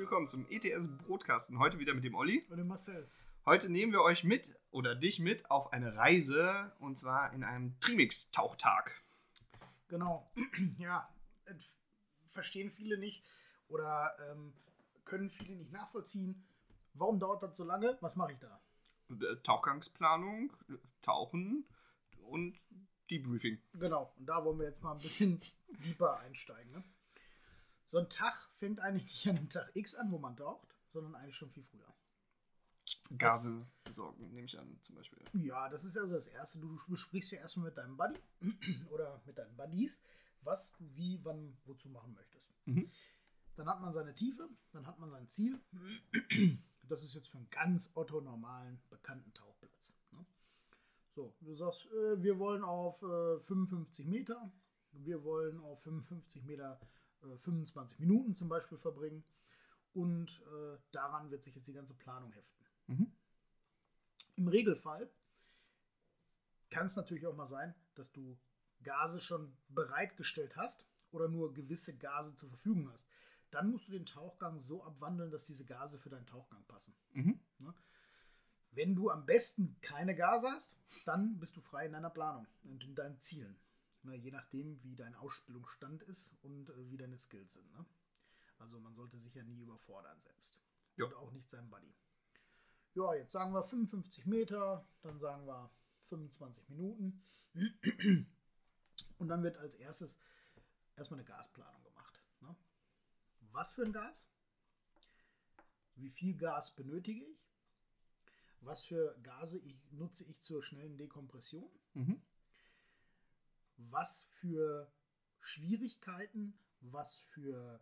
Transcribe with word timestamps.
Herzlich 0.00 0.10
willkommen 0.10 0.28
zum 0.28 0.46
ETS 0.48 0.88
Brotkasten. 1.06 1.58
Heute 1.58 1.78
wieder 1.78 1.92
mit 1.92 2.04
dem 2.04 2.14
Olli. 2.14 2.42
Und 2.48 2.56
dem 2.56 2.68
Marcel. 2.68 3.06
Heute 3.44 3.68
nehmen 3.68 3.92
wir 3.92 4.00
euch 4.00 4.24
mit 4.24 4.58
oder 4.70 4.94
dich 4.94 5.18
mit 5.18 5.50
auf 5.50 5.74
eine 5.74 5.94
Reise 5.94 6.72
und 6.78 6.96
zwar 6.96 7.34
in 7.34 7.44
einem 7.44 7.78
Trimix-Tauchtag. 7.80 8.92
Genau. 9.88 10.32
Ja, 10.78 11.06
äh, 11.44 11.52
verstehen 12.28 12.70
viele 12.70 12.96
nicht 12.96 13.22
oder 13.68 14.16
ähm, 14.30 14.54
können 15.04 15.28
viele 15.28 15.54
nicht 15.56 15.70
nachvollziehen. 15.70 16.46
Warum 16.94 17.20
dauert 17.20 17.42
das 17.42 17.58
so 17.58 17.64
lange? 17.64 17.98
Was 18.00 18.16
mache 18.16 18.32
ich 18.32 18.38
da? 18.38 18.58
Äh, 19.10 19.36
Tauchgangsplanung, 19.42 20.50
Tauchen 21.02 21.66
und 22.22 22.56
Debriefing. 23.10 23.60
Genau. 23.74 24.14
Und 24.16 24.24
da 24.24 24.42
wollen 24.46 24.60
wir 24.60 24.66
jetzt 24.66 24.82
mal 24.82 24.92
ein 24.92 25.02
bisschen 25.02 25.38
deeper 25.84 26.18
einsteigen. 26.20 26.72
Ne? 26.72 26.84
So 27.90 27.98
ein 27.98 28.08
Tag 28.08 28.34
fängt 28.52 28.80
eigentlich 28.80 29.04
nicht 29.04 29.28
an 29.28 29.34
dem 29.34 29.48
Tag 29.48 29.68
X 29.74 29.96
an, 29.96 30.12
wo 30.12 30.18
man 30.18 30.36
taucht, 30.36 30.76
sondern 30.90 31.16
eigentlich 31.16 31.34
schon 31.34 31.50
viel 31.50 31.64
früher. 31.64 31.92
Gase 33.18 33.66
besorgen, 33.82 34.30
nehme 34.30 34.46
ich 34.46 34.56
an, 34.56 34.78
zum 34.82 34.94
Beispiel. 34.94 35.18
Ja, 35.32 35.68
das 35.68 35.84
ist 35.84 35.98
also 35.98 36.14
das 36.14 36.28
Erste. 36.28 36.60
Du 36.60 36.78
besprichst 36.86 37.32
ja 37.32 37.38
erstmal 37.40 37.66
mit 37.66 37.78
deinem 37.78 37.96
Buddy 37.96 38.20
oder 38.90 39.20
mit 39.26 39.36
deinen 39.36 39.56
Buddies, 39.56 40.00
was 40.42 40.72
du 40.76 40.88
wie, 40.94 41.18
wann, 41.24 41.58
wozu 41.64 41.88
machen 41.88 42.14
möchtest. 42.14 42.48
Mhm. 42.66 42.92
Dann 43.56 43.68
hat 43.68 43.80
man 43.80 43.92
seine 43.92 44.14
Tiefe, 44.14 44.48
dann 44.70 44.86
hat 44.86 45.00
man 45.00 45.10
sein 45.10 45.28
Ziel. 45.28 45.60
Das 46.82 47.04
ist 47.04 47.14
jetzt 47.14 47.28
für 47.28 47.38
einen 47.38 47.50
ganz 47.50 47.92
otto-normalen, 47.94 48.82
bekannten 48.90 49.32
Tauchplatz. 49.32 49.94
Ne? 50.10 50.26
So, 51.14 51.32
du 51.40 51.54
sagst, 51.54 51.86
äh, 51.86 52.20
wir 52.20 52.36
wollen 52.40 52.64
auf 52.64 53.00
äh, 53.02 53.38
55 53.38 54.06
Meter, 54.06 54.50
wir 54.90 55.22
wollen 55.22 55.60
auf 55.60 55.84
55 55.84 56.42
Meter 56.42 56.80
äh, 57.22 57.38
25 57.38 57.98
Minuten 57.98 58.34
zum 58.34 58.48
Beispiel 58.48 58.78
verbringen 58.78 59.24
und 59.94 60.42
äh, 60.42 60.78
daran 60.92 61.30
wird 61.30 61.42
sich 61.42 61.54
jetzt 61.54 61.66
die 61.66 61.72
ganze 61.72 61.94
Planung 61.94 62.32
heften. 62.32 62.64
Mhm. 62.86 63.12
Im 64.36 64.48
Regelfall 64.48 65.10
kann 66.70 66.86
es 66.86 66.96
natürlich 66.96 67.26
auch 67.26 67.36
mal 67.36 67.48
sein, 67.48 67.74
dass 67.94 68.10
du 68.12 68.38
Gase 68.82 69.20
schon 69.20 69.52
bereitgestellt 69.68 70.56
hast 70.56 70.84
oder 71.12 71.28
nur 71.28 71.52
gewisse 71.52 71.96
Gase 71.96 72.34
zur 72.36 72.48
Verfügung 72.48 72.90
hast. 72.90 73.06
Dann 73.50 73.70
musst 73.70 73.88
du 73.88 73.92
den 73.92 74.06
Tauchgang 74.06 74.60
so 74.60 74.84
abwandeln, 74.84 75.30
dass 75.30 75.44
diese 75.44 75.64
Gase 75.64 75.98
für 75.98 76.08
deinen 76.08 76.26
Tauchgang 76.26 76.62
passen. 76.68 76.94
Mhm. 77.12 77.40
Ne? 77.58 77.74
Wenn 78.72 78.94
du 78.94 79.10
am 79.10 79.26
besten 79.26 79.76
keine 79.82 80.14
Gase 80.14 80.48
hast, 80.50 80.78
dann 81.04 81.38
bist 81.38 81.56
du 81.56 81.60
frei 81.60 81.86
in 81.86 81.92
deiner 81.92 82.10
Planung 82.10 82.46
und 82.62 82.84
in 82.84 82.94
deinen 82.94 83.18
Zielen. 83.18 83.56
Ne? 84.02 84.16
Je 84.16 84.30
nachdem, 84.30 84.82
wie 84.82 84.96
dein 84.96 85.14
Ausbildungsstand 85.14 86.02
ist 86.04 86.34
und 86.42 86.70
äh, 86.70 86.90
wie 86.90 86.96
deine 86.96 87.18
Skills 87.18 87.54
sind. 87.54 87.72
Ne? 87.72 87.84
Also 88.58 88.78
man 88.80 88.94
sollte 88.94 89.18
sich 89.18 89.34
ja 89.34 89.42
nie 89.42 89.60
überfordern 89.60 90.20
selbst. 90.20 90.60
Ja. 90.96 91.06
Und 91.06 91.14
auch 91.14 91.32
nicht 91.32 91.48
seinem 91.48 91.70
Buddy. 91.70 91.94
Ja, 92.94 93.14
jetzt 93.14 93.32
sagen 93.32 93.52
wir 93.52 93.62
55 93.62 94.26
Meter, 94.26 94.86
dann 95.02 95.18
sagen 95.20 95.46
wir 95.46 95.70
25 96.08 96.68
Minuten. 96.68 97.24
Und 99.18 99.28
dann 99.28 99.42
wird 99.42 99.56
als 99.58 99.74
erstes 99.76 100.18
erstmal 100.96 101.20
eine 101.20 101.28
Gasplanung 101.28 101.82
gemacht. 101.84 102.20
Ne? 102.40 102.56
Was 103.52 103.72
für 103.72 103.82
ein 103.82 103.92
Gas? 103.92 104.28
Wie 105.94 106.10
viel 106.10 106.36
Gas 106.36 106.74
benötige 106.74 107.24
ich? 107.24 107.40
Was 108.60 108.84
für 108.84 109.16
Gase 109.22 109.58
ich, 109.58 109.90
nutze 109.92 110.24
ich 110.24 110.40
zur 110.40 110.62
schnellen 110.62 110.98
Dekompression? 110.98 111.70
Mhm. 111.94 112.20
Was 113.90 114.26
für 114.40 114.90
Schwierigkeiten, 115.40 116.54
was 116.80 117.16
für 117.16 117.80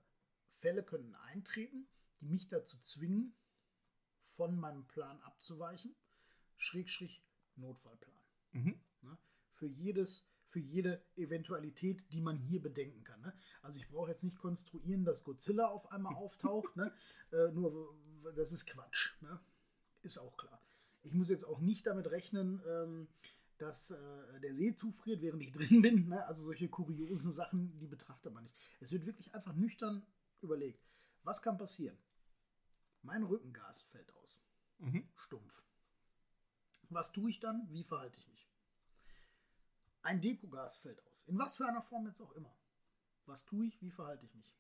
Fälle 0.53 0.83
können 0.83 1.15
eintreten, 1.15 1.89
die 2.21 2.29
mich 2.29 2.49
dazu 2.49 2.79
zwingen, 2.79 3.35
von 4.37 4.59
meinem 4.59 4.87
Plan 4.87 5.21
abzuweichen. 5.23 5.95
Schrägstrich 6.57 7.23
Notfallplan. 7.57 8.17
Mhm. 8.53 8.81
Ne? 9.03 9.19
Für 9.55 9.67
jedes, 9.67 10.29
für 10.49 10.61
jede 10.61 11.03
Eventualität, 11.17 12.05
die 12.13 12.21
man 12.21 12.39
hier 12.39 12.63
bedenken 12.63 13.03
kann. 13.05 13.21
Ne? 13.21 13.33
Also 13.63 13.81
ich 13.81 13.89
brauche 13.89 14.11
jetzt 14.11 14.23
nicht 14.25 14.39
konstruieren, 14.39 15.05
dass 15.05 15.25
Godzilla 15.25 15.67
auf 15.67 15.91
einmal 15.91 16.15
auftaucht. 16.17 16.77
ne? 16.77 16.93
Äh, 17.33 17.51
nur 17.53 17.95
das 18.37 18.53
ist 18.53 18.67
Quatsch. 18.67 19.15
Ne? 19.21 19.41
Ist 20.03 20.19
auch 20.19 20.37
klar. 20.37 20.63
Ich 21.03 21.13
muss 21.13 21.29
jetzt 21.29 21.45
auch 21.45 21.61
nicht 21.61 21.87
damit 21.87 22.11
rechnen, 22.11 22.63
ähm, 22.67 23.09
dass 23.59 23.91
äh, 23.91 24.41
der 24.41 24.55
See 24.55 24.75
zufriert, 24.75 25.21
während 25.21 25.43
ich 25.43 25.53
drin 25.53 25.83
bin. 25.83 26.09
Ne? 26.09 26.25
Also 26.27 26.45
solche 26.45 26.69
kuriosen 26.69 27.33
Sachen, 27.33 27.79
die 27.79 27.87
betrachtet 27.87 28.33
man 28.33 28.45
nicht. 28.45 28.57
Es 28.81 28.93
wird 28.93 29.07
wirklich 29.07 29.35
einfach 29.35 29.55
nüchtern 29.55 30.07
überlegt. 30.41 30.85
Was 31.25 31.43
kann 31.43 31.59
passieren? 31.59 31.99
Mein 33.03 33.23
Rückengas 33.23 33.85
fällt 33.85 34.13
aus. 34.15 34.39
Mhm. 34.79 35.09
Stumpf. 35.17 35.63
Was 36.91 37.13
tue 37.13 37.31
ich 37.31 37.41
dann? 37.41 37.69
Wie 37.71 37.85
verhalte 37.85 38.19
ich 38.19 38.29
mich? 38.29 38.49
Ein 40.03 40.21
Dekogas 40.21 40.79
fällt 40.79 41.05
aus. 41.05 41.23
In 41.27 41.39
was 41.39 41.57
für 41.57 41.67
einer 41.67 41.83
Form 41.83 42.07
jetzt 42.07 42.21
auch 42.23 42.33
immer. 42.33 42.55
Was 43.27 43.45
tue 43.45 43.67
ich? 43.67 43.81
Wie 43.83 43.91
verhalte 43.91 44.25
ich 44.25 44.35
mich? 44.35 44.55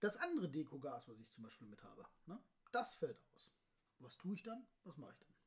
Das 0.00 0.16
andere 0.16 0.48
Dekogas, 0.48 1.08
was 1.08 1.20
ich 1.20 1.30
zum 1.30 1.44
Beispiel 1.44 1.68
mit 1.68 1.82
habe, 1.84 2.06
ne, 2.26 2.42
das 2.72 2.94
fällt 2.94 3.20
aus. 3.32 3.52
Was 3.98 4.16
tue 4.16 4.34
ich 4.34 4.42
dann? 4.42 4.66
Was 4.84 4.96
mache 4.96 5.12
ich 5.12 5.18
dann? 5.18 5.39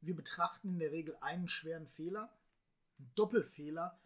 Wir 0.00 0.14
betrachten 0.14 0.68
in 0.68 0.78
der 0.78 0.92
Regel 0.92 1.16
einen 1.20 1.48
schweren 1.48 1.86
Fehler, 1.88 2.32
einen 2.98 3.12
Doppelfehler, 3.14 3.98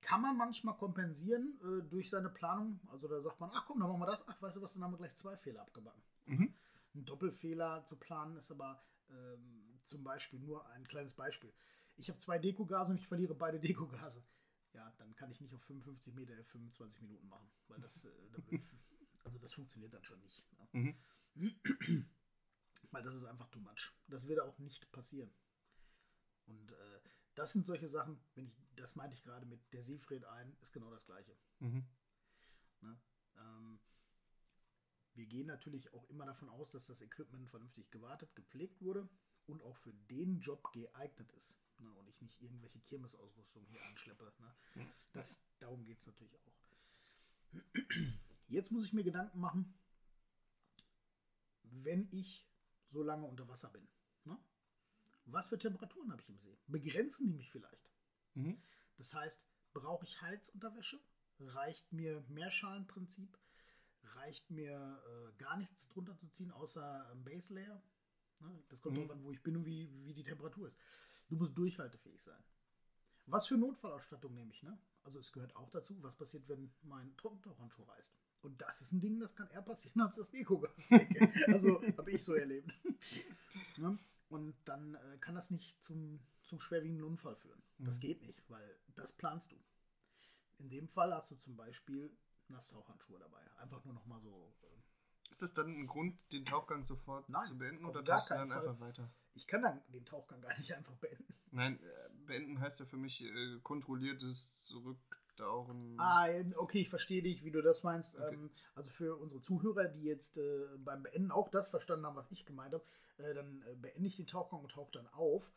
kann 0.00 0.22
man 0.22 0.36
manchmal 0.36 0.76
kompensieren 0.76 1.58
äh, 1.62 1.88
durch 1.88 2.08
seine 2.08 2.30
Planung. 2.30 2.80
Also 2.90 3.08
da 3.08 3.20
sagt 3.20 3.40
man, 3.40 3.50
ach 3.52 3.66
komm, 3.66 3.80
dann 3.80 3.88
machen 3.88 4.00
wir 4.00 4.06
das. 4.06 4.26
Ach, 4.26 4.40
weißt 4.40 4.56
du 4.56 4.62
was, 4.62 4.72
dann 4.74 4.84
haben 4.84 4.92
wir 4.92 4.98
gleich 4.98 5.16
zwei 5.16 5.36
Fehler 5.36 5.62
abgebacken. 5.62 6.02
Mhm. 6.26 6.54
Ein 6.94 7.04
Doppelfehler 7.04 7.84
zu 7.86 7.96
planen 7.96 8.36
ist 8.36 8.50
aber 8.50 8.82
ähm, 9.10 9.78
zum 9.82 10.04
Beispiel 10.04 10.38
nur 10.38 10.66
ein 10.70 10.86
kleines 10.86 11.12
Beispiel. 11.12 11.52
Ich 11.96 12.08
habe 12.08 12.18
zwei 12.18 12.38
Dekogase 12.38 12.92
und 12.92 12.98
ich 12.98 13.08
verliere 13.08 13.34
beide 13.34 13.60
Dekogase. 13.60 14.24
Ja, 14.72 14.92
dann 14.98 15.14
kann 15.14 15.30
ich 15.30 15.40
nicht 15.40 15.54
auf 15.54 15.62
55 15.62 16.14
Meter 16.14 16.34
25 16.44 17.02
Minuten 17.02 17.28
machen, 17.28 17.50
weil 17.68 17.80
das, 17.80 18.04
äh, 18.04 18.10
also 19.24 19.38
das 19.38 19.54
funktioniert 19.54 19.92
dann 19.92 20.04
schon 20.04 20.20
nicht. 20.20 20.44
Ne? 20.72 20.96
Mhm. 21.34 22.10
Weil 22.90 23.02
das 23.02 23.14
ist 23.14 23.24
einfach 23.24 23.48
too 23.48 23.60
much. 23.60 23.92
Das 24.08 24.26
wird 24.26 24.40
auch 24.40 24.58
nicht 24.58 24.90
passieren. 24.92 25.32
Und 26.46 26.72
äh, 26.72 27.00
das 27.34 27.52
sind 27.52 27.66
solche 27.66 27.88
Sachen, 27.88 28.20
wenn 28.34 28.46
ich, 28.46 28.56
das 28.76 28.96
meinte 28.96 29.14
ich 29.14 29.22
gerade 29.22 29.46
mit 29.46 29.72
der 29.72 29.84
Seefried 29.84 30.24
ein, 30.24 30.56
ist 30.60 30.72
genau 30.72 30.90
das 30.90 31.06
gleiche. 31.06 31.36
Mhm. 31.60 31.86
Ne? 32.80 33.00
Ähm, 33.36 33.80
wir 35.14 35.26
gehen 35.26 35.46
natürlich 35.46 35.92
auch 35.92 36.08
immer 36.08 36.26
davon 36.26 36.48
aus, 36.48 36.70
dass 36.70 36.86
das 36.86 37.02
Equipment 37.02 37.48
vernünftig 37.48 37.90
gewartet, 37.90 38.34
gepflegt 38.34 38.80
wurde 38.80 39.08
und 39.46 39.62
auch 39.62 39.76
für 39.76 39.92
den 39.92 40.40
Job 40.40 40.72
geeignet 40.72 41.30
ist. 41.32 41.60
Ne? 41.78 41.92
Und 41.94 42.08
ich 42.08 42.20
nicht 42.22 42.40
irgendwelche 42.40 42.80
Kirmesausrüstung 42.80 43.64
hier 43.66 43.84
anschleppe. 43.86 44.32
Ne? 44.38 44.54
Das, 45.12 45.42
darum 45.58 45.84
geht 45.84 46.00
es 46.00 46.06
natürlich 46.06 46.36
auch. 46.40 46.52
Jetzt 48.48 48.72
muss 48.72 48.84
ich 48.84 48.92
mir 48.92 49.04
Gedanken 49.04 49.40
machen, 49.40 49.78
wenn 51.62 52.08
ich 52.10 52.47
so 52.90 53.02
lange 53.02 53.26
unter 53.26 53.46
Wasser 53.48 53.68
bin. 53.70 53.86
Ne? 54.24 54.38
Was 55.26 55.48
für 55.48 55.58
Temperaturen 55.58 56.10
habe 56.10 56.22
ich 56.22 56.28
im 56.28 56.38
See? 56.38 56.58
Begrenzen 56.66 57.26
die 57.26 57.34
mich 57.34 57.50
vielleicht? 57.50 57.90
Mhm. 58.34 58.60
Das 58.96 59.14
heißt, 59.14 59.46
brauche 59.72 60.04
ich 60.04 60.20
Heizunterwäsche? 60.20 61.00
Reicht 61.40 61.92
mir 61.92 62.24
Meerschalenprinzip? 62.28 63.38
Reicht 64.14 64.50
mir 64.50 64.72
äh, 65.06 65.32
gar 65.38 65.56
nichts 65.56 65.88
drunter 65.88 66.16
zu 66.16 66.28
ziehen, 66.28 66.50
außer 66.50 67.10
ein 67.10 67.24
Base 67.24 67.52
Layer? 67.54 67.82
Ne? 68.40 68.62
Das 68.68 68.80
kommt 68.80 68.94
Mhm. 68.96 69.00
darauf 69.02 69.12
an, 69.12 69.24
wo 69.24 69.32
ich 69.32 69.42
bin 69.42 69.56
und 69.56 69.64
wie, 69.66 69.88
wie 70.04 70.14
die 70.14 70.24
Temperatur 70.24 70.68
ist. 70.68 70.78
Du 71.28 71.36
musst 71.36 71.56
durchhaltefähig 71.56 72.22
sein. 72.22 72.42
Was 73.26 73.46
für 73.46 73.58
Notfallausstattung 73.58 74.32
nehme 74.32 74.50
ich, 74.52 74.62
ne? 74.62 74.78
Also 75.02 75.18
es 75.18 75.30
gehört 75.32 75.54
auch 75.54 75.68
dazu, 75.70 76.02
was 76.02 76.16
passiert, 76.16 76.48
wenn 76.48 76.72
mein 76.82 77.14
Trockentauchhandschuh 77.18 77.82
reißt. 77.82 78.14
Und 78.42 78.60
das 78.60 78.80
ist 78.80 78.92
ein 78.92 79.00
Ding, 79.00 79.18
das 79.18 79.34
kann 79.34 79.50
eher 79.50 79.62
passieren 79.62 80.00
als 80.00 80.16
das 80.16 80.30
Dekogas. 80.30 80.90
also 81.48 81.82
habe 81.96 82.10
ich 82.12 82.24
so 82.24 82.34
erlebt. 82.34 82.72
ja? 83.76 83.96
Und 84.28 84.54
dann 84.66 84.94
äh, 84.94 85.16
kann 85.20 85.34
das 85.34 85.50
nicht 85.50 85.82
zum, 85.82 86.20
zum 86.44 86.60
schwerwiegenden 86.60 87.04
Unfall 87.04 87.34
führen. 87.36 87.62
Mhm. 87.78 87.86
Das 87.86 87.98
geht 87.98 88.22
nicht, 88.22 88.48
weil 88.50 88.78
das 88.94 89.12
planst 89.12 89.52
du. 89.52 89.56
In 90.58 90.68
dem 90.68 90.88
Fall 90.88 91.14
hast 91.14 91.30
du 91.30 91.36
zum 91.36 91.56
Beispiel 91.56 92.14
Nasstauchhandschuhe 92.48 93.18
dabei. 93.18 93.40
Einfach 93.58 93.84
nur 93.84 93.94
noch 93.94 94.06
mal 94.06 94.20
so. 94.20 94.54
Äh, 94.62 95.30
ist 95.30 95.42
das 95.42 95.54
dann 95.54 95.68
ein 95.68 95.86
Grund, 95.86 96.18
den 96.32 96.44
Tauchgang 96.44 96.84
sofort 96.84 97.28
Nein, 97.28 97.46
zu 97.46 97.58
beenden 97.58 97.84
oder 97.84 98.04
tauchst 98.04 98.30
du 98.30 98.34
dann 98.34 98.50
Fall. 98.50 98.58
einfach 98.58 98.80
weiter? 98.80 99.10
Ich 99.34 99.46
kann 99.46 99.62
dann 99.62 99.82
den 99.88 100.04
Tauchgang 100.04 100.40
gar 100.40 100.56
nicht 100.56 100.72
einfach 100.76 100.96
beenden. 100.96 101.34
Nein, 101.50 101.80
äh, 101.80 102.08
beenden 102.26 102.60
heißt 102.60 102.80
ja 102.80 102.86
für 102.86 102.96
mich 102.96 103.22
äh, 105.38 105.44
kontrolliertes 105.44 105.68
Zurücktauchen. 105.68 105.96
Ah, 105.98 106.28
okay, 106.56 106.80
ich 106.80 106.90
verstehe 106.90 107.22
dich, 107.22 107.44
wie 107.44 107.50
du 107.50 107.62
das 107.62 107.82
meinst. 107.82 108.18
Okay. 108.18 108.34
Ähm, 108.34 108.50
also 108.74 108.90
für 108.90 109.16
unsere 109.16 109.40
Zuhörer, 109.40 109.88
die 109.88 110.02
jetzt 110.02 110.36
äh, 110.36 110.66
beim 110.78 111.02
Beenden 111.02 111.30
auch 111.30 111.48
das 111.48 111.68
verstanden 111.68 112.06
haben, 112.06 112.16
was 112.16 112.30
ich 112.30 112.44
gemeint 112.44 112.74
habe, 112.74 112.84
äh, 113.18 113.34
dann 113.34 113.62
äh, 113.62 113.74
beende 113.74 114.08
ich 114.08 114.16
den 114.16 114.26
Tauchgang 114.26 114.60
und 114.60 114.70
tauche 114.70 114.92
dann 114.92 115.06
auf. 115.08 115.50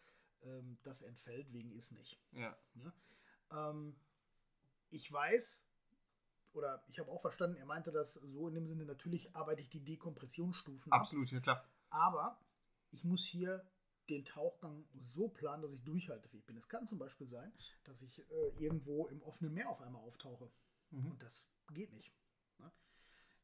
Ähm, 0.43 0.77
das 0.83 1.01
entfällt 1.01 1.51
wegen 1.53 1.71
ist 1.71 1.91
nicht. 1.91 2.19
Ja. 2.31 2.55
ja? 2.75 2.93
Ähm, 3.69 3.95
ich 4.89 5.11
weiß, 5.11 5.63
oder 6.53 6.83
ich 6.87 6.99
habe 6.99 7.11
auch 7.11 7.21
verstanden, 7.21 7.57
er 7.57 7.65
meinte 7.65 7.91
das 7.91 8.15
so 8.15 8.47
in 8.47 8.55
dem 8.55 8.67
Sinne, 8.67 8.85
natürlich 8.85 9.35
arbeite 9.35 9.61
ich 9.61 9.69
die 9.69 9.83
Dekompressionsstufen 9.83 10.91
Absolut, 10.91 11.27
ab, 11.27 11.33
ja 11.33 11.39
klar. 11.39 11.65
Aber 11.89 12.39
ich 12.91 13.03
muss 13.03 13.25
hier 13.25 13.65
den 14.09 14.25
Tauchgang 14.25 14.85
so 14.99 15.29
planen, 15.29 15.61
dass 15.63 15.71
ich 15.71 15.83
durchhaltefähig 15.83 16.45
bin. 16.45 16.57
Es 16.57 16.67
kann 16.67 16.87
zum 16.87 16.99
Beispiel 16.99 17.27
sein, 17.27 17.53
dass 17.83 18.01
ich 18.01 18.19
äh, 18.19 18.49
irgendwo 18.59 19.07
im 19.07 19.21
offenen 19.23 19.53
Meer 19.53 19.69
auf 19.69 19.81
einmal 19.81 20.01
auftauche. 20.01 20.51
Mhm. 20.89 21.11
Und 21.11 21.23
das 21.23 21.47
geht 21.73 21.93
nicht. 21.93 22.13
Ne? 22.59 22.71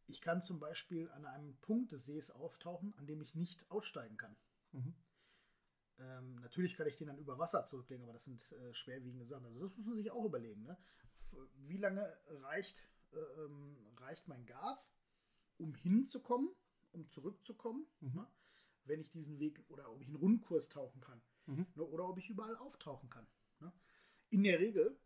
Ich 0.07 0.21
kann 0.21 0.41
zum 0.41 0.59
Beispiel 0.59 1.09
an 1.11 1.25
einem 1.25 1.57
Punkt 1.57 1.91
des 1.91 2.05
Sees 2.05 2.31
auftauchen, 2.31 2.93
an 2.97 3.07
dem 3.07 3.21
ich 3.21 3.35
nicht 3.35 3.69
aussteigen 3.71 4.17
kann. 4.17 4.35
Mhm. 4.71 4.95
Ähm, 5.99 6.35
natürlich 6.35 6.75
kann 6.75 6.87
ich 6.87 6.97
den 6.97 7.07
dann 7.07 7.17
über 7.17 7.39
Wasser 7.39 7.65
zurücklegen, 7.65 8.03
aber 8.03 8.13
das 8.13 8.25
sind 8.25 8.51
äh, 8.51 8.73
schwerwiegende 8.73 9.25
Sachen. 9.25 9.45
Also 9.45 9.59
das 9.59 9.75
muss 9.77 9.85
man 9.85 9.95
sich 9.95 10.11
auch 10.11 10.25
überlegen. 10.25 10.63
Ne? 10.63 10.77
Wie 11.55 11.77
lange 11.77 12.15
reicht, 12.27 12.89
äh, 13.11 13.17
ähm, 13.17 13.77
reicht 13.97 14.27
mein 14.27 14.45
Gas, 14.45 14.91
um 15.57 15.73
hinzukommen, 15.73 16.49
um 16.91 17.09
zurückzukommen? 17.09 17.87
Mhm. 17.99 18.15
Ne? 18.15 18.27
Wenn 18.87 19.01
ich 19.01 19.09
diesen 19.11 19.39
Weg 19.39 19.63
oder 19.69 19.91
ob 19.91 20.01
ich 20.01 20.07
einen 20.07 20.15
Rundkurs 20.15 20.69
tauchen 20.69 21.01
kann 21.01 21.21
mhm. 21.45 21.65
ne, 21.75 21.83
oder 21.83 22.07
ob 22.07 22.17
ich 22.17 22.29
überall 22.29 22.55
auftauchen 22.57 23.09
kann. 23.09 23.27
Ne. 23.59 23.71
In 24.29 24.43
der 24.43 24.59
Regel 24.59 24.99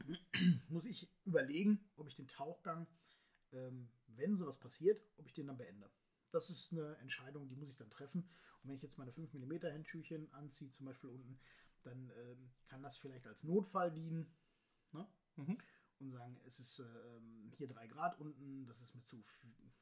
muss 0.68 0.84
ich 0.84 1.10
überlegen, 1.24 1.88
ob 1.96 2.08
ich 2.08 2.16
den 2.16 2.28
Tauchgang, 2.28 2.86
ähm, 3.52 3.90
wenn 4.06 4.36
sowas 4.36 4.58
passiert, 4.58 5.02
ob 5.16 5.26
ich 5.26 5.34
den 5.34 5.46
dann 5.46 5.58
beende. 5.58 5.90
Das 6.30 6.50
ist 6.50 6.72
eine 6.72 6.96
Entscheidung, 6.96 7.48
die 7.48 7.56
muss 7.56 7.70
ich 7.70 7.76
dann 7.76 7.90
treffen. 7.90 8.28
Und 8.62 8.68
wenn 8.68 8.76
ich 8.76 8.82
jetzt 8.82 8.98
meine 8.98 9.12
5 9.12 9.34
mm 9.34 9.52
Händschüchen 9.66 10.32
anziehe, 10.32 10.70
zum 10.70 10.86
Beispiel 10.86 11.10
unten, 11.10 11.38
dann 11.82 12.10
ähm, 12.16 12.52
kann 12.66 12.82
das 12.82 12.96
vielleicht 12.96 13.26
als 13.26 13.44
Notfall 13.44 13.92
dienen. 13.92 14.34
Ne? 14.92 15.06
Mhm. 15.36 15.58
Und 15.98 16.10
sagen, 16.10 16.40
es 16.46 16.58
ist 16.58 16.80
ähm, 16.80 17.52
hier 17.56 17.68
3 17.68 17.86
Grad 17.86 18.18
unten, 18.18 18.66
das 18.66 18.80
ist 18.80 18.94
mir 18.94 19.02
zu 19.02 19.22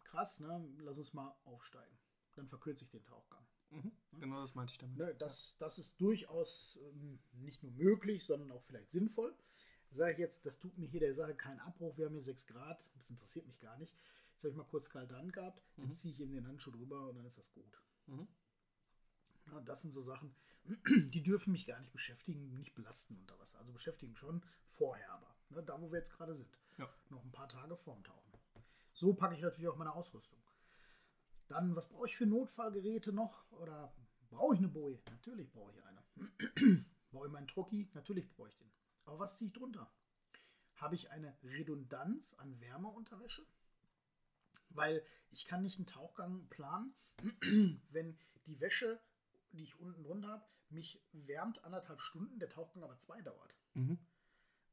krass, 0.04 0.40
ne? 0.40 0.68
lass 0.78 0.98
uns 0.98 1.14
mal 1.14 1.34
aufsteigen 1.44 1.96
dann 2.34 2.48
verkürze 2.48 2.84
ich 2.84 2.90
den 2.90 3.04
Tauchgang. 3.04 3.44
Mhm, 3.70 3.92
genau, 4.18 4.40
das 4.40 4.54
meinte 4.54 4.72
ich 4.72 4.78
damit. 4.78 4.96
Ne, 4.96 5.14
das, 5.14 5.56
das 5.58 5.78
ist 5.78 6.00
durchaus 6.00 6.78
ähm, 6.82 7.20
nicht 7.32 7.62
nur 7.62 7.72
möglich, 7.72 8.24
sondern 8.24 8.50
auch 8.50 8.62
vielleicht 8.64 8.90
sinnvoll. 8.90 9.34
Sage 9.92 10.12
ich 10.12 10.18
jetzt, 10.18 10.46
das 10.46 10.58
tut 10.58 10.76
mir 10.78 10.86
hier 10.86 11.00
der 11.00 11.14
Sache 11.14 11.34
keinen 11.34 11.60
Abbruch. 11.60 11.96
Wir 11.96 12.06
haben 12.06 12.12
hier 12.14 12.22
6 12.22 12.46
Grad, 12.46 12.90
das 12.96 13.10
interessiert 13.10 13.46
mich 13.46 13.58
gar 13.60 13.76
nicht. 13.78 13.94
Jetzt 14.32 14.44
habe 14.44 14.50
ich 14.50 14.56
mal 14.56 14.64
kurz 14.64 14.88
kalt 14.88 15.12
Hand 15.12 15.32
gehabt, 15.32 15.62
jetzt 15.76 15.88
mhm. 15.88 15.96
ziehe 15.96 16.14
ich 16.14 16.20
eben 16.20 16.32
den 16.32 16.46
Handschuh 16.46 16.70
drüber 16.70 17.08
und 17.08 17.16
dann 17.16 17.26
ist 17.26 17.38
das 17.38 17.52
gut. 17.52 17.80
Mhm. 18.06 18.26
Ja, 19.46 19.60
das 19.60 19.82
sind 19.82 19.92
so 19.92 20.02
Sachen, 20.02 20.34
die 20.64 21.22
dürfen 21.22 21.52
mich 21.52 21.66
gar 21.66 21.78
nicht 21.80 21.92
beschäftigen, 21.92 22.56
nicht 22.56 22.74
belasten 22.74 23.18
unter 23.18 23.38
Wasser. 23.38 23.58
Also 23.58 23.72
beschäftigen 23.72 24.16
schon 24.16 24.42
vorher 24.72 25.12
aber, 25.12 25.34
ne, 25.50 25.62
da 25.62 25.80
wo 25.80 25.90
wir 25.90 25.98
jetzt 25.98 26.16
gerade 26.16 26.34
sind. 26.34 26.48
Ja. 26.78 26.88
Noch 27.10 27.24
ein 27.24 27.32
paar 27.32 27.48
Tage 27.48 27.76
vorm 27.76 28.02
Tauchen. 28.02 28.32
So 28.92 29.14
packe 29.14 29.34
ich 29.34 29.42
natürlich 29.42 29.68
auch 29.68 29.76
meine 29.76 29.92
Ausrüstung. 29.92 30.38
Dann, 31.50 31.74
was 31.74 31.88
brauche 31.88 32.06
ich 32.06 32.16
für 32.16 32.26
Notfallgeräte 32.26 33.12
noch? 33.12 33.50
Oder 33.50 33.92
brauche 34.28 34.54
ich 34.54 34.60
eine 34.60 34.68
Boje? 34.68 35.02
Natürlich 35.10 35.50
brauche 35.50 35.72
ich 35.72 35.82
eine. 35.82 36.04
brauche 37.10 37.26
ich 37.26 37.32
meinen 37.32 37.48
Trucki? 37.48 37.90
Natürlich 37.92 38.30
brauche 38.30 38.48
ich 38.48 38.56
den. 38.56 38.70
Aber 39.04 39.18
was 39.18 39.36
ziehe 39.36 39.48
ich 39.48 39.52
drunter? 39.52 39.92
Habe 40.76 40.94
ich 40.94 41.10
eine 41.10 41.36
Redundanz 41.42 42.34
an 42.34 42.60
Wärmeunterwäsche? 42.60 43.44
Weil 44.68 45.04
ich 45.32 45.44
kann 45.44 45.62
nicht 45.62 45.78
einen 45.78 45.86
Tauchgang 45.86 46.48
planen, 46.50 46.94
wenn 47.90 48.16
die 48.46 48.60
Wäsche, 48.60 49.02
die 49.50 49.64
ich 49.64 49.80
unten 49.80 50.04
drunter 50.04 50.28
habe, 50.28 50.46
mich 50.68 51.02
wärmt 51.10 51.64
anderthalb 51.64 52.00
Stunden, 52.00 52.38
der 52.38 52.48
Tauchgang 52.48 52.84
aber 52.84 52.96
zwei 53.00 53.20
dauert. 53.22 53.58
Mhm. 53.74 53.98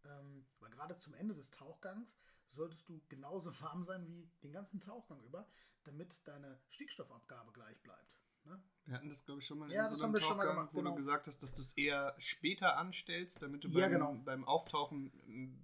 Ähm, 0.05 0.45
weil 0.59 0.69
gerade 0.69 0.95
zum 0.99 1.15
Ende 1.15 1.33
des 1.33 1.49
Tauchgangs 1.49 2.15
solltest 2.49 2.87
du 2.87 3.01
genauso 3.09 3.59
warm 3.61 3.83
sein 3.83 4.05
wie 4.05 4.29
den 4.43 4.51
ganzen 4.51 4.79
Tauchgang 4.79 5.23
über, 5.23 5.49
damit 5.87 6.27
deine 6.27 6.59
Stickstoffabgabe 6.69 7.51
gleich 7.53 7.81
bleibt. 7.81 8.21
Ne? 8.45 8.61
Wir 8.85 8.95
hatten 8.95 9.09
das, 9.09 9.25
glaube 9.25 9.41
ich, 9.41 9.47
schon 9.47 9.59
mal 9.59 9.69
ja, 9.69 9.87
in 9.87 9.95
so 9.95 10.05
einem 10.05 10.15
Tauchgang, 10.15 10.47
gemacht, 10.47 10.69
wo 10.71 10.77
genau. 10.77 10.91
du 10.91 10.95
gesagt 10.95 11.27
hast, 11.27 11.43
dass 11.43 11.53
du 11.53 11.61
es 11.61 11.73
eher 11.73 12.15
später 12.17 12.77
anstellst, 12.77 13.41
damit 13.41 13.63
du 13.63 13.67
ja, 13.69 13.81
beim, 13.81 13.91
genau. 13.91 14.15
beim, 14.23 14.45
Auftauchen 14.45 15.11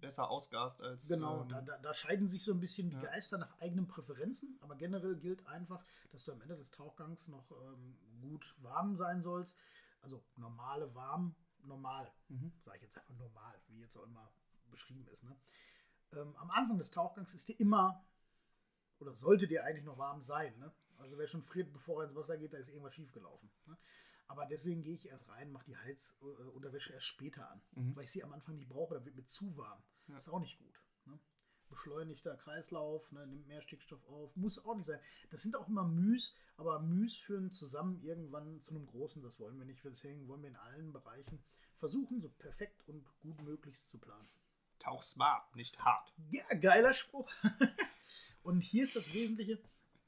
besser 0.01 0.29
ausgast 0.29 0.81
als. 0.81 1.07
Genau, 1.07 1.43
ähm, 1.43 1.49
da, 1.49 1.61
da, 1.61 1.77
da, 1.77 1.93
scheiden 1.93 2.27
sich 2.27 2.43
so 2.43 2.53
ein 2.53 2.59
bisschen 2.59 2.89
die 2.89 2.95
ja. 2.95 3.01
Geister 3.01 3.37
nach 3.37 3.57
eigenen 3.61 3.87
Präferenzen, 3.87 4.57
aber 4.61 4.75
generell 4.75 5.15
gilt 5.15 5.47
einfach, 5.47 5.83
dass 6.11 6.25
du 6.25 6.33
am 6.33 6.41
Ende 6.41 6.57
des 6.57 6.71
Tauchgangs 6.71 7.29
noch 7.29 7.49
ähm, 7.51 7.97
gut 8.21 8.55
warm 8.61 8.97
sein 8.97 9.21
sollst. 9.21 9.57
Also 10.01 10.21
normale 10.35 10.93
warm, 10.93 11.33
normal, 11.63 12.11
mhm. 12.27 12.51
sage 12.61 12.77
ich 12.77 12.83
jetzt 12.83 12.97
einfach 12.97 13.15
normal, 13.15 13.53
wie 13.67 13.79
jetzt 13.79 13.95
auch 13.97 14.03
immer 14.03 14.29
beschrieben 14.69 15.07
ist. 15.07 15.23
Ne? 15.23 15.37
Ähm, 16.11 16.35
am 16.35 16.51
Anfang 16.51 16.77
des 16.77 16.91
Tauchgangs 16.91 17.33
ist 17.33 17.47
dir 17.47 17.57
immer 17.59 18.03
oder 19.03 19.15
sollte 19.15 19.47
dir 19.47 19.65
eigentlich 19.65 19.83
noch 19.83 19.97
warm 19.97 20.21
sein. 20.21 20.57
Ne? 20.59 20.71
Also 20.97 21.17
wer 21.17 21.27
schon 21.27 21.43
friert, 21.43 21.71
bevor 21.71 22.01
er 22.01 22.07
ins 22.07 22.15
Wasser 22.15 22.37
geht, 22.37 22.53
da 22.53 22.57
ist 22.57 22.69
irgendwas 22.69 22.95
schiefgelaufen. 22.95 23.51
Ne? 23.65 23.77
Aber 24.27 24.45
deswegen 24.45 24.81
gehe 24.81 24.95
ich 24.95 25.07
erst 25.07 25.29
rein, 25.29 25.51
mache 25.51 25.65
die 25.65 25.77
Halsunterwäsche 25.77 26.93
erst 26.93 27.05
später 27.05 27.49
an, 27.51 27.61
mhm. 27.71 27.95
weil 27.95 28.05
ich 28.05 28.11
sie 28.11 28.23
am 28.23 28.33
Anfang 28.33 28.55
nicht 28.55 28.69
brauche, 28.69 28.95
dann 28.95 29.05
wird 29.05 29.15
mir 29.15 29.27
zu 29.27 29.55
warm. 29.57 29.83
Ja. 30.07 30.17
Ist 30.17 30.29
auch 30.29 30.39
nicht 30.39 30.57
gut. 30.57 30.81
Ne? 31.05 31.19
Beschleunigter 31.69 32.37
Kreislauf, 32.37 33.11
ne? 33.11 33.27
nimmt 33.27 33.47
mehr 33.47 33.61
Stickstoff 33.61 34.03
auf, 34.05 34.35
muss 34.35 34.63
auch 34.65 34.75
nicht 34.75 34.85
sein. 34.85 34.99
Das 35.29 35.43
sind 35.43 35.55
auch 35.55 35.67
immer 35.67 35.83
Müs, 35.83 36.35
aber 36.55 36.79
Müs 36.79 37.17
führen 37.17 37.51
zusammen 37.51 38.01
irgendwann 38.01 38.61
zu 38.61 38.71
einem 38.71 38.85
großen, 38.85 39.21
das 39.21 39.39
wollen 39.39 39.59
wir 39.59 39.65
nicht. 39.65 39.83
Deswegen 39.83 40.27
wollen 40.27 40.41
wir 40.41 40.49
in 40.49 40.55
allen 40.55 40.93
Bereichen 40.93 41.43
versuchen, 41.75 42.21
so 42.21 42.29
perfekt 42.29 42.87
und 42.87 43.05
gut 43.19 43.41
möglichst 43.41 43.89
zu 43.89 43.99
planen. 43.99 44.29
Tauch 44.79 45.03
smart, 45.03 45.55
nicht 45.55 45.79
hart. 45.83 46.13
Ja, 46.29 46.43
geiler 46.59 46.93
Spruch. 46.93 47.29
Und 48.43 48.61
hier 48.61 48.83
ist 48.83 48.95
das 48.95 49.13
Wesentliche, 49.13 49.57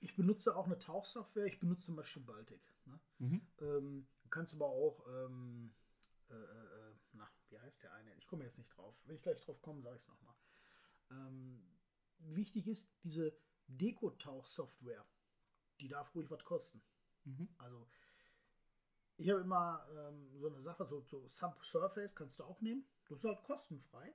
ich 0.01 0.15
benutze 0.15 0.55
auch 0.55 0.65
eine 0.65 0.77
Tauchsoftware, 0.77 1.45
ich 1.45 1.59
benutze 1.59 1.85
zum 1.85 1.95
Beispiel 1.95 2.21
Baltic. 2.21 2.61
Ne? 2.85 2.99
Mhm. 3.19 3.41
Ähm, 3.59 4.07
du 4.23 4.29
kannst 4.29 4.53
aber 4.55 4.67
auch, 4.67 5.05
ähm, 5.07 5.73
äh, 6.29 6.33
äh, 6.33 6.93
na, 7.13 7.29
wie 7.49 7.57
heißt 7.57 7.83
der 7.83 7.93
eine? 7.93 8.13
Ich 8.17 8.27
komme 8.27 8.43
jetzt 8.43 8.57
nicht 8.57 8.75
drauf. 8.75 8.95
Wenn 9.05 9.15
ich 9.15 9.23
gleich 9.23 9.39
drauf 9.41 9.61
komme, 9.61 9.81
sage 9.81 9.95
ich 9.95 10.01
es 10.01 10.07
nochmal. 10.09 10.35
Ähm, 11.11 11.63
wichtig 12.19 12.67
ist, 12.67 12.89
diese 13.03 13.33
Deko-Tauch-Software, 13.67 15.05
die 15.79 15.87
darf 15.87 16.13
ruhig 16.13 16.29
was 16.29 16.43
kosten. 16.43 16.81
Mhm. 17.23 17.47
Also, 17.57 17.87
ich 19.17 19.29
habe 19.29 19.41
immer 19.41 19.87
ähm, 19.91 20.37
so 20.37 20.47
eine 20.47 20.61
Sache, 20.61 20.85
so, 20.85 21.01
so 21.01 21.25
Subsurface 21.29 22.15
kannst 22.15 22.39
du 22.39 22.43
auch 22.43 22.59
nehmen. 22.59 22.85
Das 23.07 23.19
ist 23.19 23.25
halt 23.25 23.43
kostenfrei 23.43 24.13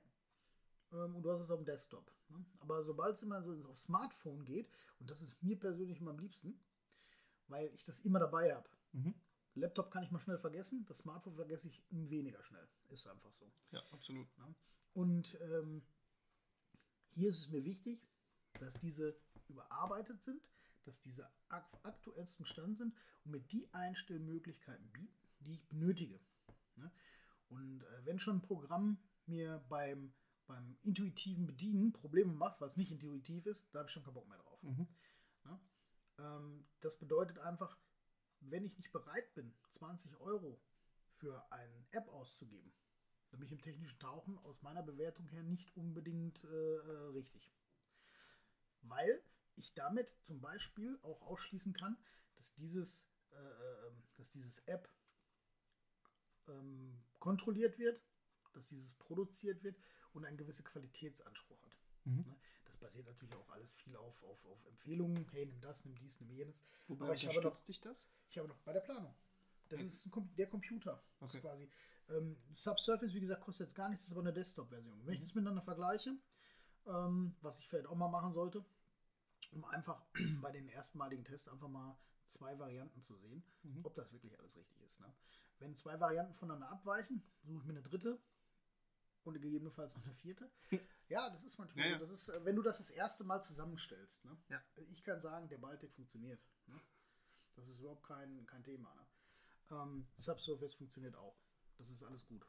ähm, 0.91 1.15
und 1.15 1.23
du 1.23 1.31
hast 1.31 1.41
es 1.41 1.51
auf 1.51 1.59
dem 1.59 1.65
Desktop. 1.65 2.11
Ne? 2.29 2.45
Aber 2.59 2.83
sobald 2.83 3.15
es 3.15 3.23
immer 3.23 3.41
so 3.41 3.53
ins 3.53 3.83
Smartphone 3.83 4.45
geht, 4.45 4.69
und 4.99 5.09
das 5.09 5.21
ist 5.21 5.41
mir 5.41 5.59
persönlich 5.59 5.99
immer 5.99 6.11
am 6.11 6.19
liebsten, 6.19 6.59
weil 7.47 7.71
ich 7.73 7.83
das 7.83 8.01
immer 8.01 8.19
dabei 8.19 8.53
habe. 8.53 8.69
Mhm. 8.93 9.15
Laptop 9.55 9.91
kann 9.91 10.03
ich 10.03 10.11
mal 10.11 10.19
schnell 10.19 10.37
vergessen, 10.37 10.85
das 10.87 10.99
Smartphone 10.99 11.35
vergesse 11.35 11.67
ich 11.67 11.83
weniger 11.89 12.41
schnell. 12.43 12.67
Ist 12.89 13.07
einfach 13.07 13.33
so. 13.33 13.51
Ja, 13.71 13.81
absolut. 13.91 14.27
Ne? 14.37 14.55
Und 14.93 15.37
ähm, 15.41 15.81
hier 17.13 17.29
ist 17.29 17.39
es 17.39 17.49
mir 17.49 17.63
wichtig, 17.65 18.07
dass 18.59 18.79
diese 18.79 19.17
überarbeitet 19.49 20.23
sind, 20.23 20.41
dass 20.85 21.01
diese 21.01 21.29
aktuellsten 21.83 22.45
Stand 22.45 22.77
sind 22.77 22.95
und 23.25 23.31
mir 23.31 23.41
die 23.41 23.67
Einstellmöglichkeiten 23.73 24.89
bieten, 24.91 25.13
die 25.39 25.53
ich 25.53 25.67
benötige. 25.67 26.19
Ne? 26.75 26.91
Und 27.49 27.83
äh, 27.83 28.05
wenn 28.05 28.19
schon 28.19 28.37
ein 28.37 28.41
Programm 28.41 28.97
mir 29.25 29.63
beim 29.67 30.13
beim 30.51 30.77
intuitiven 30.83 31.47
Bedienen 31.47 31.93
Probleme 31.93 32.33
macht, 32.33 32.59
weil 32.59 32.67
es 32.67 32.77
nicht 32.77 32.91
intuitiv 32.91 33.45
ist, 33.45 33.73
da 33.73 33.79
habe 33.79 33.87
ich 33.87 33.93
schon 33.93 34.03
keinen 34.03 34.15
Bock 34.15 34.27
mehr 34.27 34.37
drauf. 34.37 34.61
Mhm. 34.63 34.87
Ja? 35.45 35.59
Ähm, 36.19 36.65
das 36.81 36.99
bedeutet 36.99 37.39
einfach, 37.39 37.77
wenn 38.41 38.65
ich 38.65 38.77
nicht 38.77 38.91
bereit 38.91 39.33
bin, 39.33 39.53
20 39.69 40.19
Euro 40.19 40.59
für 41.19 41.49
eine 41.51 41.85
App 41.91 42.07
auszugeben, 42.09 42.73
Da 43.29 43.37
bin 43.37 43.45
ich 43.45 43.53
im 43.53 43.61
technischen 43.61 43.99
Tauchen 43.99 44.37
aus 44.39 44.61
meiner 44.61 44.83
Bewertung 44.83 45.29
her 45.29 45.43
nicht 45.43 45.75
unbedingt 45.77 46.43
äh, 46.43 46.47
äh, 46.47 47.07
richtig. 47.13 47.49
Weil 48.81 49.23
ich 49.55 49.73
damit 49.73 50.09
zum 50.23 50.41
Beispiel 50.41 50.99
auch 51.03 51.21
ausschließen 51.21 51.73
kann, 51.73 51.97
dass 52.35 52.53
dieses, 52.55 53.09
äh, 53.31 53.37
ähm, 53.37 54.03
dass 54.17 54.31
dieses 54.31 54.59
App 54.67 54.89
ähm, 56.47 56.99
kontrolliert 57.19 57.77
wird, 57.77 58.01
dass 58.53 58.67
dieses 58.67 58.95
produziert 58.95 59.63
wird 59.63 59.77
und 60.13 60.25
einen 60.25 60.37
gewissen 60.37 60.63
Qualitätsanspruch 60.65 61.61
hat. 61.63 61.77
Mhm. 62.05 62.23
Ne? 62.27 62.35
Das 62.65 62.77
basiert 62.77 63.07
natürlich 63.07 63.35
auch 63.35 63.49
alles 63.49 63.73
viel 63.75 63.95
auf, 63.95 64.21
auf, 64.23 64.43
auf 64.45 64.65
Empfehlungen. 64.65 65.27
Hey, 65.31 65.45
nimm 65.45 65.59
das, 65.61 65.85
nimm 65.85 65.95
dies, 65.95 66.19
nimm 66.21 66.31
jenes. 66.31 66.61
Wobei 66.87 67.05
Aber 67.05 67.13
ich 67.15 67.27
habe 67.27 67.41
noch, 67.41 67.59
dich 67.61 67.79
das? 67.81 68.07
ich 68.29 68.37
habe 68.37 68.47
noch 68.47 68.57
bei 68.59 68.73
der 68.73 68.81
Planung. 68.81 69.13
Das 69.69 69.79
Okay. 69.79 69.87
ist 69.87 70.05
ein, 70.05 70.35
der 70.35 70.47
Computer. 70.47 71.01
Okay. 71.21 71.39
quasi. 71.39 71.69
Ähm, 72.09 72.35
Subsurface, 72.51 73.13
wie 73.13 73.21
gesagt, 73.21 73.41
kostet 73.41 73.67
jetzt 73.67 73.75
gar 73.75 73.87
nichts, 73.89 74.05
ist 74.05 74.11
aber 74.11 74.21
eine 74.21 74.33
Desktop-Version. 74.33 75.05
Wenn 75.05 75.13
ich 75.13 75.19
Mhm. 75.19 75.23
das 75.23 75.35
miteinander 75.35 75.61
vergleiche, 75.61 76.17
ähm, 76.87 77.35
was 77.41 77.59
ich 77.59 77.67
vielleicht 77.69 77.87
auch 77.87 77.95
mal 77.95 78.09
machen 78.09 78.33
sollte, 78.33 78.65
um 79.51 79.63
einfach 79.65 80.01
bei 80.41 80.51
den 80.51 80.67
erstmaligen 80.67 81.23
Tests 81.23 81.47
einfach 81.47 81.69
mal 81.69 81.97
zwei 82.25 82.57
Varianten 82.59 83.01
zu 83.01 83.15
sehen, 83.15 83.43
Mhm. 83.63 83.85
ob 83.85 83.95
das 83.95 84.11
wirklich 84.11 84.37
alles 84.39 84.57
richtig 84.57 84.81
ist. 84.81 84.99
Ne? 84.99 85.13
Wenn 85.59 85.75
zwei 85.75 85.99
Varianten 85.99 86.33
voneinander 86.33 86.69
abweichen, 86.69 87.23
suche 87.43 87.59
ich 87.59 87.63
mir 87.65 87.71
eine 87.73 87.81
dritte 87.83 88.19
und 89.23 89.41
gegebenenfalls 89.41 89.95
noch 89.95 90.03
eine 90.03 90.15
vierte. 90.15 90.49
Ja, 91.09 91.29
das 91.29 91.43
ist 91.43 91.57
manchmal 91.57 91.85
Ja, 91.85 91.91
ja. 91.91 91.99
Das 91.99 92.09
ist, 92.09 92.29
äh, 92.29 92.45
wenn 92.45 92.55
du 92.55 92.61
das 92.61 92.77
das 92.77 92.89
erste 92.89 93.23
Mal 93.23 93.41
zusammenstellst. 93.41 94.25
Ne? 94.25 94.37
Ja. 94.49 94.61
Ich 94.91 95.03
kann 95.03 95.19
sagen, 95.19 95.49
der 95.49 95.57
Baltic 95.57 95.91
funktioniert. 95.93 96.39
Ne? 96.67 96.79
Das 97.55 97.67
ist 97.67 97.79
überhaupt 97.79 98.03
kein, 98.03 98.45
kein 98.45 98.63
Thema. 98.63 98.93
Ne? 98.95 99.07
Ähm, 99.71 100.07
Subsurface 100.15 100.75
funktioniert 100.75 101.15
auch. 101.15 101.37
Das 101.77 101.89
ist 101.89 102.03
alles 102.03 102.25
gut. 102.25 102.45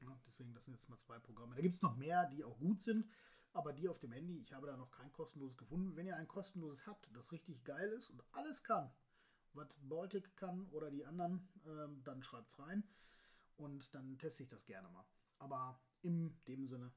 Ja, 0.00 0.20
deswegen, 0.26 0.52
das 0.54 0.64
sind 0.64 0.74
jetzt 0.74 0.88
mal 0.88 0.98
zwei 1.00 1.18
Programme. 1.18 1.54
Da 1.54 1.62
gibt 1.62 1.74
es 1.74 1.82
noch 1.82 1.96
mehr, 1.96 2.26
die 2.26 2.44
auch 2.44 2.58
gut 2.58 2.80
sind, 2.80 3.10
aber 3.52 3.72
die 3.72 3.88
auf 3.88 3.98
dem 3.98 4.12
Handy, 4.12 4.40
ich 4.40 4.52
habe 4.52 4.66
da 4.66 4.76
noch 4.76 4.90
kein 4.90 5.10
kostenloses 5.12 5.56
gefunden. 5.56 5.96
Wenn 5.96 6.06
ihr 6.06 6.16
ein 6.16 6.28
kostenloses 6.28 6.86
habt, 6.86 7.10
das 7.16 7.32
richtig 7.32 7.64
geil 7.64 7.90
ist 7.92 8.10
und 8.10 8.22
alles 8.32 8.62
kann, 8.62 8.90
was 9.54 9.78
Baltic 9.80 10.36
kann 10.36 10.66
oder 10.68 10.90
die 10.90 11.04
anderen, 11.06 11.48
ähm, 11.66 12.02
dann 12.04 12.22
schreibt 12.22 12.50
es 12.50 12.58
rein 12.58 12.84
und 13.56 13.94
dann 13.94 14.18
teste 14.18 14.42
ich 14.42 14.48
das 14.48 14.66
gerne 14.66 14.88
mal. 14.90 15.06
Aber 15.38 15.80
in 16.06 16.38
dem 16.46 16.66
Sinne, 16.66 16.92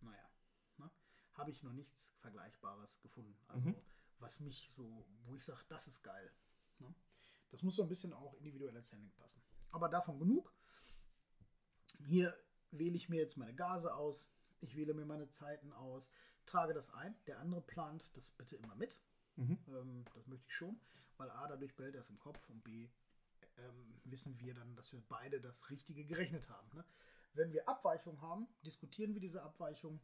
naja, 0.00 0.30
ne, 0.78 0.90
habe 1.34 1.50
ich 1.50 1.62
noch 1.62 1.72
nichts 1.72 2.14
Vergleichbares 2.20 3.00
gefunden. 3.00 3.36
Also, 3.48 3.68
Mhm. 3.68 3.76
was 4.18 4.40
mich 4.40 4.72
so, 4.74 5.06
wo 5.26 5.36
ich 5.36 5.44
sage, 5.44 5.62
das 5.68 5.86
ist 5.86 6.02
geil. 6.02 6.32
Ne? 6.78 6.94
Das 7.50 7.62
muss 7.62 7.76
so 7.76 7.82
ein 7.82 7.88
bisschen 7.88 8.12
auch 8.14 8.34
individuell 8.34 8.74
ins 8.74 8.92
Handling 8.92 9.12
passen. 9.12 9.42
Aber 9.70 9.88
davon 9.88 10.18
genug. 10.18 10.52
Hier 12.06 12.36
wähle 12.70 12.96
ich 12.96 13.08
mir 13.08 13.20
jetzt 13.20 13.36
meine 13.36 13.54
Gase 13.54 13.94
aus. 13.94 14.26
Ich 14.60 14.74
wähle 14.76 14.94
mir 14.94 15.04
meine 15.04 15.30
Zeiten 15.30 15.72
aus, 15.72 16.08
trage 16.46 16.72
das 16.74 16.90
ein. 16.94 17.14
Der 17.26 17.38
andere 17.40 17.60
plant 17.60 18.10
das 18.14 18.30
bitte 18.30 18.56
immer 18.56 18.74
mit. 18.74 18.98
Mhm. 19.36 19.58
Ähm, 19.68 20.04
das 20.14 20.26
möchte 20.26 20.46
ich 20.46 20.54
schon, 20.54 20.80
weil 21.18 21.30
A, 21.30 21.46
dadurch 21.46 21.74
behält 21.76 21.94
er 21.94 22.00
es 22.00 22.08
im 22.10 22.18
Kopf 22.18 22.48
und 22.48 22.64
B, 22.64 22.88
ähm, 23.58 24.00
wissen 24.04 24.38
wir 24.40 24.54
dann, 24.54 24.74
dass 24.76 24.92
wir 24.92 25.02
beide 25.08 25.40
das 25.40 25.68
Richtige 25.70 26.04
gerechnet 26.06 26.48
haben. 26.48 26.68
Ne? 26.74 26.84
Wenn 27.36 27.52
wir 27.52 27.68
Abweichungen 27.68 28.20
haben, 28.22 28.48
diskutieren 28.64 29.14
wir 29.14 29.20
diese 29.20 29.42
Abweichung 29.42 30.00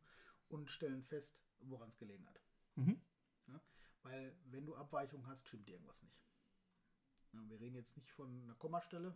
und 0.49 0.71
stellen 0.71 1.03
fest, 1.03 1.43
woran 1.61 1.89
es 1.89 1.99
gelegen 1.99 2.27
hat. 2.27 2.41
Mhm. 2.77 3.01
Ja? 3.47 3.61
Weil 4.03 4.37
wenn 4.45 4.67
du 4.67 4.77
Abweichungen 4.77 5.27
hast, 5.27 5.49
stimmt 5.49 5.69
irgendwas 5.69 6.03
nicht. 6.03 6.23
Ja, 7.33 7.41
wir 7.49 7.61
reden 7.61 7.77
jetzt 7.77 7.97
nicht 7.97 8.11
von 8.13 8.43
einer 8.43 8.55
Kommastelle. 8.55 9.15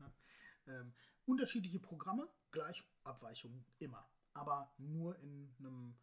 Ja? 0.00 0.12
Ähm, 0.68 0.92
unterschiedliche 1.26 1.78
Programme, 1.78 2.28
gleich 2.50 2.82
Abweichungen 3.04 3.64
immer. 3.78 4.04
Aber 4.34 4.74
nur 4.78 5.16
in 5.20 5.54
einem 5.60 5.96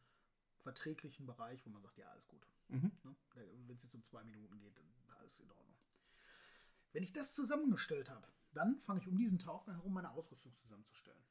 verträglichen 0.61 1.25
Bereich, 1.25 1.65
wo 1.65 1.69
man 1.69 1.81
sagt, 1.81 1.97
ja, 1.97 2.07
alles 2.07 2.25
gut. 2.29 2.47
Mhm. 2.69 2.89
Ne? 3.03 3.13
Wenn 3.33 3.75
es 3.75 3.83
jetzt 3.83 3.93
um 3.93 4.03
zwei 4.03 4.23
Minuten 4.23 4.57
geht, 4.59 4.77
dann 4.77 4.87
alles 5.19 5.37
in 5.41 5.51
Ordnung. 5.51 5.75
Wenn 6.93 7.03
ich 7.03 7.11
das 7.11 7.35
zusammengestellt 7.35 8.09
habe, 8.09 8.25
dann 8.53 8.79
fange 8.81 9.01
ich 9.01 9.07
um 9.07 9.17
diesen 9.17 9.39
Tauchgang 9.39 9.75
herum 9.75 9.93
meine 9.93 10.11
Ausrüstung 10.11 10.53
zusammenzustellen. 10.53 11.23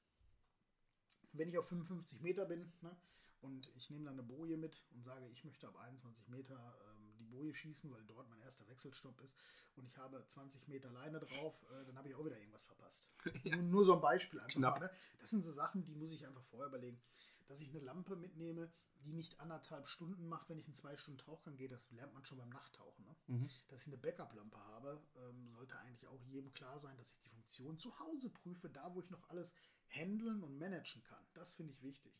Wenn 1.32 1.48
ich 1.48 1.58
auf 1.58 1.68
55 1.68 2.20
Meter 2.20 2.44
bin 2.44 2.72
ne, 2.82 2.94
und 3.40 3.70
ich 3.74 3.90
nehme 3.90 4.04
dann 4.04 4.14
eine 4.14 4.22
Boje 4.22 4.56
mit 4.56 4.84
und 4.94 5.02
sage, 5.02 5.26
ich 5.28 5.44
möchte 5.44 5.66
ab 5.66 5.76
21 5.76 6.28
Meter 6.28 6.78
ähm, 6.90 7.14
die 7.18 7.24
Boje 7.24 7.54
schießen, 7.54 7.90
weil 7.90 8.04
dort 8.04 8.28
mein 8.28 8.40
erster 8.40 8.68
Wechselstopp 8.68 9.18
ist 9.22 9.34
und 9.76 9.86
ich 9.86 9.96
habe 9.96 10.22
20 10.26 10.68
Meter 10.68 10.90
Leine 10.90 11.20
drauf, 11.20 11.54
äh, 11.70 11.86
dann 11.86 11.96
habe 11.96 12.08
ich 12.08 12.14
auch 12.14 12.24
wieder 12.24 12.38
irgendwas 12.38 12.64
verpasst. 12.64 13.08
Ja. 13.44 13.56
nur, 13.56 13.64
nur 13.64 13.84
so 13.84 13.94
ein 13.94 14.00
Beispiel 14.00 14.40
einfach 14.40 14.60
mal. 14.60 14.78
Ne? 14.78 14.90
Das 15.20 15.30
sind 15.30 15.42
so 15.42 15.52
Sachen, 15.52 15.84
die 15.84 15.94
muss 15.94 16.12
ich 16.12 16.26
einfach 16.26 16.44
vorher 16.44 16.68
überlegen. 16.68 17.00
Dass 17.48 17.60
ich 17.60 17.70
eine 17.70 17.80
Lampe 17.80 18.16
mitnehme, 18.16 18.70
die 19.02 19.12
nicht 19.12 19.38
anderthalb 19.40 19.86
Stunden 19.88 20.28
macht, 20.28 20.48
wenn 20.48 20.58
ich 20.58 20.66
in 20.66 20.74
zwei 20.74 20.96
Stunden 20.96 21.18
Tauchgang 21.18 21.56
gehe, 21.56 21.68
das 21.68 21.90
lernt 21.90 22.14
man 22.14 22.24
schon 22.24 22.38
beim 22.38 22.48
Nachttauchen. 22.50 23.04
Ne? 23.04 23.16
Mhm. 23.28 23.50
Dass 23.68 23.82
ich 23.82 23.92
eine 23.92 24.02
Backup-Lampe 24.02 24.58
habe, 24.58 25.02
ähm, 25.16 25.48
sollte 25.48 25.78
eigentlich 25.78 26.06
auch 26.06 26.22
jedem 26.24 26.52
klar 26.52 26.78
sein, 26.78 26.96
dass 26.96 27.12
ich 27.12 27.20
die 27.20 27.28
Funktion 27.28 27.76
zu 27.76 27.98
Hause 27.98 28.30
prüfe, 28.30 28.68
da 28.68 28.94
wo 28.94 29.00
ich 29.00 29.10
noch 29.10 29.28
alles 29.28 29.54
handeln 29.88 30.42
und 30.42 30.58
managen 30.58 31.02
kann. 31.02 31.24
Das 31.34 31.52
finde 31.54 31.72
ich 31.72 31.82
wichtig. 31.82 32.12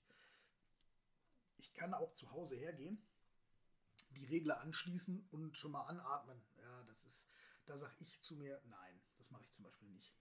Ich 1.59 1.75
kann 1.75 1.95
auch 1.95 2.13
zu 2.15 2.31
Hause 2.33 2.57
hergehen, 2.57 3.01
die 4.17 4.27
Regler 4.27 4.61
anschließen 4.61 5.29
und 5.31 5.57
schon 5.57 5.73
mal 5.73 5.85
anatmen. 5.85 6.43
Ja, 6.57 6.85
das 6.85 7.05
ist, 7.05 7.33
da 7.67 7.77
sage 7.77 7.95
ich 8.01 8.21
zu 8.21 8.37
mir, 8.37 8.61
nein, 8.67 9.01
das 9.17 9.31
mache 9.31 9.45
ich 9.45 9.53
zum 9.53 9.65
Beispiel 9.65 9.89
nicht. 9.91 10.13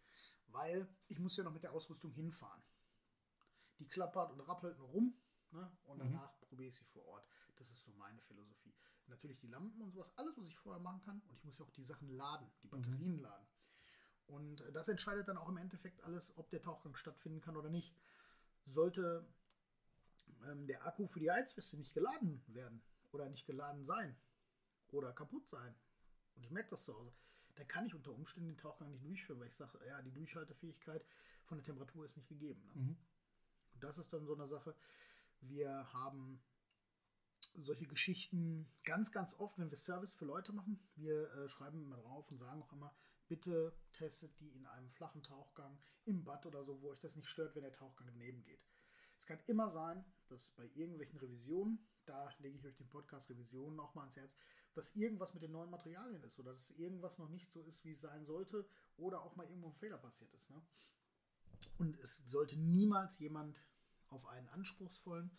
Weil 0.48 0.88
ich 1.08 1.20
muss 1.20 1.36
ja 1.38 1.44
noch 1.44 1.54
mit 1.54 1.64
der 1.64 1.74
Ausrüstung 1.74 2.12
hinfahren. 2.12 2.62
Die 3.80 3.88
klappert 3.88 4.32
und 4.32 4.42
rappelt 4.42 4.78
nur 4.78 4.90
rum 4.90 5.22
ne? 5.52 5.72
und 5.84 5.98
Mhm. 5.98 6.04
danach 6.12 6.40
probiere 6.42 6.70
ich 6.70 6.78
sie 6.78 6.86
vor 6.86 7.06
Ort. 7.06 7.28
Das 7.58 7.70
ist 7.70 7.84
so 7.84 7.92
meine 7.94 8.20
Philosophie. 8.22 8.74
Natürlich 9.08 9.40
die 9.40 9.48
Lampen 9.48 9.82
und 9.82 9.92
sowas, 9.92 10.12
alles, 10.18 10.38
was 10.38 10.48
ich 10.48 10.58
vorher 10.58 10.82
machen 10.82 11.02
kann. 11.02 11.22
Und 11.28 11.36
ich 11.36 11.44
muss 11.44 11.60
ja 11.60 11.66
auch 11.66 11.72
die 11.72 11.84
Sachen 11.84 12.10
laden, 12.10 12.50
die 12.64 12.68
Batterien 12.68 13.20
laden. 13.20 13.48
Und 14.28 14.62
äh, 14.62 14.72
das 14.72 14.88
entscheidet 14.88 15.28
dann 15.28 15.38
auch 15.38 15.50
im 15.50 15.58
Endeffekt 15.58 16.02
alles, 16.04 16.36
ob 16.38 16.50
der 16.50 16.62
Tauchgang 16.62 16.96
stattfinden 16.96 17.42
kann 17.42 17.58
oder 17.58 17.70
nicht. 17.70 17.94
Sollte 18.64 19.28
ähm, 20.46 20.66
der 20.68 20.86
Akku 20.86 21.08
für 21.08 21.20
die 21.20 21.30
Heizweste 21.32 21.78
nicht 21.78 21.94
geladen 21.94 22.44
werden 22.48 22.82
oder 23.12 23.28
nicht 23.30 23.46
geladen 23.46 23.84
sein 23.84 24.16
oder 24.90 25.14
kaputt 25.14 25.48
sein 25.48 25.76
und 26.36 26.44
ich 26.44 26.52
merke 26.52 26.70
das 26.70 26.84
zu 26.86 26.96
Hause, 26.96 27.14
dann 27.56 27.68
kann 27.68 27.86
ich 27.86 27.94
unter 27.94 28.12
Umständen 28.12 28.50
den 28.50 28.58
Tauchgang 28.58 28.90
nicht 28.90 29.04
durchführen, 29.04 29.40
weil 29.40 29.48
ich 29.48 29.56
sage, 29.56 29.80
ja, 29.86 30.02
die 30.02 30.12
Durchhaltefähigkeit 30.14 31.06
von 31.44 31.58
der 31.58 31.66
Temperatur 31.66 32.06
ist 32.06 32.16
nicht 32.18 32.30
gegeben. 32.30 32.66
Ne? 32.68 32.74
Mhm. 32.76 32.98
Und 33.74 33.84
das 33.84 33.98
ist 33.98 34.14
dann 34.14 34.26
so 34.26 34.34
eine 34.34 34.48
Sache. 34.48 34.76
Wir 35.42 35.92
haben 35.94 36.42
solche 37.56 37.88
Geschichten 37.88 38.72
ganz, 38.84 39.12
ganz 39.12 39.38
oft, 39.40 39.58
wenn 39.58 39.70
wir 39.70 39.78
Service 39.78 40.14
für 40.14 40.26
Leute 40.26 40.54
machen. 40.54 40.80
Wir 40.96 41.32
äh, 41.34 41.50
schreiben 41.50 41.84
immer 41.84 41.98
drauf 41.98 42.30
und 42.32 42.38
sagen 42.38 42.62
auch 42.62 42.72
immer, 42.72 42.96
bitte 43.28 43.76
testet 43.94 44.40
die 44.40 44.50
in 44.50 44.66
einem 44.66 44.90
flachen 44.92 45.24
Tauchgang, 45.24 45.78
im 46.06 46.24
Bad 46.24 46.46
oder 46.46 46.64
so, 46.64 46.82
wo 46.82 46.90
euch 46.90 47.00
das 47.00 47.16
nicht 47.16 47.28
stört, 47.28 47.56
wenn 47.56 47.64
der 47.64 47.74
Tauchgang 47.74 48.08
daneben 48.08 48.44
geht. 48.44 48.66
Es 49.18 49.26
kann 49.26 49.40
immer 49.48 49.70
sein, 49.70 50.04
dass 50.30 50.52
bei 50.56 50.66
irgendwelchen 50.74 51.20
Revisionen, 51.20 51.88
da 52.06 52.34
lege 52.40 52.58
ich 52.58 52.66
euch 52.66 52.76
den 52.78 52.90
Podcast 52.90 53.30
Revisionen 53.30 53.80
auch 53.80 53.94
mal 53.94 54.02
ans 54.02 54.16
Herz, 54.16 54.36
dass 54.74 54.96
irgendwas 54.96 55.34
mit 55.34 55.44
den 55.44 55.52
neuen 55.52 55.70
Materialien 55.70 56.24
ist 56.24 56.40
oder 56.40 56.54
dass 56.54 56.72
irgendwas 56.72 57.20
noch 57.20 57.30
nicht 57.30 57.52
so 57.52 57.62
ist, 57.64 57.86
wie 57.86 57.92
es 57.92 58.02
sein 58.02 58.26
sollte 58.26 58.68
oder 58.98 59.22
auch 59.22 59.36
mal 59.36 59.48
irgendwo 59.48 59.68
ein 59.68 59.76
Fehler 59.76 59.98
passiert 59.98 60.34
ist. 60.34 60.50
Ne? 60.50 60.62
Und 61.78 62.00
es 62.00 62.18
sollte 62.30 62.58
niemals 62.58 63.20
jemand 63.20 63.62
auf 64.12 64.28
einen 64.28 64.48
anspruchsvollen 64.50 65.32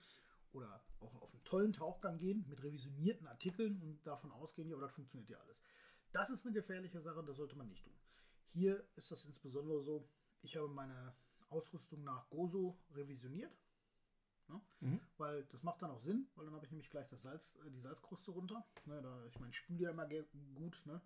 oder 0.52 0.82
auch 1.00 1.14
auf 1.22 1.32
einen 1.32 1.44
tollen 1.44 1.72
Tauchgang 1.72 2.18
gehen 2.18 2.44
mit 2.48 2.62
revisionierten 2.62 3.26
Artikeln 3.26 3.80
und 3.80 4.06
davon 4.06 4.30
ausgehen, 4.32 4.68
ja, 4.68 4.78
das 4.78 4.92
funktioniert 4.92 5.30
ja 5.30 5.38
alles. 5.38 5.62
Das 6.12 6.30
ist 6.30 6.44
eine 6.44 6.52
gefährliche 6.52 7.00
Sache 7.00 7.24
das 7.24 7.36
sollte 7.36 7.56
man 7.56 7.68
nicht 7.68 7.84
tun. 7.84 7.96
Hier 8.52 8.84
ist 8.96 9.10
das 9.10 9.24
insbesondere 9.24 9.82
so, 9.82 10.08
ich 10.42 10.56
habe 10.56 10.68
meine 10.68 11.14
Ausrüstung 11.48 12.04
nach 12.04 12.28
Gozo 12.28 12.78
revisioniert. 12.94 13.52
Ne? 14.48 14.60
Mhm. 14.80 15.00
Weil 15.16 15.44
das 15.44 15.62
macht 15.62 15.80
dann 15.82 15.90
auch 15.90 16.00
Sinn, 16.00 16.28
weil 16.34 16.44
dann 16.44 16.54
habe 16.54 16.66
ich 16.66 16.72
nämlich 16.72 16.90
gleich 16.90 17.08
das 17.08 17.22
Salz, 17.22 17.58
äh, 17.64 17.70
die 17.70 17.80
Salzkruste 17.80 18.32
runter. 18.32 18.66
Ne, 18.86 19.00
da, 19.00 19.26
ich 19.26 19.38
meine, 19.38 19.50
ich 19.50 19.56
spüle 19.56 19.84
ja 19.84 19.90
immer 19.90 20.06
gut. 20.54 20.82
Ne? 20.84 21.00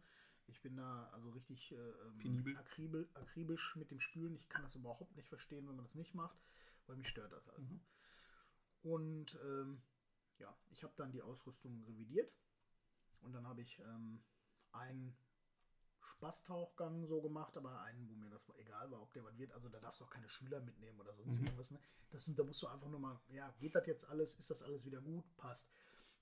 Ich 0.49 0.61
bin 0.63 0.77
da 0.77 1.09
also 1.13 1.31
richtig 1.31 1.73
äh, 1.73 1.77
ähm, 2.25 2.57
akribisch 2.57 3.77
mit 3.77 3.91
dem 3.91 4.01
Spülen. 4.01 4.37
Ich 4.37 4.49
kann 4.49 4.63
das 4.63 4.75
überhaupt 4.75 5.15
nicht 5.17 5.29
verstehen, 5.29 5.69
wenn 5.69 5.77
man 5.77 5.85
das 5.85 5.95
nicht 5.95 6.15
macht, 6.15 6.39
weil 6.87 6.97
mich 6.97 7.09
stört 7.09 7.33
das 7.33 7.47
halt. 7.49 7.59
Mhm. 7.59 7.81
Und 8.83 9.39
ähm, 9.43 9.83
ja, 10.39 10.57
ich 10.71 10.85
habe 10.85 10.95
dann 10.97 11.13
die 11.13 11.23
Ausrüstung 11.23 11.83
revidiert 11.85 12.33
und 13.21 13.33
dann 13.33 13.47
habe 13.47 13.63
ich 13.63 13.79
ähm, 13.81 14.23
einen 14.73 15.17
Spaßtauchgang 16.01 17.07
so 17.07 17.21
gemacht, 17.21 17.57
aber 17.57 17.81
einen, 17.83 18.09
wo 18.09 18.15
mir 18.15 18.31
das 18.31 18.49
egal 18.59 18.91
war, 18.91 19.03
ob 19.03 19.13
der 19.13 19.25
was 19.25 19.37
wird. 19.39 19.53
Also 19.53 19.69
da 19.69 19.81
darfst 19.81 20.01
du 20.01 20.05
auch 20.05 20.11
keine 20.11 20.29
Schüler 20.29 20.61
mitnehmen 20.61 20.99
oder 21.01 21.15
sonst 21.15 21.39
Mhm. 21.41 21.47
irgendwas. 21.47 21.71
Ne? 21.73 21.81
Das 22.11 22.25
sind, 22.25 22.39
da 22.39 22.45
musst 22.45 22.63
du 22.63 22.69
einfach 22.69 22.89
nur 22.89 23.01
mal, 23.01 23.21
ja, 23.29 23.51
geht 23.59 23.75
das 23.75 23.87
jetzt 23.87 24.05
alles? 24.07 24.39
Ist 24.39 24.51
das 24.51 24.63
alles 24.63 24.85
wieder 24.85 25.01
gut? 25.01 25.25
Passt. 25.37 25.69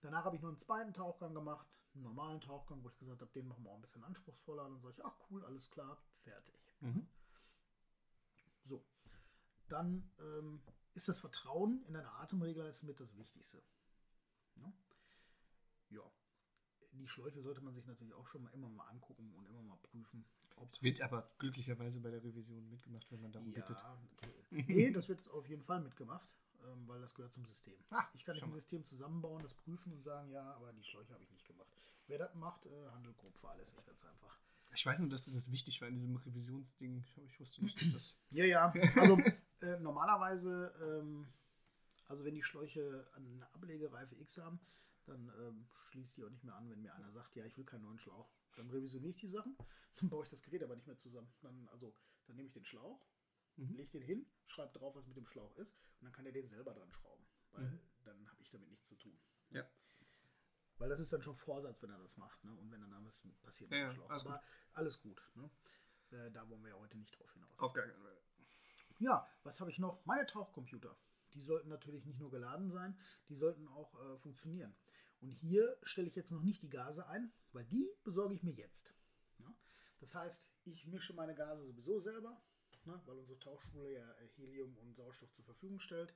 Danach 0.00 0.24
habe 0.24 0.36
ich 0.36 0.42
noch 0.42 0.48
einen 0.48 0.58
zweiten 0.58 0.92
Tauchgang 0.92 1.34
gemacht, 1.34 1.66
einen 1.94 2.02
normalen 2.02 2.40
Tauchgang, 2.40 2.82
wo 2.82 2.88
ich 2.88 2.98
gesagt 2.98 3.20
habe, 3.20 3.30
den 3.32 3.46
machen 3.46 3.64
wir 3.64 3.70
auch 3.70 3.76
ein 3.76 3.82
bisschen 3.82 4.04
anspruchsvoller. 4.04 4.64
Dann 4.64 4.80
sage 4.80 4.94
ich, 4.96 5.04
ach 5.04 5.16
cool, 5.30 5.44
alles 5.44 5.70
klar, 5.70 6.02
fertig. 6.22 6.54
Mhm. 6.80 7.06
Dann 9.68 10.10
ähm, 10.20 10.60
ist 10.94 11.08
das 11.08 11.18
Vertrauen 11.18 11.84
in 11.86 11.94
deine 11.94 12.10
Atemregler 12.12 12.68
ist 12.68 12.82
mit 12.82 13.00
das 13.00 13.16
Wichtigste. 13.16 13.62
Ja? 14.56 14.72
ja. 15.90 16.02
Die 16.92 17.08
Schläuche 17.08 17.42
sollte 17.42 17.60
man 17.60 17.74
sich 17.74 17.86
natürlich 17.86 18.14
auch 18.14 18.26
schon 18.28 18.42
mal 18.42 18.50
immer 18.50 18.68
mal 18.68 18.86
angucken 18.88 19.34
und 19.34 19.46
immer 19.46 19.62
mal 19.62 19.78
prüfen. 19.78 20.24
Es 20.68 20.82
wird 20.82 21.00
aber 21.00 21.28
glücklicherweise 21.38 22.00
bei 22.00 22.10
der 22.10 22.22
Revision 22.22 22.68
mitgemacht, 22.70 23.10
wenn 23.10 23.20
man 23.20 23.32
darum 23.32 23.52
ja, 23.52 23.60
bittet. 23.60 23.76
Okay. 24.52 24.64
nee, 24.68 24.90
das 24.92 25.08
wird 25.08 25.28
auf 25.30 25.48
jeden 25.48 25.64
Fall 25.64 25.80
mitgemacht, 25.80 26.36
ähm, 26.64 26.86
weil 26.86 27.00
das 27.00 27.14
gehört 27.14 27.32
zum 27.32 27.44
System. 27.44 27.74
Ah, 27.90 28.04
ich 28.14 28.24
kann 28.24 28.34
nicht 28.34 28.44
ein 28.44 28.50
mal. 28.50 28.60
System 28.60 28.84
zusammenbauen, 28.84 29.42
das 29.42 29.54
prüfen 29.54 29.92
und 29.92 30.02
sagen, 30.04 30.30
ja, 30.30 30.54
aber 30.54 30.72
die 30.72 30.84
Schläuche 30.84 31.12
habe 31.12 31.24
ich 31.24 31.30
nicht 31.32 31.46
gemacht. 31.46 31.74
Wer 32.06 32.18
das 32.18 32.34
macht, 32.34 32.66
äh, 32.66 32.88
handelt 32.92 33.16
grob 33.16 33.36
fahrlässig, 33.38 33.84
ganz 33.84 34.04
einfach. 34.04 34.38
Ich 34.74 34.84
weiß 34.84 34.98
nur, 35.00 35.08
dass 35.08 35.24
das 35.24 35.50
wichtig 35.50 35.80
war 35.80 35.88
in 35.88 35.94
diesem 35.94 36.16
Revisionsding. 36.16 36.98
Ich, 36.98 37.18
ich 37.18 37.40
wusste 37.40 37.62
nicht, 37.64 37.80
dass 37.80 37.92
das. 37.92 38.14
Ja, 38.30 38.44
ja. 38.44 38.72
Also 38.96 39.18
äh, 39.64 39.80
normalerweise, 39.80 40.74
ähm, 40.80 41.26
also 42.06 42.24
wenn 42.24 42.34
die 42.34 42.42
Schläuche 42.42 43.06
eine 43.14 43.52
Ablegereife 43.54 44.14
X 44.16 44.38
haben, 44.38 44.60
dann 45.06 45.28
ähm, 45.38 45.66
schließt 45.90 46.16
die 46.16 46.24
auch 46.24 46.30
nicht 46.30 46.44
mehr 46.44 46.54
an, 46.54 46.70
wenn 46.70 46.80
mir 46.82 46.94
einer 46.94 47.10
sagt, 47.12 47.34
ja, 47.36 47.44
ich 47.44 47.56
will 47.56 47.64
keinen 47.64 47.82
neuen 47.82 47.98
Schlauch. 47.98 48.30
Dann 48.56 48.70
revisioniere 48.70 49.10
ich 49.10 49.18
die 49.20 49.28
Sachen, 49.28 49.56
dann 49.96 50.08
baue 50.10 50.24
ich 50.24 50.30
das 50.30 50.42
Gerät 50.42 50.62
aber 50.62 50.76
nicht 50.76 50.86
mehr 50.86 50.96
zusammen. 50.96 51.32
Dann, 51.40 51.68
also, 51.68 51.94
dann 52.26 52.36
nehme 52.36 52.48
ich 52.48 52.54
den 52.54 52.64
Schlauch, 52.64 53.06
Mhm. 53.56 53.76
lege 53.76 53.90
den 53.92 54.02
hin, 54.02 54.26
schreibe 54.46 54.72
drauf, 54.76 54.96
was 54.96 55.06
mit 55.06 55.16
dem 55.16 55.26
Schlauch 55.26 55.56
ist, 55.58 55.76
und 56.00 56.06
dann 56.06 56.12
kann 56.12 56.26
er 56.26 56.32
den 56.32 56.46
selber 56.46 56.74
dran 56.74 56.90
schrauben. 56.92 57.24
Weil 57.52 57.70
Mhm. 57.70 57.80
dann 58.02 58.28
habe 58.30 58.42
ich 58.42 58.50
damit 58.50 58.68
nichts 58.68 58.88
zu 58.88 58.96
tun. 58.96 59.16
Ja. 59.50 59.64
Weil 60.78 60.88
das 60.88 60.98
ist 60.98 61.12
dann 61.12 61.22
schon 61.22 61.36
Vorsatz, 61.36 61.80
wenn 61.82 61.90
er 61.90 61.98
das 61.98 62.16
macht, 62.16 62.42
ne? 62.44 62.52
Und 62.56 62.70
wenn 62.72 62.80
dann 62.80 62.90
da 62.90 63.04
was 63.04 63.22
passiert 63.42 63.70
Ja, 63.70 63.76
mit 63.76 63.82
ja, 63.84 63.88
dem 63.90 63.94
Schlauch. 63.94 64.10
alles 64.10 64.26
aber 64.26 64.42
alles 64.72 65.00
gut. 65.00 65.22
Ne? 65.34 65.48
Äh, 66.10 66.30
da 66.32 66.48
wollen 66.48 66.62
wir 66.62 66.70
ja 66.70 66.78
heute 66.78 66.98
nicht 66.98 67.16
drauf 67.16 67.32
hinaus. 67.32 67.56
Auf 67.58 67.72
gar 67.74 67.86
keinen 67.86 68.02
Fall. 68.02 68.18
Ja, 68.98 69.28
was 69.42 69.60
habe 69.60 69.70
ich 69.70 69.78
noch? 69.78 70.04
Meine 70.04 70.26
Tauchcomputer. 70.26 70.96
Die 71.34 71.40
sollten 71.40 71.68
natürlich 71.68 72.04
nicht 72.04 72.20
nur 72.20 72.30
geladen 72.30 72.70
sein, 72.70 72.96
die 73.28 73.34
sollten 73.34 73.66
auch 73.68 73.94
äh, 74.00 74.18
funktionieren. 74.18 74.74
Und 75.20 75.30
hier 75.30 75.76
stelle 75.82 76.06
ich 76.06 76.14
jetzt 76.14 76.30
noch 76.30 76.42
nicht 76.42 76.62
die 76.62 76.70
Gase 76.70 77.06
ein, 77.08 77.32
weil 77.52 77.64
die 77.64 77.90
besorge 78.04 78.34
ich 78.34 78.42
mir 78.42 78.52
jetzt. 78.52 78.94
Ja? 79.38 79.52
Das 79.98 80.14
heißt, 80.14 80.50
ich 80.64 80.86
mische 80.86 81.14
meine 81.14 81.34
Gase 81.34 81.64
sowieso 81.64 81.98
selber, 81.98 82.40
ne? 82.84 83.00
weil 83.06 83.18
unsere 83.18 83.38
Tauchschule 83.38 83.92
ja 83.92 84.12
äh, 84.12 84.28
Helium 84.36 84.76
und 84.78 84.94
Sauerstoff 84.94 85.32
zur 85.32 85.44
Verfügung 85.44 85.80
stellt. 85.80 86.14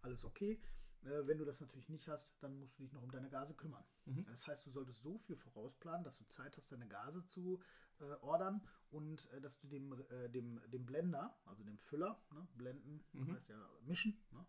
Alles 0.00 0.24
okay. 0.24 0.62
Äh, 1.02 1.26
wenn 1.26 1.38
du 1.38 1.44
das 1.44 1.60
natürlich 1.60 1.88
nicht 1.88 2.08
hast, 2.08 2.42
dann 2.42 2.58
musst 2.58 2.78
du 2.78 2.84
dich 2.84 2.92
noch 2.92 3.02
um 3.02 3.10
deine 3.10 3.28
Gase 3.28 3.54
kümmern. 3.54 3.84
Mhm. 4.06 4.24
Das 4.26 4.46
heißt, 4.46 4.64
du 4.66 4.70
solltest 4.70 5.02
so 5.02 5.18
viel 5.18 5.36
vorausplanen, 5.36 6.04
dass 6.04 6.18
du 6.18 6.24
Zeit 6.26 6.56
hast, 6.56 6.72
deine 6.72 6.88
Gase 6.88 7.24
zu 7.26 7.60
äh, 8.00 8.04
ordern 8.22 8.66
und 8.90 9.30
äh, 9.32 9.40
dass 9.40 9.58
du 9.60 9.68
dem, 9.68 9.92
äh, 10.10 10.28
dem, 10.30 10.60
dem 10.70 10.84
Blender, 10.86 11.36
also 11.44 11.62
dem 11.64 11.78
Füller, 11.78 12.22
ne, 12.32 12.46
blenden, 12.54 13.04
Mhm. 13.12 13.32
heißt 13.34 13.48
ja 13.48 13.70
mischen, 13.82 14.16
ne? 14.30 14.44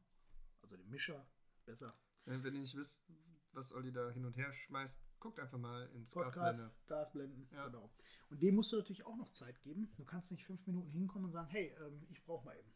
also 0.61 0.77
dem 0.77 0.89
Mischer, 0.89 1.25
besser. 1.65 1.97
Wenn 2.25 2.43
ihr 2.43 2.51
nicht 2.51 2.75
wisst, 2.75 3.03
was 3.51 3.71
Olli 3.71 3.91
da 3.91 4.09
hin 4.09 4.25
und 4.25 4.35
her 4.35 4.51
schmeißt, 4.51 4.99
guckt 5.19 5.39
einfach 5.39 5.57
mal 5.59 5.87
ins 5.93 6.13
Podcast, 6.13 6.35
Gasblende. 6.35 6.75
Gasblenden, 6.87 7.49
Ja. 7.53 7.65
genau. 7.67 7.91
Und 8.29 8.41
dem 8.41 8.55
musst 8.55 8.71
du 8.71 8.77
natürlich 8.77 9.05
auch 9.05 9.15
noch 9.15 9.31
Zeit 9.31 9.61
geben. 9.61 9.93
Du 9.95 10.03
kannst 10.03 10.31
nicht 10.31 10.43
fünf 10.45 10.65
Minuten 10.65 10.91
hinkommen 10.91 11.25
und 11.25 11.31
sagen, 11.31 11.47
hey, 11.49 11.75
ähm, 11.81 12.05
ich 12.09 12.23
brauche 12.23 12.43
mal 12.45 12.57
eben. 12.57 12.71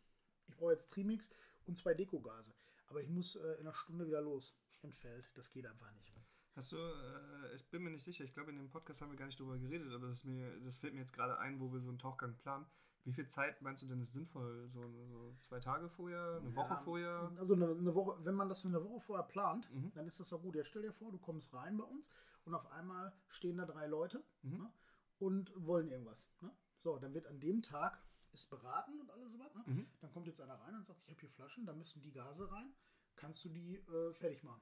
Ich 0.47 0.55
brauche 0.55 0.71
jetzt 0.71 0.89
Trimix 0.91 1.29
und 1.65 1.77
zwei 1.77 1.93
Dekogase. 1.95 2.53
Aber 2.87 3.01
ich 3.01 3.09
muss 3.09 3.35
äh, 3.35 3.53
in 3.53 3.61
einer 3.61 3.73
Stunde 3.73 4.05
wieder 4.07 4.21
los 4.21 4.55
im 4.81 4.91
Feld. 4.93 5.29
Das 5.35 5.51
geht 5.51 5.65
einfach 5.65 5.91
nicht. 5.93 6.15
Hast 6.59 6.73
du, 6.73 6.77
äh, 6.77 7.55
ich 7.55 7.65
bin 7.69 7.83
mir 7.83 7.89
nicht 7.89 8.03
sicher, 8.03 8.25
ich 8.25 8.33
glaube 8.33 8.49
in 8.51 8.57
dem 8.57 8.69
Podcast 8.69 9.01
haben 9.01 9.11
wir 9.11 9.17
gar 9.17 9.27
nicht 9.27 9.39
drüber 9.39 9.57
geredet, 9.57 9.93
aber 9.93 10.07
das, 10.09 10.25
mir, 10.25 10.59
das 10.59 10.77
fällt 10.79 10.93
mir 10.93 10.99
jetzt 10.99 11.13
gerade 11.13 11.39
ein, 11.39 11.57
wo 11.61 11.71
wir 11.71 11.79
so 11.79 11.87
einen 11.87 11.99
Tauchgang 11.99 12.35
planen. 12.35 12.65
Wie 13.05 13.13
viel 13.13 13.27
Zeit 13.27 13.61
meinst 13.61 13.81
du 13.81 13.87
denn 13.87 14.01
ist 14.01 14.11
sinnvoll? 14.11 14.67
So, 14.67 14.81
so 15.07 15.33
zwei 15.39 15.61
Tage 15.61 15.87
vorher, 15.87 16.41
eine 16.41 16.53
Woche 16.53 16.73
Ja, 16.73 16.81
vorher? 16.81 17.31
Also 17.37 17.53
eine, 17.53 17.69
eine 17.69 17.95
Woche, 17.95 18.17
wenn 18.25 18.35
man 18.35 18.49
das 18.49 18.65
eine 18.65 18.83
Woche 18.83 18.99
vorher 18.99 19.25
plant, 19.25 19.71
Mhm. 19.73 19.93
dann 19.93 20.05
ist 20.05 20.19
das 20.19 20.27
doch 20.27 20.41
gut. 20.41 20.55
Jetzt 20.55 20.67
stell 20.67 20.81
dir 20.81 20.91
vor, 20.91 21.13
du 21.13 21.17
kommst 21.17 21.53
rein 21.53 21.77
bei 21.77 21.85
uns 21.85 22.09
und 22.43 22.53
auf 22.53 22.69
einmal 22.73 23.13
stehen 23.29 23.55
da 23.55 23.65
drei 23.65 23.87
Leute 23.87 24.21
Mhm. 24.41 24.57
ne, 24.57 24.73
und 25.17 25.53
wollen 25.55 25.87
irgendwas. 25.87 26.27
Ne? 26.41 26.51
So, 26.79 26.99
dann 26.99 27.13
wird 27.13 27.25
an 27.27 27.39
dem 27.39 27.61
Tag 27.61 28.03
ist 28.33 28.49
beraten 28.49 28.99
und 28.99 29.09
alles 29.09 29.31
so 29.31 29.39
was. 29.39 29.55
Ne? 29.55 29.63
Mhm. 29.65 29.87
Dann 30.01 30.11
kommt 30.11 30.27
jetzt 30.27 30.41
einer 30.41 30.55
rein 30.59 30.75
und 30.75 30.85
sagt, 30.85 30.99
ich 31.05 31.09
habe 31.11 31.21
hier 31.21 31.29
Flaschen, 31.29 31.65
da 31.65 31.71
müssen 31.71 32.01
die 32.01 32.11
Gase 32.11 32.51
rein. 32.51 32.73
Kannst 33.15 33.45
du 33.45 33.49
die 33.49 33.77
äh, 33.77 34.13
fertig 34.13 34.43
machen? 34.43 34.61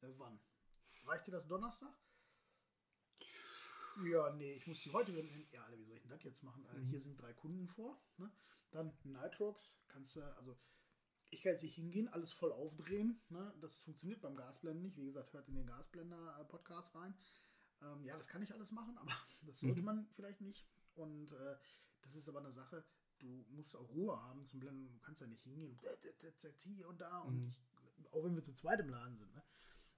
Äh, 0.00 0.10
wann? 0.16 0.38
Reicht 1.06 1.26
dir 1.26 1.32
das 1.32 1.46
Donnerstag? 1.46 1.92
Ja, 4.04 4.30
nee, 4.34 4.54
ich 4.54 4.66
muss 4.66 4.82
die 4.82 4.92
heute 4.92 5.12
hin. 5.12 5.46
Ja, 5.52 5.64
Alter, 5.64 5.78
wie 5.78 5.84
soll 5.84 5.96
ich 5.96 6.02
denn 6.02 6.10
das 6.10 6.22
jetzt 6.24 6.42
machen? 6.42 6.66
Äh, 6.66 6.78
Mhm. 6.78 6.88
hier 6.88 7.00
sind 7.00 7.20
drei 7.20 7.32
Kunden 7.32 7.68
vor. 7.68 8.02
Ne? 8.16 8.30
Dann 8.72 8.92
Nitrox, 9.04 9.84
kannst 9.88 10.16
du, 10.16 10.22
also 10.36 10.58
ich 11.30 11.42
kann 11.42 11.52
jetzt 11.52 11.62
nicht 11.62 11.74
hingehen, 11.76 12.08
alles 12.08 12.32
voll 12.32 12.52
aufdrehen. 12.52 13.22
Ne? 13.28 13.54
Das 13.60 13.82
funktioniert 13.82 14.20
beim 14.20 14.34
Gasblenden 14.36 14.82
nicht. 14.82 14.96
Wie 14.96 15.04
gesagt, 15.06 15.32
hört 15.32 15.48
in 15.48 15.54
den 15.54 15.66
Gasblender-Podcast 15.66 16.94
rein. 16.96 17.14
Ähm, 17.82 18.04
ja, 18.04 18.16
das 18.16 18.28
kann 18.28 18.42
ich 18.42 18.52
alles 18.52 18.72
machen, 18.72 18.96
aber 18.98 19.12
das 19.46 19.60
sollte 19.60 19.80
Mhm. 19.80 19.84
man 19.86 20.08
vielleicht 20.14 20.40
nicht. 20.40 20.66
Und 20.94 21.32
äh, 21.32 21.56
das 22.02 22.14
ist 22.16 22.28
aber 22.28 22.40
eine 22.40 22.52
Sache, 22.52 22.84
du 23.20 23.26
musst 23.50 23.76
auch 23.76 23.88
Ruhe 23.90 24.20
haben 24.22 24.44
zum 24.44 24.58
Blenden. 24.60 24.92
Du 24.92 24.98
kannst 25.00 25.20
ja 25.20 25.26
nicht 25.28 25.42
hingehen 25.44 25.78
äh, 25.82 26.08
äh, 26.26 26.28
äh, 26.28 26.52
hier 26.58 26.88
und 26.88 27.00
da. 27.00 27.18
Und 27.20 27.36
Mhm. 27.42 27.46
ich, 27.48 27.62
auch 28.10 28.24
wenn 28.24 28.34
wir 28.34 28.42
zu 28.42 28.54
zweit 28.54 28.80
im 28.80 28.88
Laden 28.88 29.16
sind. 29.18 29.32
Ne? 29.34 29.42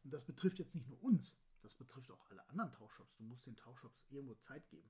Und 0.07 0.13
das 0.13 0.25
betrifft 0.25 0.61
jetzt 0.61 0.77
nicht 0.77 0.87
nur 0.87 1.03
uns, 1.03 1.43
das 1.63 1.75
betrifft 1.75 2.13
auch 2.13 2.31
alle 2.31 2.49
anderen 2.49 2.71
Tauchshops. 2.71 3.17
Du 3.17 3.25
musst 3.25 3.45
den 3.45 3.57
Tauchshops 3.57 4.07
irgendwo 4.09 4.37
Zeit 4.37 4.69
geben. 4.69 4.89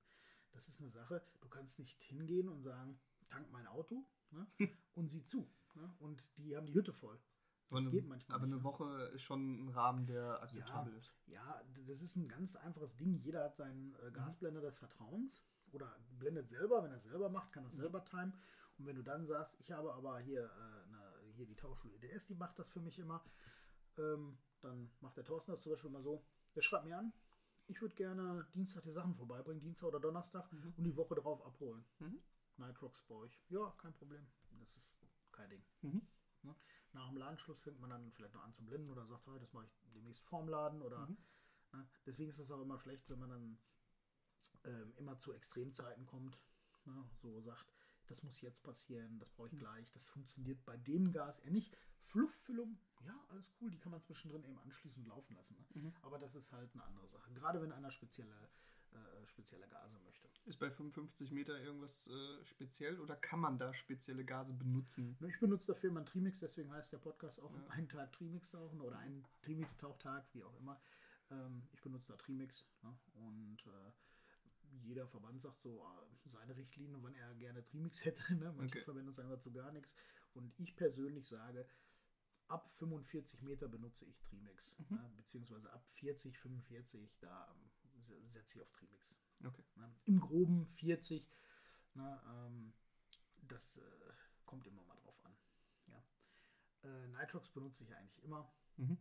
Das 0.52 0.68
ist 0.68 0.82
eine 0.82 0.90
Sache, 0.90 1.24
du 1.40 1.48
kannst 1.48 1.78
nicht 1.78 2.02
hingehen 2.02 2.50
und 2.50 2.60
sagen, 2.60 3.00
tank 3.30 3.50
mein 3.50 3.66
Auto 3.66 4.06
ne? 4.30 4.46
und 4.94 5.08
sieh 5.08 5.22
zu. 5.22 5.50
Ne? 5.74 5.90
Und 6.00 6.28
die 6.36 6.54
haben 6.54 6.66
die 6.66 6.74
Hütte 6.74 6.92
voll. 6.92 7.18
Aber 7.70 7.78
Das 7.78 7.86
eine, 7.86 7.92
geht 7.92 8.06
manchmal 8.06 8.36
aber 8.36 8.46
nicht, 8.46 8.56
eine 8.56 8.62
ne? 8.62 8.64
Woche 8.64 9.10
ist 9.14 9.22
schon 9.22 9.64
ein 9.64 9.68
Rahmen, 9.70 10.04
der 10.04 10.42
akzeptabel 10.42 10.94
ist. 10.98 11.14
Ja, 11.24 11.62
das 11.86 12.02
ist 12.02 12.16
ein 12.16 12.28
ganz 12.28 12.54
einfaches 12.56 12.98
Ding. 12.98 13.16
Jeder 13.16 13.42
hat 13.44 13.56
seinen 13.56 13.94
äh, 13.94 14.10
Gasblender 14.10 14.60
des 14.60 14.76
Vertrauens 14.76 15.42
oder 15.72 15.98
blendet 16.10 16.50
selber. 16.50 16.84
Wenn 16.84 16.90
er 16.90 16.98
es 16.98 17.04
selber 17.04 17.30
macht, 17.30 17.54
kann 17.54 17.64
er 17.64 17.70
es 17.70 17.76
selber 17.76 18.04
timen. 18.04 18.38
Und 18.76 18.84
wenn 18.84 18.96
du 18.96 19.02
dann 19.02 19.24
sagst, 19.24 19.58
ich 19.60 19.72
habe 19.72 19.94
aber 19.94 20.18
hier, 20.18 20.42
äh, 20.42 20.88
eine, 20.88 21.32
hier 21.36 21.46
die 21.46 21.56
Tauchschule 21.56 21.94
EDS, 21.94 22.26
die 22.26 22.34
macht 22.34 22.58
das 22.58 22.68
für 22.68 22.80
mich 22.80 22.98
immer, 22.98 23.24
ähm, 23.96 24.36
dann 24.66 24.90
macht 25.00 25.16
der 25.16 25.24
Thorsten 25.24 25.52
das 25.52 25.62
zum 25.62 25.72
Beispiel 25.72 25.90
mal 25.90 26.02
so. 26.02 26.24
Der 26.54 26.62
schreibt 26.62 26.84
mir 26.86 26.96
an, 26.98 27.12
ich 27.66 27.80
würde 27.80 27.94
gerne 27.94 28.46
Dienstag 28.54 28.82
die 28.84 28.92
Sachen 28.92 29.14
vorbeibringen, 29.14 29.60
Dienstag 29.62 29.88
oder 29.88 30.00
Donnerstag, 30.00 30.50
Mhm. 30.52 30.74
und 30.76 30.84
die 30.84 30.96
Woche 30.96 31.14
drauf 31.16 31.44
abholen. 31.44 31.84
Mhm. 31.98 32.20
Nitrox 32.58 33.02
brauche 33.04 33.26
ich. 33.26 33.42
Ja, 33.48 33.70
kein 33.78 33.92
Problem. 33.94 34.26
Das 34.60 34.74
ist 34.76 34.98
kein 35.32 35.50
Ding. 35.50 35.62
Mhm. 35.82 36.02
Nach 36.92 37.08
dem 37.08 37.18
Ladenschluss 37.18 37.60
fängt 37.60 37.78
man 37.80 37.90
dann 37.90 38.10
vielleicht 38.12 38.32
noch 38.32 38.42
an 38.42 38.54
zu 38.54 38.64
blenden 38.64 38.90
oder 38.90 39.04
sagt, 39.06 39.26
hey, 39.26 39.38
das 39.38 39.52
mache 39.52 39.66
ich 39.66 39.76
demnächst 39.94 40.24
vorm 40.24 40.48
Laden 40.48 40.80
oder 40.80 41.06
Mhm. 41.06 41.16
ne? 41.72 41.88
deswegen 42.06 42.30
ist 42.30 42.38
es 42.38 42.50
auch 42.50 42.62
immer 42.62 42.78
schlecht, 42.78 43.06
wenn 43.10 43.18
man 43.18 43.28
dann 43.28 43.58
ähm, 44.64 44.94
immer 44.96 45.18
zu 45.18 45.34
Extremzeiten 45.34 46.06
kommt, 46.06 46.38
ne? 46.86 47.04
so 47.20 47.40
sagt, 47.42 47.66
das 48.06 48.22
muss 48.22 48.40
jetzt 48.40 48.62
passieren, 48.62 49.18
das 49.18 49.28
brauche 49.30 49.48
ich 49.48 49.54
Mhm. 49.54 49.58
gleich, 49.58 49.92
das 49.92 50.08
funktioniert 50.08 50.64
bei 50.64 50.76
dem 50.78 51.12
Gas 51.12 51.40
eher 51.40 51.50
nicht. 51.50 51.76
Flufffüllung, 52.00 52.78
ja, 53.04 53.14
alles 53.28 53.52
cool, 53.60 53.70
die 53.70 53.78
kann 53.78 53.92
man 53.92 54.02
zwischendrin 54.02 54.44
eben 54.44 54.58
anschließen 54.58 55.02
und 55.02 55.08
laufen 55.08 55.34
lassen. 55.36 55.54
Ne? 55.74 55.82
Mhm. 55.82 55.92
Aber 56.02 56.18
das 56.18 56.34
ist 56.34 56.52
halt 56.52 56.72
eine 56.74 56.84
andere 56.84 57.08
Sache. 57.08 57.32
Gerade 57.34 57.60
wenn 57.62 57.72
einer 57.72 57.90
spezielle, 57.90 58.32
äh, 58.92 59.26
spezielle 59.26 59.68
Gase 59.68 59.98
möchte. 60.00 60.28
Ist 60.46 60.58
bei 60.58 60.70
55 60.70 61.32
Meter 61.32 61.58
irgendwas 61.60 62.06
äh, 62.06 62.44
speziell 62.44 63.00
oder 63.00 63.16
kann 63.16 63.40
man 63.40 63.58
da 63.58 63.74
spezielle 63.74 64.24
Gase 64.24 64.52
benutzen? 64.54 65.16
Ne, 65.20 65.28
Ich 65.28 65.40
benutze 65.40 65.72
dafür 65.72 65.90
immer 65.90 66.00
einen 66.00 66.06
Trimix, 66.06 66.40
deswegen 66.40 66.72
heißt 66.72 66.92
der 66.92 66.98
Podcast 66.98 67.40
auch 67.42 67.52
Ja. 67.52 67.66
einen 67.70 67.88
Tag 67.88 68.12
Trimix 68.12 68.50
tauchen 68.52 68.80
oder 68.80 68.98
einen 68.98 69.24
Trimix-Tauchtag, 69.42 70.26
wie 70.34 70.44
auch 70.44 70.56
immer. 70.60 70.80
Ähm, 71.30 71.68
ich 71.72 71.80
benutze 71.82 72.12
da 72.12 72.16
Trimix 72.18 72.68
ne? 72.82 72.96
und 73.14 73.58
äh, 73.66 73.92
jeder 74.84 75.06
Verband 75.08 75.40
sagt 75.42 75.60
so 75.60 75.82
äh, 75.82 76.28
seine 76.28 76.56
Richtlinie, 76.56 76.96
wann 77.02 77.14
er 77.14 77.34
gerne 77.34 77.64
Trimix 77.64 78.04
hätte. 78.04 78.34
Ne? 78.34 78.52
Manche 78.56 78.76
Okay. 78.78 78.84
Verbände 78.84 79.12
sagen 79.12 79.30
dazu 79.30 79.52
gar 79.52 79.72
nichts. 79.72 79.96
Und 80.34 80.52
ich 80.58 80.76
persönlich 80.76 81.26
sage, 81.28 81.66
ab 82.48 82.70
45 82.78 83.42
Meter 83.42 83.68
benutze 83.68 84.04
ich 84.06 84.18
Trimix, 84.18 84.78
Mhm. 84.80 84.96
ne? 84.96 85.10
beziehungsweise 85.16 85.72
ab 85.72 85.84
40, 85.94 86.38
45, 86.38 87.16
da 87.20 87.50
ähm, 87.52 87.70
se- 88.02 88.22
setze 88.28 88.58
ich 88.58 88.62
auf 88.62 88.72
Trimix. 88.72 89.18
Okay. 89.44 89.64
Ne? 89.76 89.94
Im 90.06 90.20
Groben 90.20 90.66
40. 90.66 91.30
Ne? 91.94 92.20
Ähm, 92.26 92.72
das 93.42 93.76
äh, 93.78 94.12
kommt 94.44 94.66
immer 94.66 94.82
mal 94.84 94.96
drauf 94.96 95.18
an. 95.24 95.36
Ja. 95.88 96.02
Äh, 96.82 97.08
Nitrox 97.08 97.50
benutze 97.50 97.84
ich 97.84 97.94
eigentlich 97.94 98.22
immer. 98.24 98.52
Mhm. 98.76 98.98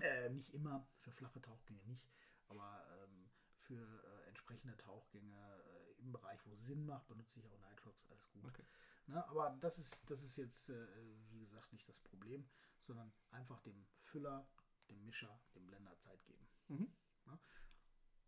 Äh, 0.00 0.28
nicht 0.30 0.50
immer, 0.52 0.86
für 0.98 1.10
flache 1.12 1.40
Tauchgänge 1.40 1.82
nicht, 1.84 2.06
aber 2.48 2.86
ähm, 3.02 3.30
für 3.60 3.82
äh, 4.04 4.28
entsprechende 4.28 4.76
Tauchgänge 4.76 5.34
äh, 5.34 6.00
im 6.02 6.12
Bereich, 6.12 6.44
wo 6.46 6.52
es 6.52 6.66
Sinn 6.66 6.84
macht, 6.84 7.08
benutze 7.08 7.40
ich 7.40 7.46
auch 7.48 7.58
Nitrox, 7.70 8.04
alles 8.10 8.28
gut. 8.30 8.44
Okay. 8.44 8.64
Ne? 9.06 9.26
Aber 9.28 9.56
das 9.60 9.78
ist, 9.78 10.08
das 10.10 10.22
ist 10.22 10.36
jetzt, 10.36 10.68
äh, 10.68 10.86
wie 11.30 11.38
gesagt, 11.40 11.72
nicht 11.72 11.88
das 11.88 11.98
Problem, 12.00 12.46
sondern 12.86 13.12
einfach 13.30 13.60
dem 13.62 13.86
Füller, 14.02 14.48
dem 14.88 15.04
Mischer, 15.04 15.40
dem 15.54 15.66
Blender 15.66 15.98
Zeit 15.98 16.24
geben 16.24 16.46
Mhm. 16.68 16.92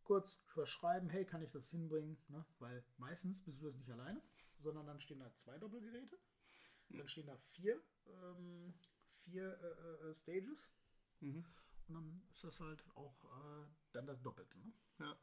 kurz 0.04 0.46
was 0.54 0.70
schreiben, 0.70 1.10
hey, 1.10 1.26
kann 1.26 1.42
ich 1.42 1.50
das 1.52 1.70
hinbringen? 1.70 2.16
Ne? 2.28 2.44
Weil 2.60 2.82
meistens 2.96 3.44
bist 3.44 3.60
du 3.60 3.66
das 3.66 3.76
nicht 3.76 3.90
alleine, 3.90 4.22
sondern 4.58 4.86
dann 4.86 5.00
stehen 5.00 5.18
da 5.20 5.34
zwei 5.34 5.58
Doppelgeräte. 5.58 6.18
Dann 6.88 7.06
stehen 7.06 7.26
da 7.26 7.36
vier, 7.36 7.82
ähm, 8.06 8.74
vier 9.24 9.58
äh, 9.60 10.08
äh, 10.08 10.14
Stages. 10.14 10.74
Mhm. 11.20 11.44
Und 11.88 11.94
dann 11.94 12.22
ist 12.32 12.44
das 12.44 12.60
halt 12.60 12.82
auch 12.94 13.24
äh, 13.24 13.66
dann 13.92 14.06
das 14.06 14.22
Doppelte. 14.22 14.58
Ne? 14.58 14.72
Ja. 15.00 15.18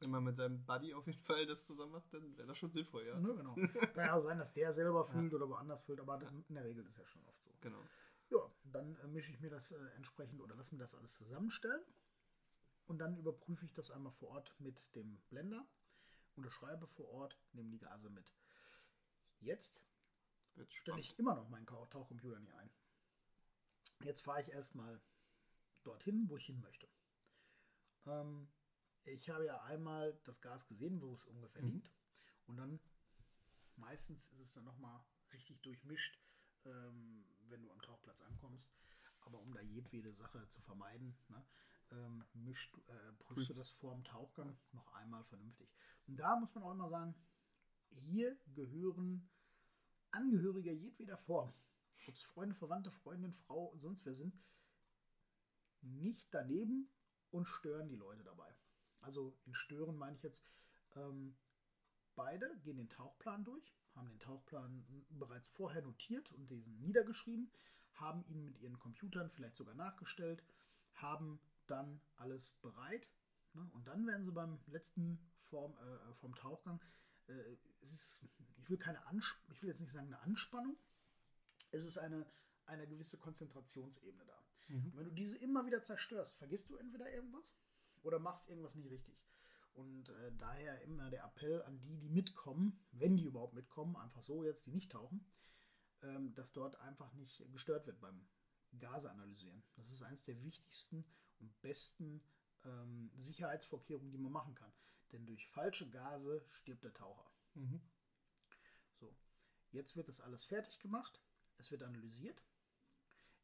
Wenn 0.00 0.10
man 0.10 0.22
mit 0.22 0.36
seinem 0.36 0.64
Buddy 0.64 0.94
auf 0.94 1.06
jeden 1.06 1.20
Fall 1.22 1.44
das 1.46 1.66
zusammen 1.66 1.92
macht, 1.92 2.12
dann 2.14 2.36
wäre 2.36 2.46
das 2.46 2.58
schon 2.58 2.70
sinnvoll, 2.70 3.04
ja. 3.04 3.18
Ne, 3.18 3.34
genau. 3.34 3.54
Kann 3.54 4.06
ja 4.06 4.14
auch 4.14 4.22
sein, 4.22 4.38
dass 4.38 4.52
der 4.52 4.72
selber 4.72 5.04
füllt 5.32 5.34
oder 5.34 5.48
woanders 5.48 5.82
füllt, 5.82 5.98
aber 5.98 6.20
in 6.22 6.54
der 6.54 6.64
Regel 6.64 6.86
ist 6.86 6.98
ja 6.98 7.06
schon 7.06 7.24
oft 7.24 7.42
so. 7.42 7.50
Genau. 7.60 7.82
Ja, 8.30 8.52
dann 8.64 8.96
äh, 8.96 9.06
mische 9.08 9.32
ich 9.32 9.40
mir 9.40 9.50
das 9.50 9.70
äh, 9.72 9.88
entsprechend 9.96 10.40
oder 10.40 10.54
lass 10.54 10.70
mir 10.72 10.78
das 10.78 10.94
alles 10.94 11.14
zusammenstellen. 11.14 11.82
Und 12.86 12.98
dann 12.98 13.16
überprüfe 13.16 13.64
ich 13.66 13.74
das 13.74 13.90
einmal 13.90 14.12
vor 14.12 14.30
Ort 14.30 14.54
mit 14.60 14.94
dem 14.94 15.18
Blender, 15.28 15.66
unterschreibe 16.36 16.86
vor 16.86 17.08
Ort, 17.10 17.38
nehme 17.52 17.70
die 17.70 17.78
Gase 17.78 18.08
mit. 18.10 18.32
Jetzt 19.40 19.80
stelle 20.70 21.00
ich 21.00 21.18
immer 21.18 21.34
noch 21.34 21.48
meinen 21.50 21.66
Tauch- 21.66 21.88
Tauchcomputer 21.90 22.38
nie 22.40 22.52
ein. 22.52 22.70
Jetzt 24.00 24.22
fahre 24.22 24.40
ich 24.40 24.48
erstmal 24.50 25.00
dorthin, 25.84 26.28
wo 26.28 26.36
ich 26.36 26.46
hin 26.46 26.60
möchte. 26.60 26.88
Ähm, 28.06 28.48
ich 29.04 29.28
habe 29.30 29.44
ja 29.46 29.60
einmal 29.62 30.18
das 30.24 30.40
Gas 30.40 30.66
gesehen, 30.66 31.00
wo 31.02 31.12
es 31.12 31.26
ungefähr 31.26 31.62
Mhm. 31.62 31.68
liegt. 31.72 31.92
Und 32.46 32.56
dann 32.56 32.80
meistens 33.76 34.28
ist 34.28 34.40
es 34.40 34.54
dann 34.54 34.64
nochmal 34.64 35.04
richtig 35.32 35.60
durchmischt, 35.62 36.18
ähm, 36.64 37.24
wenn 37.50 37.62
du 37.62 37.70
am 37.70 37.80
Tauchplatz 37.82 38.22
ankommst. 38.22 38.74
Aber 39.22 39.38
um 39.40 39.52
da 39.52 39.60
jedwede 39.60 40.12
Sache 40.12 40.46
zu 40.48 40.62
vermeiden, 40.62 41.16
ne, 41.28 41.44
ähm, 41.90 42.24
mischt, 42.34 42.76
äh, 42.86 43.12
prüfst 43.18 43.50
du 43.50 43.54
das 43.54 43.70
vor 43.70 43.94
dem 43.94 44.04
Tauchgang 44.04 44.56
noch 44.72 44.92
einmal 44.94 45.24
vernünftig. 45.24 45.68
Und 46.06 46.16
da 46.16 46.38
muss 46.38 46.54
man 46.54 46.64
auch 46.64 46.72
immer 46.72 46.88
sagen, 46.88 47.14
hier 47.90 48.36
gehören 48.54 49.28
Angehörige 50.10 50.72
jedweder 50.72 51.18
Form, 51.18 51.52
ob 52.06 52.14
es 52.14 52.22
Freunde, 52.22 52.54
Verwandte, 52.54 52.90
Freundin, 52.90 53.34
Frau, 53.34 53.74
sonst 53.76 54.06
wer 54.06 54.14
sind, 54.14 54.34
nicht 55.82 56.32
daneben 56.32 56.90
und 57.30 57.46
stören 57.46 57.88
die 57.88 57.96
Leute 57.96 58.24
dabei. 58.24 58.54
Also 59.00 59.36
in 59.44 59.54
stören 59.54 59.96
meine 59.96 60.16
ich 60.16 60.22
jetzt, 60.22 60.46
ähm, 60.96 61.36
beide 62.14 62.58
gehen 62.60 62.78
den 62.78 62.88
Tauchplan 62.88 63.44
durch, 63.44 63.76
haben 63.98 64.08
den 64.08 64.20
Tauchplan 64.20 64.84
bereits 65.10 65.48
vorher 65.50 65.82
notiert 65.82 66.32
und 66.32 66.48
diesen 66.48 66.78
niedergeschrieben, 66.80 67.50
haben 67.94 68.24
ihn 68.28 68.44
mit 68.44 68.58
ihren 68.60 68.78
Computern 68.78 69.30
vielleicht 69.30 69.56
sogar 69.56 69.74
nachgestellt, 69.74 70.42
haben 70.94 71.40
dann 71.66 72.00
alles 72.16 72.54
bereit 72.62 73.10
ne? 73.54 73.68
und 73.74 73.86
dann 73.86 74.06
werden 74.06 74.24
sie 74.24 74.32
beim 74.32 74.58
letzten 74.66 75.18
Form, 75.50 75.76
äh, 75.76 76.14
vom 76.14 76.34
Tauchgang, 76.34 76.80
äh, 77.26 77.56
es 77.82 77.92
ist, 77.92 78.24
ich 78.56 78.70
will 78.70 78.78
keine 78.78 79.04
Ansp 79.06 79.36
ich 79.50 79.62
will 79.62 79.68
jetzt 79.68 79.80
nicht 79.80 79.92
sagen 79.92 80.06
eine 80.06 80.20
Anspannung, 80.20 80.76
es 81.72 81.84
ist 81.84 81.98
eine, 81.98 82.26
eine 82.66 82.86
gewisse 82.86 83.18
Konzentrationsebene 83.18 84.24
da. 84.24 84.42
Mhm. 84.68 84.86
Und 84.86 84.96
wenn 84.96 85.04
du 85.04 85.12
diese 85.12 85.36
immer 85.38 85.66
wieder 85.66 85.82
zerstörst, 85.82 86.38
vergisst 86.38 86.70
du 86.70 86.76
entweder 86.76 87.12
irgendwas 87.12 87.54
oder 88.02 88.18
machst 88.18 88.48
irgendwas 88.48 88.74
nicht 88.74 88.90
richtig. 88.90 89.16
Und 89.78 90.08
äh, 90.08 90.32
daher 90.38 90.82
immer 90.82 91.08
der 91.08 91.22
Appell 91.24 91.62
an 91.62 91.78
die, 91.78 91.96
die 91.98 92.08
mitkommen, 92.08 92.84
wenn 92.90 93.16
die 93.16 93.22
überhaupt 93.22 93.54
mitkommen, 93.54 93.94
einfach 93.94 94.24
so 94.24 94.42
jetzt, 94.42 94.66
die 94.66 94.72
nicht 94.72 94.90
tauchen, 94.90 95.24
ähm, 96.02 96.34
dass 96.34 96.52
dort 96.52 96.74
einfach 96.80 97.14
nicht 97.14 97.44
gestört 97.52 97.86
wird 97.86 98.00
beim 98.00 98.26
Gase 98.80 99.08
analysieren. 99.08 99.62
Das 99.76 99.88
ist 99.88 100.02
eines 100.02 100.24
der 100.24 100.42
wichtigsten 100.42 101.04
und 101.38 101.62
besten 101.62 102.20
ähm, 102.64 103.12
Sicherheitsvorkehrungen, 103.18 104.10
die 104.10 104.18
man 104.18 104.32
machen 104.32 104.56
kann. 104.56 104.72
Denn 105.12 105.24
durch 105.26 105.46
falsche 105.46 105.88
Gase 105.90 106.44
stirbt 106.50 106.82
der 106.82 106.92
Taucher. 106.92 107.30
Mhm. 107.54 107.80
So, 108.98 109.16
jetzt 109.70 109.94
wird 109.94 110.08
das 110.08 110.20
alles 110.20 110.44
fertig 110.44 110.80
gemacht. 110.80 111.20
Es 111.56 111.70
wird 111.70 111.84
analysiert. 111.84 112.42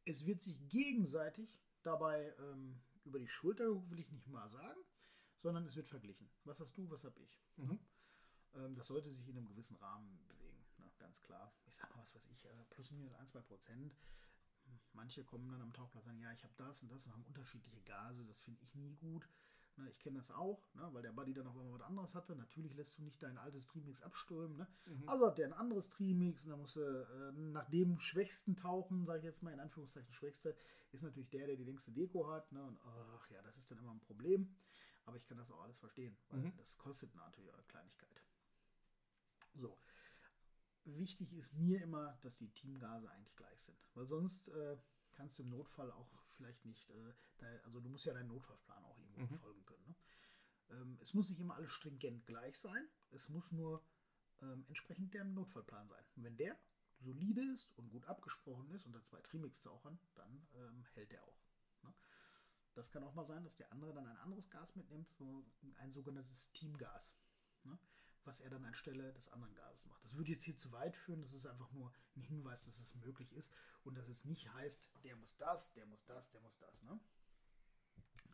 Es 0.05 0.27
wird 0.27 0.40
sich 0.40 0.68
gegenseitig 0.68 1.49
dabei 1.85 2.35
ähm, 2.40 2.83
über 3.05 3.20
die 3.20 3.29
Schulter 3.29 3.66
geguckt, 3.66 3.90
will 3.92 4.01
ich 4.01 4.11
nicht 4.11 4.27
mal 4.27 4.51
sagen, 4.51 4.81
sondern 5.44 5.66
es 5.66 5.76
wird 5.76 5.87
verglichen. 5.87 6.26
Was 6.44 6.59
hast 6.59 6.76
du, 6.78 6.90
was 6.90 7.04
habe 7.04 7.20
ich? 7.20 7.38
Mhm. 7.57 7.78
Ähm, 8.54 8.74
das 8.74 8.87
sollte 8.87 9.12
sich 9.12 9.28
in 9.28 9.37
einem 9.37 9.46
gewissen 9.46 9.76
Rahmen 9.76 10.24
bewegen, 10.26 10.64
ne? 10.78 10.90
ganz 10.98 11.22
klar. 11.22 11.52
Ich 11.66 11.76
sag 11.76 11.94
mal, 11.94 12.02
was 12.02 12.14
weiß 12.14 12.30
ich, 12.30 12.46
äh, 12.46 12.64
plus 12.70 12.90
minus 12.90 13.12
1, 13.12 13.30
2 13.30 13.40
Prozent. 13.42 13.94
Manche 14.94 15.22
kommen 15.22 15.50
dann 15.50 15.61
am 15.61 15.74
Tauchplatz 15.74 16.07
an, 16.07 16.18
ja, 16.18 16.33
ich 16.33 16.42
habe 16.44 16.54
das 16.57 16.80
und 16.80 16.90
das 16.90 17.04
und 17.04 17.12
haben 17.12 17.24
unterschiedliche 17.24 17.83
Gase, 17.83 18.24
das 18.24 18.40
finde 18.40 18.62
ich 18.62 18.74
nie 18.74 18.94
gut. 18.94 19.28
Ne, 19.76 19.90
ich 19.90 19.98
kenne 19.98 20.16
das 20.16 20.30
auch, 20.30 20.72
ne, 20.74 20.88
weil 20.92 21.02
der 21.02 21.12
Buddy 21.12 21.35
dann 21.35 21.46
auf 21.48 21.57
einmal 21.57 21.74
was 21.74 21.83
anderes 21.83 22.14
hatte. 22.14 22.35
Natürlich 22.37 22.74
lässt 22.74 22.98
du 22.98 23.02
nicht 23.02 23.22
dein 23.22 23.37
altes 23.37 23.66
Trimix 23.66 24.02
abstürmen. 24.02 24.57
Ne? 24.57 24.68
Mhm. 24.87 25.09
Also 25.09 25.26
hat 25.26 25.37
der 25.37 25.48
ein 25.48 25.52
anderes 25.52 25.90
Trimix 25.90 26.44
und 26.44 26.50
dann 26.52 26.61
musst 26.61 26.76
du 26.76 26.80
äh, 26.80 27.33
nach 27.33 27.68
dem 27.68 27.98
schwächsten 27.98 28.57
tauchen, 28.57 29.04
sage 29.04 29.18
ich 29.18 29.24
jetzt 29.24 29.42
mal 29.42 29.52
in 29.52 29.61
Anführungszeichen 29.61 30.12
schwächste, 30.12 30.57
ist 30.92 31.02
natürlich 31.02 31.28
der, 31.28 31.48
der 31.48 31.57
die 31.57 31.64
längste 31.64 31.90
Deko 31.90 32.30
hat. 32.30 32.50
Ne? 32.52 32.64
Und 32.64 32.78
ach 33.16 33.28
ja, 33.30 33.42
das 33.42 33.57
ist 33.57 33.68
dann 33.70 33.78
immer 33.78 33.90
ein 33.90 34.00
Problem. 34.00 34.54
Aber 35.07 35.17
ich 35.17 35.27
kann 35.27 35.37
das 35.38 35.51
auch 35.51 35.61
alles 35.61 35.79
verstehen, 35.79 36.17
weil 36.29 36.40
Mhm. 36.40 36.57
das 36.57 36.79
kostet 36.79 37.14
natürlich 37.14 37.53
eine 37.53 37.62
Kleinigkeit. 37.64 38.23
So. 39.55 39.79
Wichtig 40.85 41.33
ist 41.33 41.55
mir 41.55 41.81
immer, 41.83 42.19
dass 42.23 42.37
die 42.37 42.51
Teamgase 42.51 43.11
eigentlich 43.11 43.35
gleich 43.37 43.61
sind. 43.62 43.79
Weil 43.95 44.07
sonst 44.07 44.49
äh, 44.49 44.77
kannst 45.12 45.38
du 45.38 45.43
im 45.43 45.51
Notfall 45.51 45.90
auch 45.93 46.11
vielleicht 46.37 46.64
nicht, 46.67 46.90
äh, 46.90 47.14
da, 47.38 47.47
also 47.64 47.81
du 47.81 47.88
musst 47.88 48.05
ja 48.05 48.12
deinen 48.12 48.29
Notfallplan 48.29 48.85
auch 48.85 48.99
irgendwo 48.99 49.21
Mhm. 49.21 49.29
verfolgen 49.29 49.64
können. 49.64 49.85
Ne? 49.87 49.95
Ähm, 50.71 50.99
es 51.01 51.14
muss 51.14 51.31
nicht 51.31 51.40
immer 51.40 51.55
alles 51.55 51.71
stringent 51.71 52.27
gleich 52.27 52.59
sein. 52.59 52.88
Es 53.11 53.29
muss 53.29 53.53
nur 53.53 53.83
ähm, 54.43 54.64
entsprechend 54.69 55.14
der 55.14 55.25
Notfallplan 55.25 55.88
sein. 55.88 56.05
Und 56.17 56.25
wenn 56.25 56.37
der 56.37 56.59
solide 56.99 57.43
ist 57.53 57.73
und 57.79 57.88
gut 57.90 58.05
abgesprochen 58.07 58.71
ist 58.71 58.87
unter 58.87 59.03
zwei 59.05 59.21
Trimix-Tauchern, 59.23 59.99
dann 60.14 60.47
ähm, 60.55 60.85
hält 60.95 61.12
der 61.12 61.23
auch. 61.25 61.38
Das 62.74 62.90
kann 62.90 63.04
auch 63.04 63.14
mal 63.14 63.26
sein, 63.26 63.44
dass 63.44 63.56
der 63.56 63.70
andere 63.72 63.94
dann 63.94 64.06
ein 64.06 64.16
anderes 64.18 64.50
Gas 64.50 64.74
mitnimmt, 64.74 65.08
so 65.12 65.44
ein 65.76 65.90
sogenanntes 65.90 66.52
Teamgas, 66.52 67.14
ne? 67.62 67.78
was 68.24 68.40
er 68.40 68.50
dann 68.50 68.64
anstelle 68.64 69.12
des 69.12 69.28
anderen 69.28 69.54
Gases 69.54 69.87
macht. 69.87 70.02
Das 70.02 70.16
würde 70.16 70.32
jetzt 70.32 70.44
hier 70.44 70.56
zu 70.56 70.72
weit 70.72 70.96
führen, 70.96 71.22
das 71.22 71.32
ist 71.32 71.46
einfach 71.46 71.70
nur 71.72 71.92
ein 72.16 72.22
Hinweis, 72.22 72.64
dass 72.66 72.80
es 72.80 72.94
möglich 72.96 73.32
ist 73.32 73.50
und 73.84 73.96
dass 73.96 74.08
es 74.08 74.24
nicht 74.24 74.52
heißt, 74.52 74.90
der 75.04 75.16
muss 75.16 75.37
das, 75.37 75.72
der 75.74 75.87
muss 75.87 76.04
das, 76.06 76.30
der 76.30 76.40
muss 76.40 76.58
das. 76.58 76.82
Ne? 76.82 76.98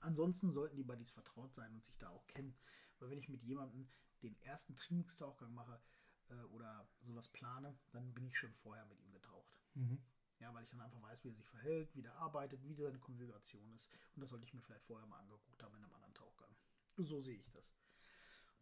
Ansonsten 0.01 0.53
sollten 0.53 0.77
die 0.77 0.85
Buddies 0.85 1.11
vertraut 1.11 1.55
sein 1.55 1.73
und 1.75 1.85
sich 1.85 1.99
da 1.99 2.09
auch 2.09 2.27
kennen. 2.27 2.57
Weil 2.99 3.11
wenn 3.11 3.19
ich 3.19 3.29
mit 3.29 3.43
jemandem 3.43 3.89
den 4.23 4.41
ersten 4.43 4.77
Trimix-Tauchgang 4.77 5.55
mache 5.55 5.81
äh, 6.29 6.43
oder 6.45 6.89
sowas 7.03 7.29
plane, 7.29 7.79
dann 7.93 8.13
bin 8.15 8.27
ich 8.27 8.39
schon 8.39 8.55
vorher 8.55 8.85
mit 8.87 9.01
ihm 9.01 9.13
getaucht. 9.13 9.59
Mhm. 9.75 10.03
Ja, 10.41 10.53
weil 10.55 10.65
ich 10.65 10.71
dann 10.71 10.81
einfach 10.81 11.01
weiß, 11.03 11.23
wie 11.25 11.29
er 11.29 11.35
sich 11.35 11.49
verhält, 11.49 11.95
wie 11.95 12.03
der 12.03 12.17
arbeitet, 12.17 12.63
wie 12.65 12.75
seine 12.75 12.99
Konfiguration 12.99 13.73
ist. 13.75 13.91
Und 14.17 14.23
das 14.23 14.31
sollte 14.31 14.45
ich 14.47 14.55
mir 14.55 14.63
vielleicht 14.63 14.85
vorher 14.87 15.07
mal 15.07 15.19
angeguckt 15.21 15.63
haben 15.63 15.75
in 15.77 15.85
einem 15.85 15.93
anderen 15.95 16.15
Tauchgang. 16.15 16.51
So 16.99 17.21
sehe 17.21 17.39
ich 17.39 17.51
das. 17.51 17.75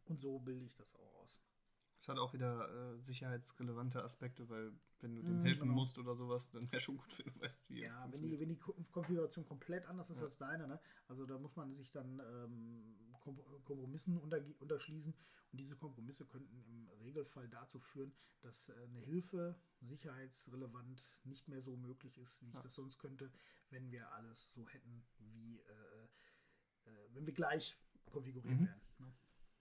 Und 0.07 0.21
so 0.21 0.41
bilde 0.41 0.67
ich 0.67 0.75
das 0.77 0.95
auch 0.97 1.15
aus. 1.17 1.41
Es 1.99 2.09
hat 2.09 2.19
auch 2.19 2.33
wieder 2.33 2.95
äh, 2.95 2.99
sicherheitsrelevante 2.99 4.03
Aspekte, 4.03 4.49
weil 4.49 4.73
wenn 5.01 5.15
du 5.17 5.23
dem 5.23 5.39
Mhm, 5.39 5.43
helfen 5.43 5.69
genau. 5.69 5.75
musst 5.75 5.99
oder 5.99 6.15
sowas, 6.17 6.51
dann 6.51 6.71
wäre 6.73 6.81
schon 6.81 6.97
gut, 6.97 7.19
wenn 7.19 7.33
du 7.33 7.41
weißt, 7.41 7.69
wie 7.69 7.83
er 7.83 7.93
Ja, 7.93 8.09
wenn 8.11 8.23
die, 8.23 8.39
wenn 8.41 8.49
die 8.49 8.57
Ko- 8.59 8.75
Konfiguration 8.93 9.45
komplett 9.45 9.87
anders 9.87 10.11
ist 10.11 10.21
Ja. 10.21 10.23
als 10.23 10.37
deine, 10.37 10.67
ne? 10.67 10.81
also 11.09 11.27
da 11.27 11.39
muss 11.39 11.55
man 11.55 11.75
sich 11.75 11.91
dann 11.93 12.19
ähm, 12.21 13.08
Kompromissen 13.65 14.19
unterschließen 14.19 15.15
und 15.53 15.59
diese 15.61 15.77
Kompromisse 15.77 16.27
könnten 16.27 16.57
im 16.65 16.89
Regelfall 17.01 17.49
dazu 17.49 17.79
führen, 17.81 18.13
dass 18.43 18.69
äh, 18.71 18.75
eine 18.85 19.01
Hilfe 19.01 19.59
sicherheitsrelevant 19.81 21.21
nicht 21.25 21.49
mehr 21.49 21.63
so 21.63 21.77
möglich 21.77 22.19
ist, 22.19 22.43
wie 22.43 22.49
ich 22.49 22.55
Ja. 22.55 22.63
das 22.63 22.75
sonst 22.75 22.99
könnte, 22.99 23.33
wenn 23.71 23.91
wir 23.91 24.11
alles 24.13 24.53
so 24.53 24.69
hätten, 24.69 25.07
wie 25.19 25.59
äh, 25.61 26.05
äh, 26.85 27.09
wenn 27.15 27.27
wir 27.27 27.35
gleich 27.35 27.77
konfiguriert 28.11 28.59
Mhm. 28.61 28.67
werden. 28.67 28.83
Ne? 28.99 29.13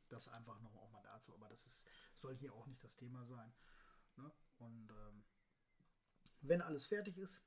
Das 0.10 0.28
einfach 0.30 0.60
noch 0.62 0.76
auch 0.76 0.92
mal 0.92 1.04
dazu, 1.04 1.34
aber 1.34 1.50
das 1.50 1.66
ist, 1.66 1.88
soll 2.16 2.36
hier 2.36 2.54
auch 2.54 2.66
nicht 2.68 2.84
das 2.84 2.96
Thema 2.96 3.26
sein. 3.26 3.54
Ne? 4.18 4.32
Und 4.60 4.90
ähm, 4.92 5.24
wenn 6.42 6.62
alles 6.62 6.86
fertig 6.86 7.18
ist, 7.18 7.42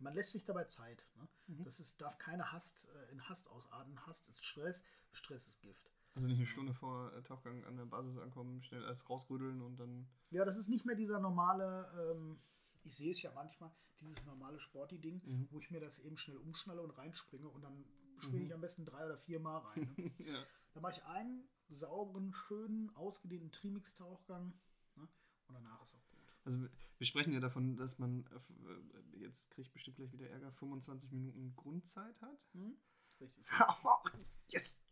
man 0.00 0.14
lässt 0.14 0.32
sich 0.32 0.44
dabei 0.44 0.64
Zeit. 0.64 1.06
Ne? 1.16 1.28
Mhm. 1.48 1.64
Das 1.64 1.80
ist, 1.80 2.00
darf 2.00 2.18
keine 2.18 2.52
Hast 2.52 2.88
äh, 2.90 3.12
in 3.12 3.28
Hast 3.28 3.48
ausarten. 3.48 3.98
Hast 4.06 4.28
ist 4.28 4.44
Stress, 4.44 4.84
Stress 5.12 5.46
ist 5.48 5.60
Gift. 5.60 5.90
Also 6.14 6.26
nicht 6.26 6.38
eine 6.38 6.46
Stunde 6.46 6.74
vor 6.74 7.12
äh, 7.14 7.22
Tauchgang 7.22 7.64
an 7.64 7.76
der 7.76 7.84
Basis 7.84 8.18
ankommen, 8.18 8.62
schnell 8.62 8.84
alles 8.84 9.08
rausrütteln 9.08 9.60
und 9.62 9.76
dann. 9.78 10.08
Ja, 10.30 10.44
das 10.44 10.56
ist 10.56 10.68
nicht 10.68 10.84
mehr 10.84 10.96
dieser 10.96 11.20
normale, 11.20 11.90
ähm, 12.12 12.40
ich 12.84 12.96
sehe 12.96 13.10
es 13.12 13.22
ja 13.22 13.30
manchmal, 13.34 13.70
dieses 14.00 14.24
normale 14.26 14.58
Sporty-Ding, 14.60 15.22
Mhm. 15.24 15.48
wo 15.50 15.58
ich 15.58 15.70
mir 15.70 15.80
das 15.80 15.98
eben 16.00 16.16
schnell 16.16 16.36
umschnalle 16.38 16.82
und 16.82 16.90
reinspringe 16.90 17.48
und 17.48 17.62
dann 17.62 17.84
springe 18.18 18.42
ich 18.42 18.48
Mhm. 18.48 18.54
am 18.54 18.60
besten 18.60 18.84
drei 18.84 19.04
oder 19.04 19.16
vier 19.18 19.40
Mal 19.40 19.58
rein. 19.58 19.94
Ne? 19.96 20.10
ja. 20.26 20.44
Da 20.74 20.80
mache 20.80 20.92
ich 20.92 21.04
einen 21.04 21.48
sauberen, 21.68 22.32
schönen, 22.32 22.94
ausgedehnten 22.96 23.50
Trimix-Tauchgang 23.52 24.52
ne? 24.96 25.08
und 25.48 25.54
danach 25.54 25.82
ist 25.82 25.94
auch 25.94 26.06
gut. 26.07 26.07
Also 26.48 26.60
wir- 26.62 27.06
sprechen 27.06 27.32
ja 27.34 27.40
davon, 27.40 27.76
dass 27.76 27.98
man, 27.98 28.24
äh, 28.26 29.16
äh, 29.18 29.20
jetzt 29.20 29.50
kriege 29.50 29.62
ich 29.62 29.72
bestimmt 29.72 29.98
gleich 29.98 30.12
wieder 30.12 30.28
Ärger, 30.30 30.50
25 30.52 31.10
Minuten 31.12 31.54
Grundzeit 31.54 32.20
hat. 32.22 32.40
Hm? 32.54 32.74
Richtig. 33.20 33.44
yes! 34.48 34.82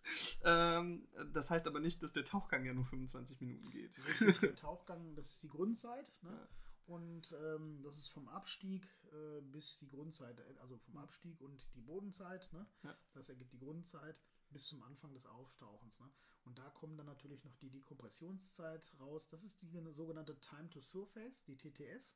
Ähm, 0.45 1.09
das 1.33 1.51
heißt 1.51 1.67
aber 1.67 1.81
nicht, 1.81 2.03
dass 2.03 2.13
der 2.13 2.25
Tauchgang 2.25 2.65
ja 2.65 2.75
nur 2.75 2.85
25 2.85 3.41
Minuten 3.41 3.71
geht. 3.71 3.97
Richtig, 4.07 4.39
der 4.41 4.57
Tauchgang, 4.57 5.15
das 5.15 5.31
ist 5.31 5.43
die 5.43 5.49
Grundzeit. 5.49 6.13
Ne? 6.23 6.31
Ja. 6.31 6.49
Und 6.87 7.35
ähm, 7.43 7.83
das 7.83 7.99
ist 7.99 8.11
vom 8.11 8.29
Abstieg 8.29 8.85
äh, 9.13 9.41
bis 9.41 9.79
die 9.79 9.89
Grundzeit, 9.89 10.39
äh, 10.39 10.59
also 10.61 10.79
vom 10.79 10.99
Abstieg 10.99 11.41
und 11.41 11.67
die 11.75 11.81
Bodenzeit, 11.81 12.49
ne? 12.53 12.65
Ja. 12.85 12.97
das 13.15 13.29
ergibt 13.29 13.53
die 13.53 13.59
Grundzeit 13.59 14.17
bis 14.51 14.67
zum 14.67 14.83
Anfang 14.83 15.13
des 15.13 15.27
Auftauchens. 15.27 15.99
Ne? 16.01 16.11
Und 16.45 16.59
da 16.59 16.69
kommen 16.71 16.97
dann 16.97 17.07
natürlich 17.07 17.43
noch 17.45 17.55
die 17.57 17.71
Dekompressionszeit 17.71 18.93
raus. 19.01 19.27
Das 19.29 19.43
ist 19.43 19.63
die 19.63 19.71
sogenannte 19.93 20.39
Time 20.41 20.71
to 20.71 20.81
Surface, 20.81 21.45
die 21.45 21.57
TTS. 21.57 22.15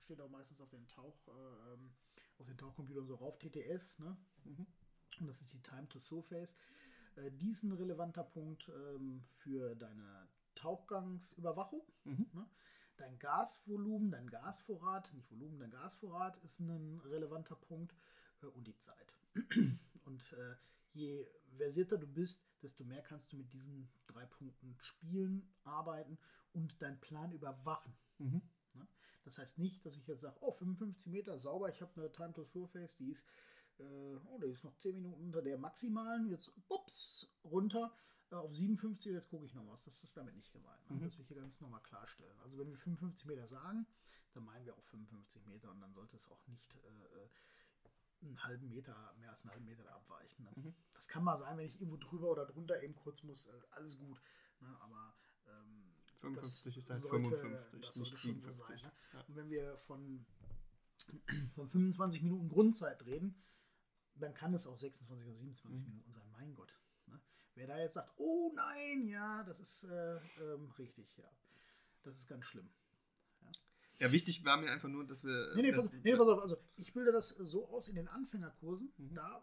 Steht 0.00 0.20
auch 0.20 0.30
meistens 0.30 0.60
auf 0.60 0.70
den 0.70 0.86
Tauch, 0.88 1.28
äh, 1.28 1.72
ähm, 1.72 1.94
auf 2.38 2.46
den 2.46 2.58
Tauchcomputern 2.58 3.06
so 3.06 3.14
rauf, 3.14 3.38
TTS. 3.38 3.98
Ne? 4.00 4.16
Mhm. 4.44 4.66
Und 5.20 5.26
das 5.26 5.40
ist 5.40 5.54
die 5.54 5.62
Time 5.62 5.88
to 5.88 5.98
Surface. 5.98 6.56
Äh, 7.16 7.30
die 7.32 7.50
ist 7.50 7.62
ein 7.62 7.72
relevanter 7.72 8.24
Punkt 8.24 8.68
ähm, 8.68 9.24
für 9.36 9.74
deine 9.76 10.28
Tauchgangsüberwachung. 10.54 11.82
Mhm. 12.04 12.30
Ne? 12.32 12.48
Dein 12.96 13.18
Gasvolumen, 13.20 14.10
dein 14.10 14.28
Gasvorrat, 14.28 15.12
nicht 15.14 15.30
Volumen, 15.30 15.60
dein 15.60 15.70
Gasvorrat 15.70 16.36
ist 16.38 16.58
ein 16.58 17.00
relevanter 17.04 17.54
Punkt 17.54 17.94
äh, 18.42 18.46
und 18.46 18.66
die 18.66 18.76
Zeit. 18.78 19.14
und 20.04 20.32
äh, 20.32 20.56
je 20.92 21.26
versierter 21.56 21.98
du 21.98 22.06
bist, 22.06 22.46
desto 22.62 22.84
mehr 22.84 23.02
kannst 23.02 23.32
du 23.32 23.36
mit 23.36 23.52
diesen 23.52 23.88
drei 24.06 24.26
Punkten 24.26 24.76
spielen, 24.78 25.54
arbeiten 25.64 26.18
und 26.52 26.80
deinen 26.80 27.00
Plan 27.00 27.32
überwachen. 27.32 27.92
Mhm. 28.18 28.42
Das 29.28 29.36
heißt 29.36 29.58
nicht, 29.58 29.84
dass 29.84 29.98
ich 29.98 30.06
jetzt 30.06 30.22
sage, 30.22 30.38
oh, 30.40 30.52
55 30.52 31.06
Meter 31.08 31.38
sauber, 31.38 31.68
ich 31.68 31.82
habe 31.82 31.92
eine 32.00 32.10
Time 32.10 32.32
to 32.32 32.44
Surface, 32.44 32.96
die 32.96 33.10
ist, 33.10 33.26
äh, 33.78 34.16
oh, 34.26 34.38
die 34.38 34.46
ist 34.46 34.64
noch 34.64 34.74
10 34.78 34.94
Minuten 34.94 35.22
unter 35.22 35.42
der 35.42 35.58
maximalen, 35.58 36.30
jetzt 36.30 36.50
ups, 36.68 37.30
runter 37.44 37.94
äh, 38.30 38.36
auf 38.36 38.54
57, 38.54 39.12
jetzt 39.12 39.28
gucke 39.28 39.44
ich 39.44 39.54
noch 39.54 39.66
was. 39.68 39.82
Das 39.82 40.02
ist 40.02 40.16
damit 40.16 40.34
nicht 40.34 40.50
gemeint. 40.50 40.90
Ne? 40.90 40.96
Mhm. 40.96 41.02
Das 41.02 41.18
will 41.18 41.22
ich 41.22 41.28
hier 41.28 41.36
ganz 41.36 41.60
nochmal 41.60 41.82
klarstellen. 41.82 42.38
Also 42.40 42.56
wenn 42.56 42.70
wir 42.70 42.78
55 42.78 43.26
Meter 43.26 43.46
sagen, 43.48 43.86
dann 44.32 44.44
meinen 44.44 44.64
wir 44.64 44.74
auch 44.74 44.84
55 44.84 45.44
Meter 45.46 45.70
und 45.70 45.80
dann 45.80 45.92
sollte 45.92 46.16
es 46.16 46.26
auch 46.30 46.46
nicht 46.46 46.76
äh, 46.76 47.28
einen 48.22 48.42
halben 48.44 48.68
Meter, 48.68 49.14
mehr 49.18 49.30
als 49.30 49.42
einen 49.42 49.50
halben 49.52 49.64
Meter 49.66 49.84
da 49.84 49.94
abweichen. 49.96 50.44
Ne? 50.44 50.52
Mhm. 50.56 50.74
Das 50.94 51.08
kann 51.08 51.24
mal 51.24 51.36
sein, 51.36 51.56
wenn 51.58 51.66
ich 51.66 51.80
irgendwo 51.80 51.96
drüber 51.96 52.30
oder 52.30 52.46
drunter 52.46 52.82
eben 52.82 52.94
kurz 52.96 53.22
muss, 53.22 53.46
äh, 53.48 53.52
alles 53.70 53.96
gut. 53.98 54.20
Ne? 54.60 54.76
Aber 54.80 55.14
ähm, 55.46 55.94
55 56.20 56.76
ist 56.76 56.90
halt 56.90 57.00
sollte- 57.02 57.36
55, 57.36 57.80
das 57.80 57.96
nicht 57.96 58.10
sollte 58.10 58.16
schon 58.22 58.40
so 58.40 58.48
57. 58.52 58.80
sein, 58.80 58.90
ne? 58.90 58.92
Ja. 59.14 59.20
Und 59.26 59.36
wenn 59.36 59.50
wir 59.50 59.76
von, 59.78 60.26
von 61.54 61.68
25 61.68 62.22
Minuten 62.22 62.48
Grundzeit 62.48 63.04
reden, 63.06 63.42
dann 64.14 64.34
kann 64.34 64.52
es 64.52 64.66
auch 64.66 64.76
26 64.76 65.26
oder 65.26 65.36
27 65.36 65.80
Mhm. 65.80 65.90
Minuten 65.90 66.12
sein. 66.12 66.28
Mein 66.32 66.54
Gott. 66.54 66.74
Ne? 67.06 67.20
Wer 67.54 67.66
da 67.68 67.78
jetzt 67.78 67.94
sagt, 67.94 68.12
oh 68.16 68.52
nein, 68.54 69.06
ja, 69.06 69.44
das 69.44 69.60
ist 69.60 69.84
äh, 69.84 70.16
ähm, 70.40 70.70
richtig, 70.78 71.16
ja. 71.16 71.30
Das 72.02 72.16
ist 72.16 72.26
ganz 72.28 72.44
schlimm. 72.46 72.68
Ja, 73.98 74.12
wichtig 74.12 74.44
war 74.44 74.56
mir 74.56 74.70
einfach 74.70 74.88
nur, 74.88 75.04
dass 75.06 75.24
wir. 75.24 75.54
Nee, 75.56 75.62
nee, 75.62 75.72
das, 75.72 75.90
pass, 75.90 76.00
nee, 76.02 76.16
pass 76.16 76.28
auf, 76.28 76.40
also 76.40 76.56
ich 76.76 76.92
bilde 76.92 77.10
das 77.12 77.30
so 77.30 77.68
aus 77.68 77.88
in 77.88 77.96
den 77.96 78.08
Anfängerkursen. 78.08 78.92
Mhm. 78.96 79.14
Da 79.14 79.42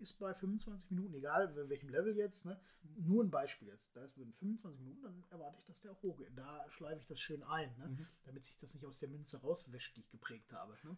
ist 0.00 0.18
bei 0.18 0.34
25 0.34 0.90
Minuten, 0.90 1.14
egal 1.14 1.54
welchem 1.70 1.88
Level 1.88 2.14
jetzt, 2.14 2.44
ne, 2.44 2.60
nur 2.98 3.24
ein 3.24 3.30
Beispiel 3.30 3.68
jetzt. 3.68 3.96
Da 3.96 4.04
ist 4.04 4.18
mit 4.18 4.34
25 4.36 4.78
Minuten, 4.80 5.02
dann 5.02 5.24
erwarte 5.30 5.56
ich, 5.58 5.64
dass 5.64 5.80
der 5.80 5.92
auch 5.92 6.02
hochgeht. 6.02 6.28
Da 6.36 6.70
schleife 6.70 7.00
ich 7.00 7.06
das 7.06 7.18
schön 7.18 7.42
ein, 7.42 7.74
ne, 7.78 7.88
Mhm. 7.88 8.06
damit 8.26 8.44
sich 8.44 8.58
das 8.58 8.74
nicht 8.74 8.84
aus 8.84 8.98
der 8.98 9.08
Münze 9.08 9.40
rauswäscht, 9.40 9.96
die 9.96 10.00
ich 10.00 10.10
geprägt 10.10 10.52
habe. 10.52 10.76
Ne. 10.82 10.96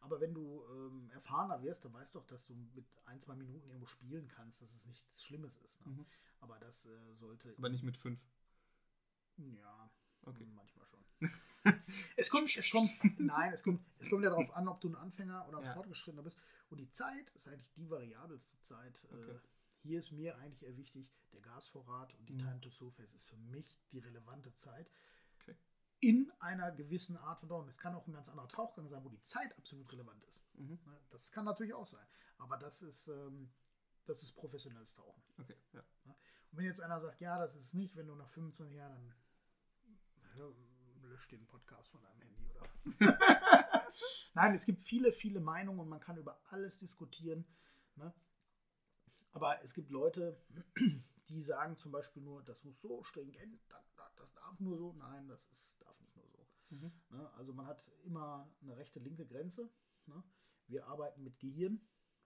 Aber 0.00 0.20
wenn 0.20 0.32
du 0.32 0.64
ähm, 0.70 1.10
erfahrener 1.12 1.62
wirst, 1.62 1.84
dann 1.84 1.92
weißt 1.92 2.14
du 2.14 2.20
doch, 2.20 2.26
dass 2.28 2.46
du 2.46 2.54
mit 2.74 2.86
ein, 3.04 3.20
zwei 3.20 3.34
Minuten 3.34 3.68
irgendwo 3.68 3.86
spielen 3.86 4.28
kannst, 4.28 4.62
dass 4.62 4.74
es 4.74 4.86
nichts 4.86 5.22
Schlimmes 5.22 5.56
ist. 5.58 5.84
Ne. 5.84 5.92
Mhm. 5.92 6.06
Aber 6.40 6.58
das 6.60 6.86
äh, 6.86 7.14
sollte. 7.14 7.52
Aber 7.58 7.68
nicht 7.68 7.82
mit 7.82 7.98
5. 7.98 8.18
Ja, 9.36 9.90
Okay. 10.28 10.46
manchmal 10.54 10.86
schon. 10.86 11.04
es 12.16 12.30
kommt, 12.30 12.56
es 12.56 12.70
kommt, 12.70 12.90
nein, 13.20 13.52
es 13.52 13.62
kommt, 13.62 13.80
es 13.98 14.08
kommt 14.08 14.24
ja 14.24 14.30
darauf 14.30 14.50
an, 14.54 14.68
ob 14.68 14.80
du 14.80 14.88
ein 14.88 14.94
Anfänger 14.96 15.46
oder 15.48 15.58
ein 15.58 15.64
Ja. 15.64 15.74
Fortgeschrittener 15.74 16.22
bist. 16.22 16.38
Und 16.70 16.78
die 16.78 16.90
Zeit 16.90 17.30
ist 17.34 17.48
eigentlich 17.48 17.72
die 17.76 17.88
variabelste 17.90 18.60
Zeit. 18.62 19.06
Okay. 19.12 19.30
Äh, 19.32 19.38
hier 19.82 19.98
ist 19.98 20.10
mir 20.12 20.36
eigentlich 20.38 20.62
eher 20.62 20.76
wichtig, 20.76 21.08
der 21.32 21.40
Gasvorrat 21.40 22.14
und 22.14 22.28
die 22.28 22.34
Mhm. 22.34 22.38
Time 22.40 22.60
to 22.60 22.70
Surface 22.70 23.12
ist 23.12 23.28
für 23.28 23.36
mich 23.36 23.78
die 23.92 23.98
relevante 23.98 24.54
Zeit. 24.54 24.90
Okay. 25.40 25.56
In 26.00 26.30
einer 26.40 26.70
gewissen 26.72 27.16
Art 27.16 27.40
von 27.40 27.48
Dauer. 27.48 27.66
Es 27.68 27.78
kann 27.78 27.94
auch 27.94 28.06
ein 28.06 28.12
ganz 28.12 28.28
anderer 28.28 28.48
Tauchgang 28.48 28.88
sein, 28.88 29.02
wo 29.04 29.08
die 29.08 29.20
Zeit 29.20 29.56
absolut 29.58 29.90
relevant 29.92 30.22
ist. 30.24 30.42
Mhm. 30.54 30.78
Ne, 30.86 31.00
Das 31.10 31.30
kann 31.32 31.44
natürlich 31.44 31.74
auch 31.74 31.86
sein. 31.86 32.06
Aber 32.38 32.56
das 32.56 32.82
ist, 32.82 33.08
ähm, 33.08 33.50
das 34.04 34.22
ist 34.22 34.32
professionelles 34.36 34.94
Tauchen. 34.94 35.22
Okay, 35.38 35.56
ja. 35.72 35.82
Und 36.50 36.56
wenn 36.58 36.64
jetzt 36.64 36.80
einer 36.80 37.00
sagt, 37.00 37.20
ja, 37.20 37.38
das 37.38 37.54
ist 37.54 37.74
nicht, 37.74 37.94
wenn 37.96 38.06
du 38.06 38.14
nach 38.14 38.30
25 38.30 38.74
Jahren, 38.76 38.92
dann 38.94 39.14
lösch 41.02 41.28
den 41.28 41.46
Podcast 41.46 41.90
von 41.90 42.02
deinem 42.02 42.20
Handy 42.20 42.46
oder. 42.50 42.68
Nein, 44.34 44.54
es 44.54 44.64
gibt 44.66 44.82
viele, 44.82 45.12
viele 45.12 45.40
Meinungen 45.40 45.80
und 45.80 45.88
man 45.88 46.00
kann 46.00 46.16
über 46.16 46.40
alles 46.50 46.78
diskutieren. 46.78 47.44
Ne? 47.96 48.12
Aber 49.32 49.62
es 49.62 49.74
gibt 49.74 49.90
Leute, 49.90 50.40
die 51.28 51.42
sagen 51.42 51.76
zum 51.78 51.92
Beispiel 51.92 52.22
nur, 52.22 52.42
das 52.44 52.64
muss 52.64 52.80
so 52.80 53.02
stringent, 53.04 53.60
das, 53.68 53.94
das 54.16 54.32
darf 54.34 54.58
nur 54.60 54.78
so. 54.78 54.92
Nein, 54.94 55.28
das 55.28 55.44
ist, 55.52 55.68
darf 55.80 55.98
nicht 56.00 56.16
nur 56.16 56.28
so. 56.28 56.46
Mhm. 56.70 56.92
Ne? 57.10 57.30
Also 57.34 57.52
man 57.52 57.66
hat 57.66 57.90
immer 58.04 58.48
eine 58.62 58.76
rechte, 58.76 59.00
linke 59.00 59.26
Grenze. 59.26 59.70
Ne? 60.06 60.22
Wir 60.68 60.86
arbeiten 60.86 61.22
mit 61.24 61.38
Gehirn 61.38 61.80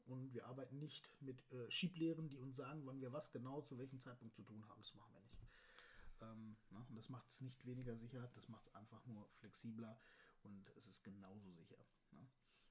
und 0.05 0.35
wir 0.35 0.46
arbeiten 0.46 0.79
nicht 0.79 1.09
mit 1.20 1.51
äh, 1.53 1.70
Schieblehren, 1.70 2.29
die 2.29 2.38
uns 2.38 2.57
sagen, 2.57 2.85
wann 2.85 3.01
wir 3.01 3.12
was 3.12 3.33
genau 3.33 3.62
zu 3.62 3.79
welchem 3.79 4.01
Zeitpunkt 4.01 4.35
zu 4.35 4.42
tun 4.42 4.66
haben. 4.68 4.81
Das 4.83 4.94
machen 4.94 5.14
wir. 5.14 5.21
Ähm, 6.22 6.56
ne? 6.70 6.85
Und 6.88 6.96
das 6.96 7.08
macht 7.08 7.28
es 7.28 7.40
nicht 7.40 7.64
weniger 7.66 7.96
sicher, 7.96 8.30
das 8.35 8.48
macht 8.48 8.66
es 8.66 8.74
einfach 8.74 9.04
nur 9.06 9.28
flexibler 9.35 9.98
und 10.42 10.70
es 10.76 10.87
ist 10.87 11.02
genauso 11.02 11.52
sicher. 11.52 11.85
Ne? 12.12 12.26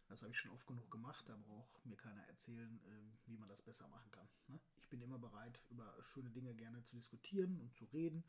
Das 0.08 0.22
habe 0.24 0.32
ich 0.32 0.40
schon 0.40 0.52
oft 0.52 0.68
genug 0.68 0.90
gemacht, 0.92 1.28
da 1.28 1.38
braucht 1.38 1.86
mir 1.86 1.98
keiner 1.98 2.24
erzählen, 2.28 2.82
äh, 2.84 3.28
wie 3.28 3.38
man 3.38 3.50
das 3.50 3.62
besser 3.62 3.88
machen 3.88 4.12
kann. 4.12 4.28
Ne? 4.48 4.60
Ich 4.78 4.90
bin 4.90 5.02
immer 5.02 5.20
bereit, 5.20 5.64
über 5.70 5.96
schöne 6.02 6.30
Dinge 6.30 6.56
gerne 6.56 6.84
zu 6.84 6.96
diskutieren 6.96 7.60
und 7.60 7.74
zu 7.74 7.86
reden 7.86 8.24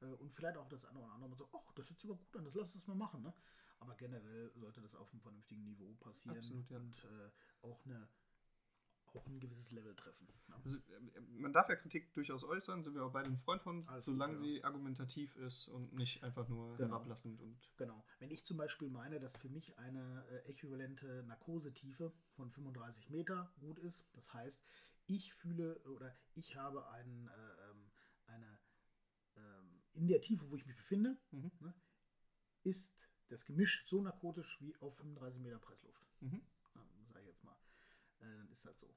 äh, 0.00 0.06
und 0.06 0.32
vielleicht 0.32 0.56
auch 0.56 0.68
das 0.68 0.84
eine 0.84 0.98
oder 0.98 1.12
andere 1.12 1.30
mal 1.30 1.36
so, 1.36 1.48
ach, 1.52 1.72
das 1.74 1.90
hört 1.90 2.00
sich 2.00 2.10
aber 2.10 2.18
gut 2.18 2.36
an, 2.36 2.44
das 2.44 2.54
lass 2.54 2.74
uns 2.74 2.86
mal 2.86 2.94
machen. 2.94 3.22
Ne? 3.22 3.34
Aber 3.78 3.94
generell 3.96 4.52
sollte 4.54 4.80
das 4.80 4.94
auf 4.94 5.10
einem 5.12 5.20
vernünftigen 5.20 5.64
Niveau 5.64 5.94
passieren 5.94 6.36
Absolut, 6.36 6.70
ja. 6.70 6.78
und 6.78 7.04
äh, 7.04 7.30
auch, 7.62 7.84
eine, 7.84 8.08
auch 9.16 9.26
ein 9.26 9.40
gewisses 9.40 9.70
Level 9.72 9.94
treffen. 9.94 10.26
Ne? 10.48 10.54
Also, 10.64 10.76
äh, 10.76 11.20
man 11.38 11.52
darf 11.52 11.68
ja 11.68 11.76
Kritik 11.76 12.12
durchaus 12.14 12.44
äußern, 12.44 12.82
sind 12.82 12.94
wir 12.94 13.04
auch 13.04 13.12
beide 13.12 13.30
ein 13.30 13.38
Freund 13.38 13.62
von, 13.62 13.86
Alles 13.88 14.04
solange 14.06 14.34
ja. 14.34 14.40
sie 14.40 14.64
argumentativ 14.64 15.34
ist 15.36 15.68
und 15.68 15.92
nicht 15.94 16.22
einfach 16.22 16.48
nur 16.48 16.76
Genau. 16.76 16.90
herablassend 16.90 17.40
und. 17.40 17.58
Genau. 17.76 18.04
Wenn 18.18 18.30
ich 18.30 18.44
zum 18.44 18.56
Beispiel 18.56 18.88
meine, 18.88 19.20
dass 19.20 19.36
für 19.36 19.48
mich 19.48 19.76
eine 19.78 20.24
äh, 20.28 20.50
äquivalente 20.50 21.22
Narkosetiefe 21.24 22.12
von 22.36 22.50
35 22.50 23.10
Meter 23.10 23.52
gut 23.60 23.78
ist, 23.78 24.08
das 24.14 24.32
heißt, 24.32 24.64
ich 25.06 25.34
fühle 25.34 25.78
oder 25.84 26.16
ich 26.34 26.56
habe 26.56 26.88
einen, 26.90 27.28
äh, 27.28 27.70
ähm, 27.70 27.90
eine, 28.26 28.58
ähm, 29.36 29.82
in 29.92 30.06
der 30.08 30.20
Tiefe, 30.22 30.50
wo 30.50 30.56
ich 30.56 30.64
mich 30.66 30.76
befinde, 30.76 31.16
Mhm. 31.30 31.50
ne, 31.60 31.74
ist 32.62 32.96
das 33.28 33.44
Gemisch 33.46 33.84
so 33.86 34.00
narkotisch 34.02 34.58
wie 34.60 34.74
auf 34.80 34.96
35 34.96 35.40
Meter 35.40 35.58
Pressluft. 35.58 36.06
Mhm. 36.20 36.40
Ja, 36.74 36.86
sag 37.12 37.20
ich 37.22 37.28
jetzt 37.28 37.44
mal. 37.44 37.56
Äh, 38.20 38.36
dann 38.36 38.48
ist 38.50 38.64
das 38.64 38.78
so. 38.80 38.94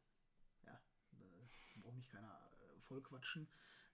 Braucht 1.88 1.96
mich 1.96 2.10
keiner 2.10 2.38
äh, 2.76 2.82
vollquatschen. 2.82 3.48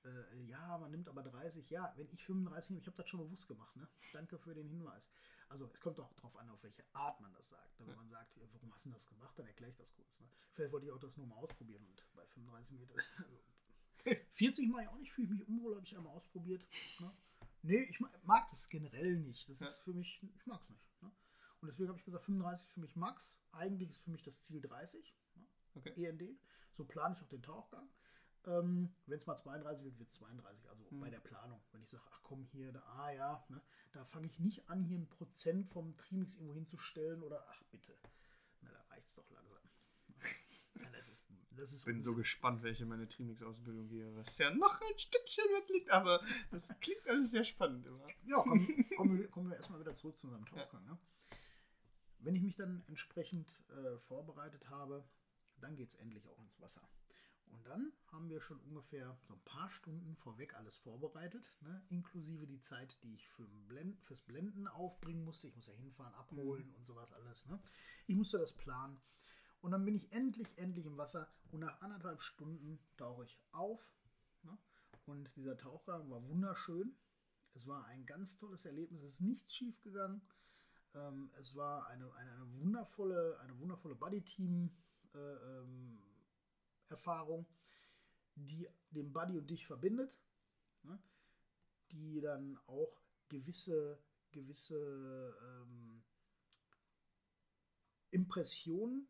Äh, 0.04 0.42
ja, 0.48 0.78
man 0.80 0.90
nimmt 0.90 1.08
aber 1.08 1.22
30. 1.22 1.70
Ja, 1.70 1.94
wenn 1.96 2.10
ich 2.12 2.26
35 2.26 2.72
nehme, 2.72 2.82
ich 2.82 2.88
habe 2.88 2.98
das 2.98 3.08
schon 3.08 3.20
bewusst 3.20 3.48
gemacht. 3.48 3.76
Ne? 3.76 3.88
Danke 4.12 4.40
für 4.40 4.56
den 4.56 4.68
Hinweis. 4.68 5.12
Also 5.48 5.70
es 5.72 5.80
kommt 5.80 6.00
auch 6.00 6.12
darauf 6.16 6.36
an, 6.38 6.50
auf 6.50 6.64
welche 6.64 6.84
Art 6.94 7.22
man 7.22 7.32
das 7.34 7.50
sagt. 7.50 7.80
Wenn 7.80 7.88
Ja. 7.90 7.96
man 7.96 8.10
sagt, 8.10 8.36
ja, 8.38 8.48
warum 8.52 8.74
hast 8.74 8.86
du 8.86 8.90
das 8.90 9.08
gemacht, 9.08 9.38
dann 9.38 9.46
erkläre 9.46 9.70
ich 9.72 9.78
das 9.78 9.94
kurz. 9.94 10.22
Ne? 10.22 10.28
Vielleicht 10.54 10.72
wollte 10.74 10.88
ich 10.88 10.92
auch 10.92 11.00
das 11.00 11.16
nur 11.18 11.28
mal 11.28 11.36
ausprobieren 11.36 11.86
und 11.86 12.04
bei 12.16 12.26
35 12.26 12.72
Meter 12.80 12.96
ist 12.96 13.20
also 13.22 13.40
40 14.32 14.70
mache 14.70 14.82
ich 14.82 14.88
auch 14.90 14.98
nicht, 14.98 15.12
fühle 15.14 15.28
ich 15.28 15.34
mich 15.40 15.48
unwohl, 15.48 15.76
habe 15.76 15.86
ich 15.86 15.96
einmal 15.96 16.14
ausprobiert. 16.14 16.66
Ne? 17.00 17.16
Nee, 17.62 17.84
ich 17.84 18.00
ma- 18.00 18.12
mag 18.24 18.48
das 18.50 18.68
generell 18.70 19.20
nicht. 19.20 19.48
Das 19.48 19.60
Ja. 19.60 19.68
ist 19.68 19.82
für 19.84 19.94
mich, 19.94 20.22
ich 20.36 20.46
mag 20.48 20.60
es 20.64 20.70
nicht. 20.72 21.02
Ne? 21.04 21.12
Und 21.62 21.68
deswegen 21.68 21.90
habe 21.90 22.00
ich 22.00 22.04
gesagt, 22.06 22.26
35 22.26 22.66
ist 22.66 22.74
für 22.74 22.80
mich 22.82 22.96
Max. 22.96 23.38
Eigentlich 23.52 23.92
ist 23.92 24.02
für 24.04 24.10
mich 24.12 24.24
das 24.24 24.42
Ziel 24.42 24.60
30. 24.60 25.16
Ne? 25.36 25.46
Okay. 25.76 26.06
END. 26.08 26.38
So 26.76 26.86
plane 26.86 27.16
ich 27.16 27.24
auch 27.24 27.30
den 27.30 27.44
Tauchgang. 27.44 27.88
Ähm, 28.46 28.94
Wenn 29.06 29.18
es 29.18 29.26
mal 29.26 29.36
32 29.38 29.86
wird, 29.86 30.00
wird 30.00 30.10
es 30.10 30.16
32. 30.16 30.70
Also 30.70 30.84
Mhm. 30.90 31.00
bei 31.00 31.10
der 31.10 31.20
Planung. 31.22 31.62
Wenn 31.72 31.82
ich 31.84 31.90
sage, 31.90 32.04
ach 32.12 32.20
komm, 32.24 32.44
hier, 32.52 32.72
da, 32.74 32.82
ah 32.98 33.12
ja, 33.12 33.46
ne, 33.50 33.62
da 33.94 34.04
fange 34.04 34.28
ich 34.28 34.40
nicht 34.40 34.70
an, 34.70 34.84
hier 34.84 34.98
ein 35.00 35.08
Prozent 35.08 35.68
vom 35.70 35.96
Trimix 35.98 36.36
irgendwo 36.36 36.54
hinzustellen 36.54 37.24
oder 37.24 37.46
ach 37.50 37.64
bitte. 37.72 37.96
Na, 38.62 38.72
da 38.72 38.82
reicht 38.90 39.08
es 39.08 39.16
doch 39.16 39.30
langsam. 39.32 39.60
Ja, 40.82 40.90
das 40.90 41.08
ist, 41.08 41.26
das 41.52 41.72
ist 41.72 41.80
Ich 41.82 41.86
bin 41.86 42.02
so 42.02 42.10
Unsinn. 42.10 42.24
gespannt, 42.24 42.64
welche 42.64 42.86
meine 42.86 43.08
Trimix-Ausbildung 43.08 43.88
hier, 43.88 44.14
was 44.16 44.38
ja 44.40 44.50
noch 44.50 44.82
ein 44.82 44.98
Stückchen 44.98 45.46
wegliegt, 45.46 45.92
aber 45.92 46.20
das 46.50 46.74
klingt 46.82 47.08
alles 47.08 47.30
sehr 47.32 47.44
spannend 47.44 47.86
immer. 47.86 48.06
Ja, 48.26 48.42
komm, 48.42 48.68
kommen, 48.98 49.18
wir, 49.20 49.28
kommen 49.30 49.50
wir 49.50 49.56
erstmal 49.56 49.80
wieder 49.80 49.94
zurück 49.94 50.18
zu 50.18 50.28
unserem 50.28 50.46
Tauchgang. 50.48 50.84
Ne? 50.86 50.98
Wenn 52.20 52.36
ich 52.36 52.42
mich 52.42 52.56
dann 52.56 52.84
entsprechend 52.88 53.64
äh, 53.70 53.98
vorbereitet 54.00 54.70
habe, 54.70 55.06
dann 55.64 55.76
geht 55.76 55.90
es 55.90 55.96
endlich 55.96 56.28
auch 56.28 56.40
ins 56.40 56.60
Wasser. 56.60 56.88
Und 57.48 57.68
dann 57.68 57.94
haben 58.12 58.30
wir 58.30 58.42
schon 58.42 58.60
ungefähr 58.62 59.16
so 59.28 59.34
ein 59.36 59.44
paar 59.44 59.70
Stunden 59.70 60.16
vorweg 60.16 60.56
alles 60.56 60.78
vorbereitet, 60.78 61.54
ne? 61.62 61.84
inklusive 61.90 62.48
die 62.48 62.62
Zeit, 62.62 62.98
die 63.04 63.14
ich 63.14 63.30
für 63.30 63.48
Blend, 63.68 64.02
fürs 64.02 64.22
Blenden 64.22 64.68
aufbringen 64.68 65.24
musste. 65.24 65.48
Ich 65.48 65.56
muss 65.56 65.68
ja 65.68 65.74
hinfahren, 65.74 66.14
abholen 66.16 66.68
Mhm. 66.70 66.76
und 66.76 66.86
sowas 66.86 67.12
alles. 67.14 67.46
Ne? 67.46 67.62
Ich 68.08 68.16
musste 68.16 68.40
das 68.40 68.54
planen. 68.54 69.00
Und 69.62 69.72
dann 69.72 69.86
bin 69.86 69.96
ich 69.96 70.12
endlich, 70.12 70.58
endlich 70.58 70.86
im 70.86 70.98
Wasser 70.98 71.32
und 71.52 71.60
nach 71.62 71.80
anderthalb 71.82 72.22
Stunden 72.22 72.80
tauche 72.98 73.24
ich 73.26 73.40
auf. 73.52 73.82
Ne? 74.42 74.58
Und 75.06 75.30
dieser 75.36 75.56
Tauchgang 75.58 76.10
war 76.10 76.28
wunderschön. 76.28 76.96
Es 77.54 77.68
war 77.68 77.86
ein 77.86 78.06
ganz 78.06 78.36
tolles 78.38 78.66
Erlebnis. 78.66 79.04
Es 79.04 79.14
ist 79.16 79.22
nichts 79.22 79.54
schief 79.54 79.80
gegangen. 79.82 80.22
Ähm, 80.96 81.32
es 81.40 81.56
war 81.56 81.88
eine, 81.88 82.12
eine, 82.16 82.32
eine 82.34 82.54
wundervolle, 82.60 83.40
eine 83.42 83.58
wundervolle 83.60 83.96
Buddy-Team. 83.96 84.76
Äh, 85.14 85.18
ähm, 85.18 86.00
Erfahrung, 86.90 87.46
die 88.36 88.68
den 88.92 89.12
Buddy 89.12 89.38
und 89.38 89.50
dich 89.50 89.66
verbindet, 89.66 90.16
ne? 90.84 91.02
die 91.92 92.22
dann 92.22 92.58
auch 92.68 93.02
gewisse, 93.30 94.00
gewisse 94.32 95.36
ähm, 95.42 96.04
Impressionen 98.12 99.08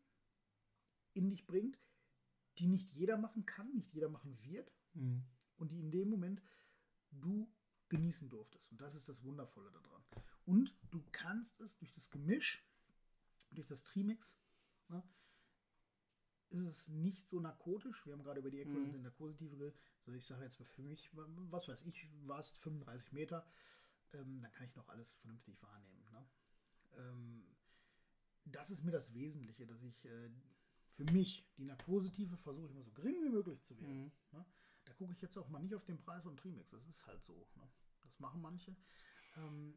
in 1.12 1.28
dich 1.30 1.46
bringt, 1.46 1.78
die 2.58 2.68
nicht 2.68 2.90
jeder 2.92 3.18
machen 3.18 3.44
kann, 3.44 3.74
nicht 3.74 3.92
jeder 3.92 4.08
machen 4.08 4.36
wird 4.44 4.72
Mhm. 4.94 5.24
und 5.56 5.72
die 5.72 5.80
in 5.80 5.90
dem 5.90 6.08
Moment 6.08 6.40
du 7.10 7.52
genießen 7.88 8.30
durftest. 8.30 8.70
Und 8.70 8.80
das 8.80 8.94
ist 8.94 9.08
das 9.08 9.22
Wundervolle 9.24 9.70
daran. 9.72 10.04
Und 10.46 10.74
du 10.90 11.02
kannst 11.12 11.60
es 11.60 11.76
durch 11.78 11.92
das 11.92 12.10
Gemisch, 12.10 12.64
durch 13.50 13.66
das 13.68 13.82
Trimix, 13.82 14.36
ne, 14.88 15.02
ist 16.54 16.62
es 16.62 16.88
nicht 16.88 17.28
so 17.28 17.40
narkotisch. 17.40 18.06
Wir 18.06 18.12
haben 18.12 18.22
gerade 18.22 18.40
über 18.40 18.50
die 18.50 18.60
äquivalente 18.60 18.98
Mhm. 18.98 19.04
Narkose-Tiefe 19.04 19.56
geredet. 19.56 19.78
Also 20.06 20.16
ich 20.16 20.24
sage 20.24 20.44
jetzt 20.44 20.56
für 20.56 20.82
mich, 20.82 21.10
was 21.14 21.68
weiß 21.68 21.82
ich, 21.86 22.08
war 22.26 22.38
es 22.38 22.52
35 22.54 23.12
Meter, 23.12 23.46
ähm, 24.12 24.40
dann 24.40 24.52
kann 24.52 24.66
ich 24.66 24.76
noch 24.76 24.88
alles 24.88 25.16
vernünftig 25.16 25.60
wahrnehmen. 25.62 26.04
Ne? 26.12 26.26
Ähm, 26.96 27.44
das 28.46 28.70
ist 28.70 28.84
mir 28.84 28.92
das 28.92 29.14
Wesentliche, 29.14 29.66
dass 29.66 29.82
ich 29.82 30.04
äh, 30.04 30.30
für 30.96 31.04
mich 31.12 31.44
die 31.56 31.64
Narkosetiefe 31.64 32.36
versuche 32.36 32.70
immer 32.70 32.82
so 32.84 32.92
gering 32.92 33.16
wie 33.24 33.30
möglich 33.30 33.60
zu 33.62 33.78
werden. 33.80 34.04
Mhm. 34.04 34.12
Ne? 34.32 34.44
Da 34.84 34.92
gucke 34.92 35.12
ich 35.12 35.20
jetzt 35.22 35.36
auch 35.38 35.48
mal 35.48 35.62
nicht 35.62 35.74
auf 35.74 35.84
den 35.84 35.98
Preis 35.98 36.22
von 36.22 36.36
Trimix. 36.36 36.70
Das 36.70 36.86
ist 36.86 37.06
halt 37.06 37.24
so. 37.24 37.48
Ne? 37.56 37.68
Das 38.02 38.20
machen 38.20 38.40
manche. 38.40 38.76
Ähm, 39.36 39.74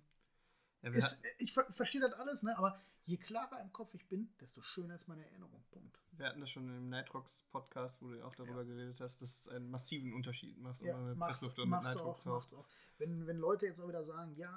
Ja, 0.81 0.89
ist, 0.91 1.23
ich 1.39 1.53
ver 1.53 1.65
verstehe 1.73 2.01
das 2.01 2.13
alles, 2.13 2.43
ne? 2.43 2.57
aber 2.57 2.79
je 3.05 3.17
klarer 3.17 3.61
im 3.61 3.71
Kopf 3.73 3.93
ich 3.93 4.07
bin, 4.07 4.29
desto 4.39 4.61
schöner 4.61 4.95
ist 4.95 5.07
meine 5.07 5.25
Erinnerung. 5.25 5.63
Punkt. 5.71 5.97
Wir 6.13 6.27
hatten 6.27 6.39
das 6.39 6.49
schon 6.49 6.67
im 6.69 6.89
Nitrox 6.89 7.43
Podcast, 7.51 8.01
wo 8.01 8.09
du 8.09 8.23
auch 8.25 8.35
darüber 8.35 8.61
Ja. 8.61 8.63
geredet 8.63 8.99
hast, 9.01 9.21
dass 9.21 9.41
es 9.41 9.49
einen 9.49 9.69
massiven 9.69 10.13
Unterschied 10.13 10.57
macht, 10.59 10.81
ob 10.81 10.87
Ja, 10.87 10.93
man 10.97 11.09
mit 11.09 11.19
Pressluft 11.19 11.59
oder 11.59 11.67
mit 11.67 11.81
Nitrox 11.83 12.21
auch, 12.21 12.23
taucht. 12.23 12.41
macht's 12.41 12.53
auch. 12.53 12.67
Wenn, 12.97 13.27
wenn 13.27 13.37
Leute 13.37 13.65
jetzt 13.67 13.79
auch 13.79 13.87
wieder 13.87 14.03
sagen, 14.05 14.35
ja, 14.35 14.51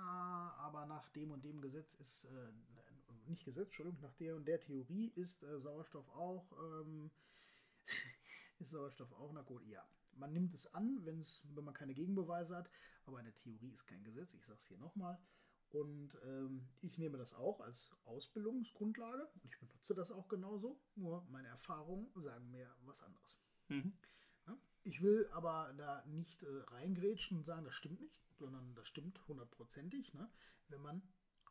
aber 0.58 0.86
nach 0.86 1.08
dem 1.10 1.30
und 1.30 1.44
dem 1.44 1.60
Gesetz 1.60 1.94
ist, 1.94 2.24
äh, 2.26 2.52
nicht 3.26 3.44
Gesetz, 3.44 3.66
Entschuldigung, 3.66 4.00
nach 4.00 4.14
der 4.14 4.34
und 4.36 4.46
der 4.46 4.60
Theorie 4.60 5.12
ist 5.16 5.42
äh, 5.42 5.60
Sauerstoff 5.60 6.08
auch, 6.10 6.50
ähm, 6.82 7.10
ist 8.58 8.70
Sauerstoff 8.70 9.12
auch 9.12 9.32
Narkotik. 9.32 9.68
Ja, 9.68 9.84
man 10.14 10.32
nimmt 10.32 10.54
es 10.54 10.72
an, 10.74 11.00
wenn's, 11.04 11.42
wenn 11.54 11.64
man 11.64 11.74
keine 11.74 11.94
Gegenbeweise 11.94 12.56
hat, 12.56 12.70
aber 13.04 13.18
eine 13.18 13.32
Theorie 13.34 13.70
ist 13.72 13.86
kein 13.86 14.02
Gesetz, 14.04 14.32
ich 14.34 14.44
sage 14.46 14.58
es 14.60 14.66
hier 14.66 14.78
nochmal. 14.78 15.18
Und 15.70 16.18
ähm, 16.24 16.68
ich 16.80 16.98
nehme 16.98 17.16
das 17.16 17.34
auch 17.34 17.60
als 17.60 17.94
Ausbildungsgrundlage 18.04 19.24
und 19.26 19.44
ich 19.44 19.58
benutze 19.58 19.94
das 19.94 20.10
auch 20.10 20.28
genauso, 20.28 20.80
nur 20.96 21.24
meine 21.30 21.48
Erfahrungen 21.48 22.10
sagen 22.16 22.50
mir 22.50 22.68
was 22.82 23.00
anderes. 23.02 23.38
Mhm. 23.68 23.92
Ja? 24.48 24.58
Ich 24.82 25.00
will 25.00 25.28
aber 25.32 25.72
da 25.78 26.04
nicht 26.06 26.42
äh, 26.42 26.46
reingrätschen 26.72 27.38
und 27.38 27.44
sagen, 27.44 27.64
das 27.64 27.74
stimmt 27.74 28.00
nicht, 28.00 28.20
sondern 28.36 28.74
das 28.74 28.88
stimmt 28.88 29.20
hundertprozentig. 29.28 30.12
Ne? 30.12 30.28
Wenn 30.68 30.80
man 30.80 31.02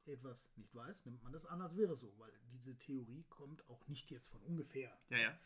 etwas 0.05 0.49
nicht 0.57 0.75
weiß, 0.75 1.05
nimmt 1.05 1.23
man 1.23 1.31
das 1.31 1.45
an, 1.45 1.61
als 1.61 1.77
wäre 1.77 1.95
so, 1.95 2.13
weil 2.17 2.31
diese 2.51 2.77
Theorie 2.77 3.23
kommt 3.29 3.67
auch 3.69 3.87
nicht 3.87 4.11
jetzt 4.11 4.27
von 4.27 4.41
ungefähr. 4.41 4.97
Ja, 5.09 5.17
ja. 5.17 5.39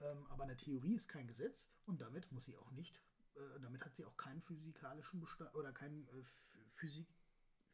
Ähm, 0.00 0.26
aber 0.28 0.44
eine 0.44 0.56
Theorie 0.56 0.94
ist 0.94 1.08
kein 1.08 1.26
Gesetz 1.26 1.70
und 1.86 2.00
damit 2.00 2.30
muss 2.32 2.46
sie 2.46 2.56
auch 2.56 2.70
nicht, 2.72 3.00
äh, 3.36 3.60
damit 3.60 3.84
hat 3.84 3.94
sie 3.94 4.04
auch 4.04 4.16
keinen 4.16 4.42
physikalischen 4.42 5.20
Bestand 5.20 5.54
oder 5.54 5.72
keinen 5.72 6.08
äh, 6.08 6.22
Physik, 6.74 7.08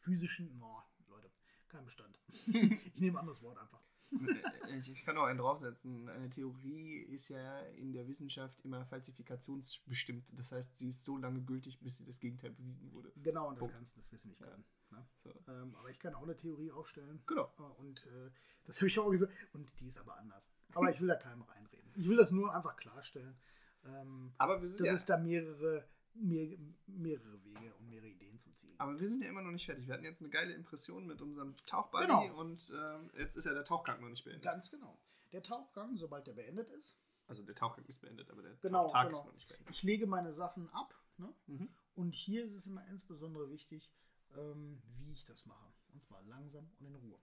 physischen, 0.03 0.61
oh, 0.63 0.81
Leute, 1.09 1.31
keinen 1.69 1.85
Bestand. 1.87 2.19
ich 2.29 3.01
nehme 3.01 3.17
ein 3.19 3.21
anderes 3.21 3.43
Wort 3.43 3.59
einfach. 3.59 3.81
Äh, 4.13 4.77
ich, 4.79 4.91
ich 4.91 5.05
kann 5.05 5.17
auch 5.17 5.25
einen 5.25 5.39
draufsetzen. 5.39 6.09
Eine 6.09 6.29
Theorie 6.29 6.99
ist 6.99 7.31
ja 7.31 7.61
in 7.77 7.93
der 7.93 8.07
Wissenschaft 8.07 8.61
immer 8.61 8.85
falsifikationsbestimmt. 8.85 10.33
Das 10.37 10.53
heißt, 10.53 10.79
sie 10.79 10.89
ist 10.89 11.05
so 11.05 11.17
lange 11.17 11.41
gültig, 11.43 11.81
bis 11.81 11.97
sie 11.97 12.05
das 12.05 12.21
Gegenteil 12.21 12.51
bewiesen 12.51 12.93
wurde. 12.93 13.13
Genau, 13.23 13.49
und 13.49 13.55
das 13.55 13.61
Punkt. 13.61 13.75
kannst 13.75 13.97
du 13.97 14.01
das 14.01 14.13
Wissen 14.13 14.29
nicht 14.31 14.41
Ja. 14.41 14.47
können. 14.49 14.65
Ne? 14.91 15.07
So. 15.25 15.31
Ähm, 15.49 15.75
aber 15.77 15.91
ich 15.91 15.99
kann 15.99 16.15
auch 16.15 16.23
eine 16.25 16.37
Theorie 16.37 16.71
aufstellen. 16.71 17.23
Genau. 17.27 17.53
Äh, 17.59 17.63
Und 17.81 18.07
äh, 18.07 18.31
das 18.65 18.77
habe 18.77 18.89
ich 18.89 18.99
auch 18.99 19.11
gesagt. 19.11 19.33
Und 19.53 19.71
die 19.81 19.87
ist 19.89 19.99
aber 19.99 20.17
anders. 20.19 20.53
Aber 20.75 20.91
ich 20.91 21.01
will 21.01 21.09
da 21.09 21.17
keinem 21.17 21.43
reinreden. 21.43 21.91
Ich 21.95 22.09
will 22.09 22.17
das 22.17 22.31
nur 22.31 22.55
einfach 22.55 22.77
klarstellen, 22.77 23.37
ähm, 23.85 24.33
Aber 24.39 24.61
wir 24.63 24.69
sind 24.69 24.81
dass 24.81 24.87
ja, 24.89 24.95
es 24.95 25.07
da 25.07 25.17
mehrere, 25.19 25.87
mehr, 26.15 26.57
mehrere 26.87 27.43
Wege 27.45 27.75
und 27.79 27.89
mehrere 27.89 28.09
Ideen 28.09 28.39
Ziel 28.39 28.55
gibt. 28.55 28.81
aber 28.81 28.99
wir 28.99 29.09
sind 29.09 29.23
ja 29.23 29.29
immer 29.29 29.43
noch 29.43 29.51
nicht 29.53 29.65
fertig. 29.67 29.87
Wir 29.87 29.95
hatten 29.95 30.05
jetzt 30.05 30.21
eine 30.21 30.31
geile 30.31 30.53
Impression 30.55 31.07
mit 31.07 31.21
unserem 31.21 31.55
Tauchbuddy 31.67 32.07
Genau. 32.07 32.41
und 32.41 32.73
ähm, 32.75 33.11
jetzt 33.17 33.37
ist 33.37 33.45
ja 33.45 33.55
der 33.55 33.65
Tauchgang 33.65 34.01
noch 34.01 34.09
nicht 34.09 34.25
beendet. 34.25 34.43
Ganz 34.43 34.71
genau. 34.71 34.99
Der 35.33 35.43
Tauchgang, 35.43 35.97
sobald 35.97 36.27
der 36.27 36.33
beendet 36.35 36.69
ist, 36.71 36.99
Also 37.27 37.43
der 37.43 37.55
Tauchgang 37.55 37.85
ist 37.87 38.01
beendet, 38.01 38.31
aber 38.31 38.43
der 38.43 38.55
Genau, 38.57 38.85
Tauchtag 38.85 39.07
genau. 39.09 39.19
ist 39.21 39.27
noch 39.27 39.33
nicht 39.35 39.49
beendet. 39.49 39.71
ich 39.71 39.83
lege 39.83 40.07
meine 40.07 40.33
Sachen 40.33 40.69
ab. 40.71 40.95
Ne? 41.19 41.33
Mhm. 41.47 41.69
Und 41.95 42.15
hier 42.15 42.45
ist 42.45 42.55
es 42.55 42.67
immer 42.67 42.87
insbesondere 42.89 43.51
wichtig, 43.51 43.91
ähm, 44.37 44.83
wie 44.99 45.13
ich 45.13 45.25
das 45.25 45.47
mache. 45.47 45.73
Und 45.93 46.03
zwar 46.03 46.23
langsam 46.25 46.71
und 46.79 46.87
in 46.87 46.95
Ruhe. 46.97 47.19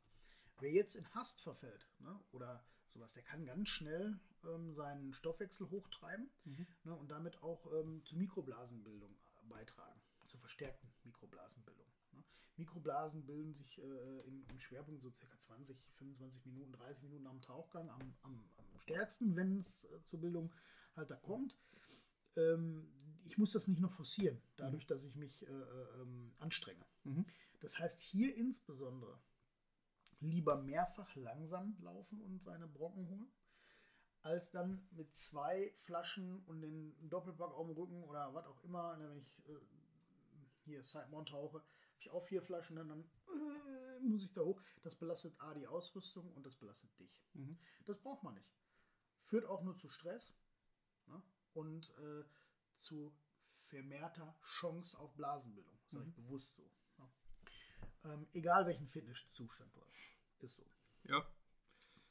Wer 0.59 0.71
jetzt 0.71 0.95
in 0.95 1.07
Hast 1.13 1.41
verfällt 1.41 1.87
ne, 1.99 2.19
oder 2.31 2.63
sowas, 2.93 3.13
der 3.13 3.23
kann 3.23 3.45
ganz 3.45 3.69
schnell 3.69 4.19
ähm, 4.45 4.73
seinen 4.73 5.13
Stoffwechsel 5.13 5.69
hochtreiben 5.69 6.29
Mhm. 6.45 6.67
ne, 6.83 6.95
und 6.95 7.09
damit 7.09 7.41
auch 7.41 7.65
ähm, 7.73 8.03
zur 8.05 8.17
Mikroblasenbildung 8.17 9.15
beitragen, 9.47 9.99
zur 10.25 10.39
verstärkten 10.39 10.89
Mikroblasenbildung. 11.03 11.87
Ne. 12.13 12.23
Mikroblasen 12.57 13.25
bilden 13.25 13.53
sich 13.53 13.79
äh, 13.79 14.19
im, 14.27 14.45
im 14.49 14.59
Schwerpunkt 14.59 15.01
so 15.01 15.11
circa 15.11 15.37
20, 15.37 15.77
25 15.97 16.45
Minuten, 16.45 16.71
30 16.73 17.03
Minuten 17.03 17.27
am 17.27 17.41
Tauchgang 17.41 17.89
am, 17.89 18.13
am, 18.21 18.49
am 18.57 18.79
stärksten, 18.79 19.35
wenn 19.35 19.59
es 19.59 19.85
äh, 19.85 20.03
zur 20.05 20.21
Bildung 20.21 20.53
halt 20.95 21.09
da 21.09 21.15
kommt. 21.15 21.57
Ähm, 22.35 22.87
ich 23.25 23.37
muss 23.37 23.53
das 23.53 23.67
nicht 23.67 23.79
noch 23.79 23.93
forcieren, 23.93 24.41
dadurch, 24.57 24.87
dass 24.87 25.03
ich 25.03 25.15
mich 25.15 25.43
äh, 25.43 25.51
äh, 25.51 26.01
ähm, 26.01 26.33
anstrenge. 26.39 26.85
Mhm. 27.03 27.25
Das 27.59 27.77
heißt 27.79 27.99
hier 27.99 28.35
insbesondere 28.35 29.19
lieber 30.21 30.55
mehrfach 30.57 31.13
langsam 31.15 31.77
laufen 31.81 32.21
und 32.21 32.41
seine 32.41 32.67
Brocken 32.67 33.07
holen, 33.09 33.31
als 34.21 34.51
dann 34.51 34.87
mit 34.91 35.15
zwei 35.15 35.73
Flaschen 35.77 36.43
und 36.45 36.61
den 36.61 36.93
Doppelpack 37.09 37.53
auf 37.53 37.67
dem 37.67 37.75
Rücken 37.75 38.03
oder 38.03 38.33
was 38.33 38.45
auch 38.45 38.61
immer, 38.63 38.97
ne, 38.97 39.09
wenn 39.09 39.19
ich 39.19 39.47
äh, 39.47 39.57
hier 40.65 40.83
Sidemount 40.83 41.29
tauche, 41.29 41.59
habe 41.59 41.65
ich 41.99 42.09
auch 42.11 42.23
vier 42.23 42.41
Flaschen, 42.41 42.75
ne, 42.75 42.85
dann 42.85 43.09
äh, 43.29 43.99
muss 44.01 44.23
ich 44.23 44.33
da 44.33 44.41
hoch. 44.41 44.61
Das 44.83 44.95
belastet 44.97 45.39
A 45.39 45.53
die 45.53 45.67
Ausrüstung 45.67 46.31
und 46.33 46.45
das 46.45 46.55
belastet 46.55 46.89
dich. 46.99 47.23
Mhm. 47.33 47.57
Das 47.85 47.97
braucht 47.97 48.23
man 48.23 48.33
nicht. 48.33 48.49
Führt 49.25 49.45
auch 49.45 49.61
nur 49.63 49.75
zu 49.77 49.89
Stress 49.89 50.37
ne? 51.07 51.21
und 51.53 51.89
äh, 51.97 52.23
zu 52.75 53.13
vermehrter 53.63 54.35
Chance 54.59 54.97
auf 54.99 55.13
Blasenbildung. 55.15 55.77
Sag 55.87 56.01
ich 56.01 56.17
Mhm. 56.17 56.23
bewusst 56.23 56.55
so. 56.55 56.69
Ähm, 58.05 58.27
egal 58.33 58.65
welchen 58.65 58.87
Fitnesszustand 58.87 59.73
du 59.75 59.81
hast. 59.85 59.99
Ist 60.41 60.57
so. 60.57 60.65
Ja. 61.03 61.25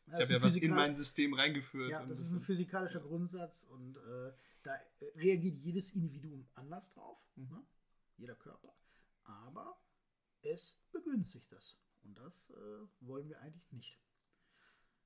Ich 0.07 0.13
habe 0.15 0.25
ja 0.25 0.43
was 0.43 0.57
in 0.57 0.71
mein 0.75 0.95
System 0.95 1.35
reingeführt. 1.35 1.91
Ja, 1.91 2.05
das 2.05 2.21
ist 2.21 2.31
ein 2.31 2.41
physikalischer 2.41 3.01
Grundsatz 3.01 3.65
und 3.65 3.97
äh, 3.97 4.33
da 4.63 4.75
äh, 5.01 5.05
reagiert 5.17 5.59
jedes 5.59 5.95
Individuum 5.95 6.49
anders 6.55 6.91
drauf, 6.91 7.19
Mhm. 7.37 7.49
ne? 7.51 7.63
jeder 8.17 8.35
Körper, 8.35 8.75
aber 9.25 9.79
es 10.43 10.83
begünstigt 10.93 11.53
das 11.53 11.79
und 12.03 12.19
das 12.19 12.51
äh, 12.51 12.55
wollen 13.01 13.29
wir 13.29 13.39
eigentlich 13.41 13.71
nicht. 13.71 14.01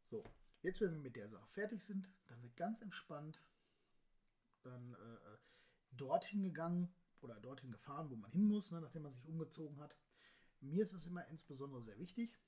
So, 0.09 0.25
jetzt 0.63 0.81
wenn 0.81 0.93
wir 0.93 1.01
mit 1.01 1.17
der 1.17 1.29
Sache 1.29 1.47
fertig 1.49 1.83
sind, 1.83 2.09
dann 2.29 2.41
wird 2.43 2.57
ganz 2.57 2.81
entspannt 2.81 3.43
dann 4.63 4.95
äh, 4.95 5.37
dorthin 5.97 6.43
gegangen 6.45 6.95
oder 7.21 7.41
dorthin 7.41 7.73
gefahren, 7.73 8.09
wo 8.11 8.17
man 8.17 8.31
hin 8.31 8.45
muss, 8.45 8.71
ne, 8.71 8.81
nachdem 8.81 9.03
man 9.03 9.13
sich 9.13 9.27
umgezogen 9.27 9.81
hat. 9.81 9.97
Mir 10.63 10.85
ist 10.85 10.93
es 10.93 11.07
immer 11.07 11.27
insbesondere 11.29 11.83
sehr 11.83 11.99
wichtig, 11.99 12.39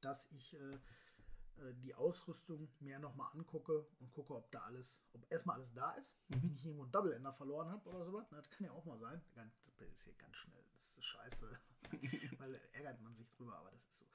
dass 0.00 0.30
ich 0.32 0.54
äh, 0.54 0.74
äh, 0.74 1.74
die 1.82 1.94
Ausrüstung 1.94 2.68
mir 2.80 2.98
nochmal 2.98 3.30
angucke 3.34 3.86
und 4.00 4.12
gucke, 4.12 4.34
ob 4.34 4.50
da 4.50 4.60
alles, 4.62 5.06
ob 5.12 5.30
erstmal 5.30 5.56
alles 5.56 5.72
da 5.74 5.92
ist, 5.92 6.16
Mhm. 6.28 6.42
wenn 6.42 6.54
ich 6.54 6.64
irgendwo 6.64 6.82
einen 6.84 6.92
Double 6.92 7.12
Ender 7.12 7.32
verloren 7.32 7.70
habe 7.70 7.88
oder 7.88 8.04
sowas. 8.04 8.28
Das 8.30 8.50
kann 8.50 8.64
ja 8.66 8.72
auch 8.72 8.84
mal 8.84 8.98
sein. 8.98 9.22
Ganz, 9.34 9.54
das 9.78 9.88
ist 9.88 10.04
hier 10.04 10.14
ganz 10.14 10.36
schnell. 10.36 10.64
Das 10.74 10.94
ist 10.98 11.04
scheiße. 11.04 11.58
Weil 12.38 12.52
da 12.52 12.58
ärgert 12.72 13.00
man 13.00 13.14
sich 13.16 13.30
drüber, 13.30 13.56
aber 13.56 13.70
das 13.70 13.84
ist 13.84 13.98
so. 14.00 14.06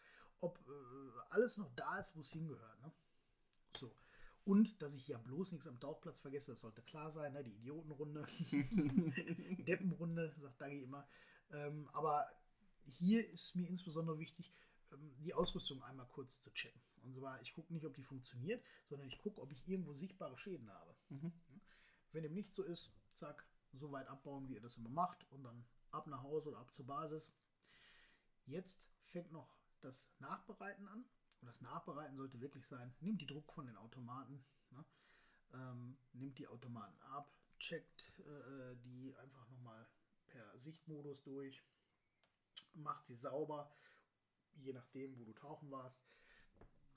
Ob 0.42 0.60
äh, 0.68 1.20
alles 1.30 1.58
noch 1.58 1.74
da 1.76 2.00
ist, 2.00 2.16
wo 2.16 2.20
es 2.20 2.32
hingehört. 2.32 2.82
Ne? 2.82 2.92
So. 3.78 3.96
Und 4.46 4.82
dass 4.82 4.94
ich 4.94 5.08
ja 5.08 5.18
bloß 5.18 5.52
nichts 5.54 5.68
am 5.68 5.80
Tauchplatz 5.80 6.20
vergesse, 6.20 6.52
das 6.52 6.62
sollte 6.62 6.82
klar 6.82 7.12
sein, 7.12 7.34
ne? 7.34 7.44
die 7.44 7.56
Idiotenrunde, 7.56 8.26
Deppenrunde, 9.66 10.34
sagt 10.40 10.62
Dagi 10.62 10.84
immer. 10.84 11.08
Ähm, 11.52 11.90
aber 11.94 12.30
hier 12.94 13.30
ist 13.30 13.56
mir 13.56 13.68
insbesondere 13.68 14.20
wichtig, 14.20 14.54
ähm, 14.92 15.16
die 15.20 15.34
Ausrüstung 15.34 15.84
einmal 15.84 16.08
kurz 16.08 16.42
zu 16.42 16.52
checken. 16.54 16.82
Und 17.04 17.16
zwar, 17.16 17.42
ich 17.42 17.54
gucke 17.54 17.74
nicht, 17.74 17.86
ob 17.86 17.96
die 17.96 18.04
funktioniert, 18.04 18.64
sondern 18.90 19.08
ich 19.08 19.18
gucke, 19.20 19.42
ob 19.42 19.52
ich 19.52 19.68
irgendwo 19.68 19.94
sichtbare 19.94 20.38
Schäden 20.38 20.70
habe. 20.70 20.96
Mhm. 21.10 21.32
Wenn 22.12 22.24
dem 22.24 22.34
nicht 22.34 22.52
so 22.52 22.64
ist, 22.64 22.94
zack, 23.14 23.46
so 23.74 23.92
weit 23.92 24.08
abbauen, 24.08 24.48
wie 24.48 24.56
ihr 24.56 24.62
das 24.62 24.78
immer 24.78 24.90
macht 24.90 25.26
und 25.32 25.44
dann 25.44 25.66
ab 25.92 26.08
nach 26.08 26.24
Hause 26.24 26.50
oder 26.50 26.60
ab 26.60 26.74
zur 26.74 26.86
Basis. 26.86 27.34
Jetzt 28.46 28.90
fängt 29.04 29.32
noch 29.32 29.58
das 29.82 30.14
Nachbereiten 30.20 30.88
an. 30.88 31.06
Und 31.42 31.48
das 31.48 31.62
Nachbereiten 31.62 32.18
sollte 32.18 32.42
wirklich 32.42 32.66
sein, 32.66 32.96
nimmt 33.00 33.22
die 33.22 33.28
Druck 33.28 33.52
von 33.54 33.68
den 33.68 33.78
Automaten, 33.78 34.44
ne? 34.72 34.86
ähm, 35.54 35.98
nimmt 36.14 36.40
die 36.40 36.48
Automaten 36.48 37.00
ab, 37.04 37.32
checkt 37.60 38.20
äh, 38.20 38.76
die 38.84 39.16
einfach 39.18 39.48
nochmal 39.50 39.88
per 40.28 40.58
Sichtmodus 40.60 41.24
durch, 41.24 41.64
macht 42.74 43.06
sie 43.06 43.16
sauber, 43.16 43.72
je 44.56 44.74
nachdem, 44.74 45.18
wo 45.20 45.26
du 45.26 45.34
tauchen 45.34 45.72
warst. 45.72 46.02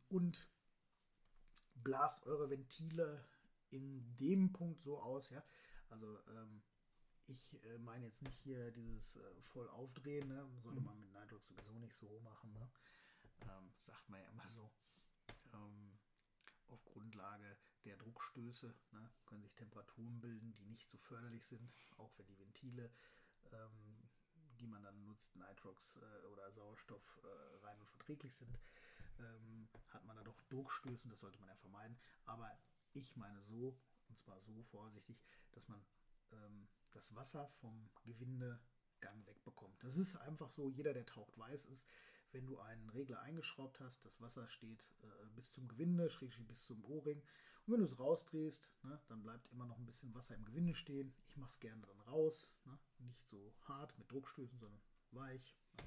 Und 0.09 0.49
blast 1.75 2.27
eure 2.27 2.51
Ventile 2.51 3.25
in 3.71 4.17
dem 4.17 4.53
Punkt 4.53 4.83
so 4.83 5.01
aus, 5.01 5.31
ja. 5.31 5.45
Also 5.89 6.19
ähm, 6.29 6.63
ich 7.27 7.63
äh, 7.65 7.79
meine 7.79 8.07
jetzt 8.07 8.23
nicht 8.23 8.39
hier 8.41 8.71
dieses 8.73 9.17
äh, 9.17 9.43
voll 9.43 9.69
aufdrehen, 9.69 10.29
ne? 10.29 10.49
sollte 10.63 10.81
Mhm. 10.81 10.87
man 10.87 11.01
mit 11.01 11.13
Nitrox 11.13 11.49
sowieso 11.49 11.73
nicht 11.79 11.95
so 11.95 12.21
machen, 12.21 12.53
ne? 12.53 12.71
ähm, 13.49 13.73
sagt 13.79 14.09
man 14.09 14.21
ja 14.21 14.29
immer 14.29 14.51
so. 14.51 14.71
Ähm, 15.53 15.99
auf 16.69 16.85
Grundlage 16.85 17.57
der 17.85 17.97
Druckstöße 17.97 18.75
ne, 18.93 19.11
können 19.27 19.43
sich 19.43 19.55
Temperaturen 19.55 20.21
bilden, 20.21 20.55
die 20.55 20.67
nicht 20.67 20.89
so 20.91 20.99
förderlich 20.99 21.45
sind, 21.47 21.73
auch 21.97 22.17
wenn 22.19 22.27
die 22.27 22.39
Ventile, 22.39 22.93
ähm, 23.53 24.10
die 24.61 24.67
man 24.67 24.83
dann 24.83 25.03
nutzt, 25.05 25.35
Nitrox 25.37 25.97
äh, 25.97 26.27
oder 26.27 26.51
Sauerstoff 26.53 27.21
äh, 27.25 27.67
rein 27.67 27.79
und 27.81 27.89
verträglich 27.89 28.35
sind, 28.35 28.59
ähm, 29.19 29.69
hat 29.89 30.05
man 30.05 30.17
da 30.17 30.23
doch 30.23 30.41
Druckstöße, 30.49 31.09
das 31.09 31.21
sollte 31.21 31.39
man 31.41 31.49
ja 31.49 31.57
vermeiden. 31.57 31.97
Aber 32.27 32.51
ich 32.93 33.17
meine 33.17 33.41
so, 33.43 33.77
und 34.09 34.21
zwar 34.21 34.41
so 34.41 34.63
vorsichtig, 34.71 35.17
dass 35.53 35.69
man 35.69 35.83
ähm, 36.33 36.69
das 36.93 37.15
Wasser 37.15 37.49
vom 37.61 37.91
Gewindegang 38.05 39.27
wegbekommt. 39.27 39.83
Das 39.83 39.97
ist 39.97 40.17
einfach 40.17 40.51
so, 40.51 40.69
jeder, 40.69 40.93
der 40.93 41.07
taucht, 41.07 41.37
weiß 41.39 41.69
es. 41.69 41.87
Wenn 42.33 42.47
du 42.47 42.61
einen 42.61 42.89
Regler 42.91 43.21
eingeschraubt 43.23 43.81
hast, 43.81 44.05
das 44.05 44.21
Wasser 44.21 44.47
steht 44.49 44.89
äh, 45.03 45.27
bis 45.35 45.53
zum 45.53 45.67
Gewinde, 45.67 46.11
schrägstrich 46.11 46.47
bis 46.47 46.65
zum 46.65 46.85
O-Ring. 46.85 47.23
Und 47.71 47.75
wenn 47.75 47.87
du 47.87 47.87
es 47.87 48.01
rausdrehst, 48.01 48.69
ne, 48.83 49.01
dann 49.07 49.23
bleibt 49.23 49.47
immer 49.53 49.65
noch 49.65 49.79
ein 49.79 49.87
bisschen 49.87 50.13
Wasser 50.13 50.35
im 50.35 50.45
Gewinde 50.45 50.75
stehen. 50.75 51.15
Ich 51.29 51.37
mache 51.37 51.51
es 51.51 51.61
gerne 51.61 51.87
dann 51.87 52.01
raus. 52.01 52.53
Ne? 52.65 52.77
Nicht 52.99 53.25
so 53.29 53.55
hart 53.61 53.97
mit 53.97 54.11
Druckstößen, 54.11 54.59
sondern 54.59 54.81
weich. 55.13 55.57
Ne? 55.77 55.85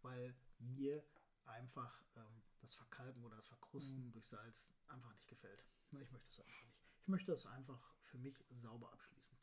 Weil 0.00 0.34
mir 0.58 1.00
einfach 1.44 2.04
ähm, 2.16 2.42
das 2.60 2.74
Verkalken 2.74 3.22
oder 3.22 3.36
das 3.36 3.46
Verkrusten 3.46 4.10
durch 4.10 4.26
Salz 4.26 4.74
einfach 4.88 5.12
nicht 5.12 5.28
gefällt. 5.28 5.64
Ne, 5.92 6.02
ich 6.02 6.10
möchte 6.10 6.28
es 6.28 6.40
einfach 6.40 6.64
nicht. 6.64 6.82
Ich 7.02 7.06
möchte 7.06 7.32
es 7.32 7.46
einfach 7.46 7.94
für 8.02 8.18
mich 8.18 8.44
sauber 8.60 8.92
abschließen. 8.92 9.38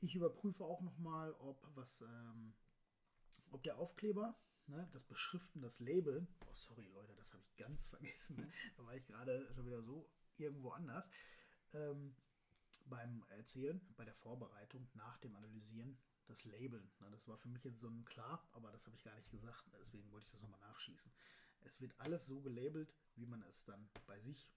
Ich 0.00 0.16
überprüfe 0.16 0.64
auch 0.64 0.80
nochmal, 0.80 1.32
ob 1.34 1.64
was, 1.76 2.02
ähm, 2.02 2.54
ob 3.52 3.62
der 3.62 3.78
Aufkleber, 3.78 4.36
ne, 4.66 4.88
das 4.92 5.04
Beschriften, 5.04 5.62
das 5.62 5.78
Label, 5.78 6.26
oh 6.44 6.54
sorry 6.54 6.88
Leute, 6.88 7.14
das 7.14 7.32
habe 7.34 7.44
ich 7.44 7.54
ganz 7.54 7.86
vergessen, 7.86 8.34
ne? 8.34 8.52
da 8.76 8.84
war 8.84 8.96
ich 8.96 9.06
gerade 9.06 9.48
schon 9.54 9.64
wieder 9.64 9.80
so 9.84 10.10
irgendwo 10.42 10.70
anders, 10.70 11.10
ähm, 11.72 12.14
beim 12.86 13.24
Erzählen, 13.30 13.80
bei 13.96 14.04
der 14.04 14.14
Vorbereitung, 14.14 14.88
nach 14.94 15.18
dem 15.18 15.34
Analysieren, 15.36 15.96
das 16.26 16.44
Labeln. 16.46 16.90
Ne, 17.00 17.10
das 17.10 17.26
war 17.28 17.38
für 17.38 17.48
mich 17.48 17.64
jetzt 17.64 17.80
so 17.80 17.88
ein 17.88 18.04
klar, 18.04 18.46
aber 18.52 18.70
das 18.72 18.86
habe 18.86 18.96
ich 18.96 19.04
gar 19.04 19.14
nicht 19.14 19.30
gesagt, 19.30 19.64
deswegen 19.80 20.10
wollte 20.10 20.26
ich 20.26 20.32
das 20.32 20.40
nochmal 20.42 20.60
nachschießen. 20.60 21.12
Es 21.64 21.80
wird 21.80 21.98
alles 21.98 22.26
so 22.26 22.40
gelabelt, 22.40 22.92
wie 23.14 23.26
man 23.26 23.42
es 23.42 23.64
dann 23.64 23.88
bei 24.06 24.18
sich 24.20 24.50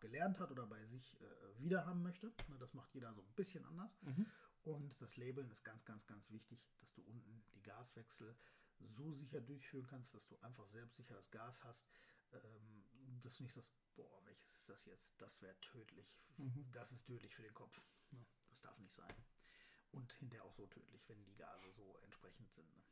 gelernt 0.00 0.38
hat 0.40 0.50
oder 0.50 0.66
bei 0.66 0.84
sich 0.86 1.20
äh, 1.20 1.58
wieder 1.58 1.86
haben 1.86 2.02
möchte. 2.02 2.26
Ne, 2.48 2.58
Das 2.58 2.74
macht 2.74 2.92
jeder 2.94 3.14
so 3.14 3.22
ein 3.22 3.32
bisschen 3.34 3.64
anders. 3.64 3.98
Und 4.64 5.00
das 5.00 5.16
Labeln 5.16 5.50
ist 5.50 5.64
ganz, 5.64 5.84
ganz, 5.84 6.06
ganz 6.06 6.30
wichtig, 6.30 6.60
dass 6.80 6.92
du 6.92 7.02
unten 7.02 7.42
die 7.54 7.62
Gaswechsel 7.62 8.36
so 8.86 9.12
sicher 9.12 9.40
durchführen 9.40 9.86
kannst, 9.86 10.14
dass 10.14 10.26
du 10.26 10.36
einfach 10.40 10.68
selbstsicher 10.68 11.14
das 11.14 11.30
Gas 11.30 11.64
hast, 11.64 11.88
ähm, 12.32 13.20
dass 13.22 13.36
du 13.36 13.44
nicht 13.44 13.54
sagst, 13.54 13.72
boah, 13.96 14.24
welches 14.24 14.56
ist 14.58 14.68
das 14.68 14.84
jetzt? 14.86 15.12
Das 15.20 15.42
wäre 15.42 15.58
tödlich. 15.60 16.18
Das 16.72 16.92
ist 16.92 17.04
tödlich 17.06 17.34
für 17.34 17.42
den 17.42 17.54
Kopf. 17.54 17.80
Ne? 18.10 18.24
Das 18.50 18.62
darf 18.62 18.78
nicht 18.78 18.94
sein. 18.94 19.14
Und 19.92 20.12
hinterher 20.14 20.44
auch 20.44 20.54
so 20.54 20.66
tödlich, 20.66 21.06
wenn 21.08 21.22
die 21.24 21.36
Gase 21.36 21.70
so 21.72 21.98
entsprechend 22.04 22.52
sind. 22.52 22.68
Ne? 22.76 22.82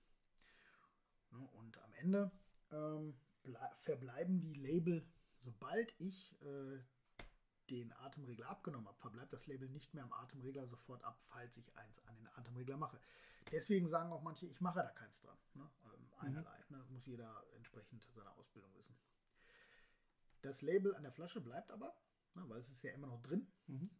Ne, 1.31 1.49
Und 1.53 1.79
am 1.79 1.93
Ende 1.95 2.31
ähm, 2.71 3.19
blei- 3.43 3.75
verbleiben 3.77 4.41
die 4.41 4.55
Label, 4.55 5.07
sobald 5.39 5.99
ich 6.01 6.37
äh, 6.43 6.79
den 7.71 7.93
Atemregler 7.95 8.49
abgenommen 8.49 8.87
habe, 8.89 8.99
verbleibt 8.99 9.33
das 9.33 9.47
Label 9.47 9.69
nicht 9.69 9.95
mehr 9.95 10.05
am 10.05 10.13
Atemregler 10.13 10.67
sofort 10.67 11.03
ab, 11.05 11.19
falls 11.23 11.57
ich 11.57 11.77
eins 11.77 11.99
an 12.07 12.17
den 12.17 12.27
Atemregler 12.29 12.77
mache. 12.77 13.01
Deswegen 13.51 13.89
sagen 13.89 14.13
auch 14.13 14.23
manche, 14.23 14.47
ich 14.47 14.61
mache 14.61 14.81
da 14.81 14.91
keins 14.91 15.23
dran. 15.23 15.39
Ne? 15.55 15.71
Ähm, 15.95 16.13
einerlei. 16.19 16.65
Ne? 16.69 16.85
Muss 16.91 17.07
jeder 17.07 17.43
entsprechend 17.57 18.05
seine 18.13 18.31
Ausbildung 18.33 18.75
wissen. 18.77 18.97
Das 20.43 20.63
Label 20.63 20.95
an 20.95 21.03
der 21.03 21.13
Flasche 21.13 21.41
bleibt 21.41 21.71
aber, 21.71 21.95
ne? 22.35 22.49
weil 22.49 22.61
es 22.61 22.71
ist 22.71 22.83
ja 22.83 22.93
immer 22.93 23.07
noch 23.07 23.23
drin. 23.23 23.53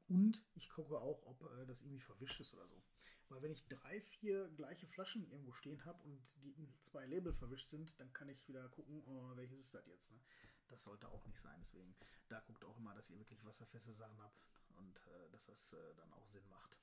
Und 0.09 0.45
ich 0.55 0.69
gucke 0.71 0.99
auch, 0.99 1.25
ob 1.27 1.43
äh, 1.43 1.67
das 1.67 1.83
irgendwie 1.83 2.01
verwischt 2.01 2.41
ist 2.41 2.55
oder 2.55 2.67
so. 2.67 2.83
Weil 3.29 3.43
wenn 3.43 3.53
ich 3.53 3.69
drei, 3.69 4.01
vier 4.01 4.49
gleiche 4.57 4.89
Flaschen 4.89 5.31
irgendwo 5.31 5.53
stehen 5.53 5.85
habe 5.85 6.03
und 6.03 6.43
die 6.43 6.69
zwei 6.83 7.07
Label 7.07 7.33
verwischt 7.33 7.69
sind, 7.69 7.99
dann 8.01 8.13
kann 8.13 8.29
ich 8.29 8.49
wieder 8.49 8.69
gucken, 8.71 9.05
oh, 9.07 9.37
welches 9.37 9.61
ist 9.61 9.75
das 9.75 9.87
jetzt. 9.87 10.13
Ne? 10.13 10.21
Das 10.69 10.83
sollte 10.83 11.09
auch 11.09 11.25
nicht 11.27 11.39
sein. 11.39 11.57
Deswegen, 11.61 11.95
da 12.29 12.41
guckt 12.41 12.65
auch 12.65 12.77
immer, 12.77 12.95
dass 12.95 13.11
ihr 13.11 13.19
wirklich 13.19 13.45
wasserfeste 13.45 13.95
Sachen 13.95 14.21
habt 14.21 14.41
und 14.77 14.97
äh, 15.07 15.31
dass 15.31 15.47
das 15.47 15.75
äh, 15.75 15.95
dann 15.97 16.13
auch 16.13 16.29
Sinn 16.29 16.49
macht. 16.49 16.77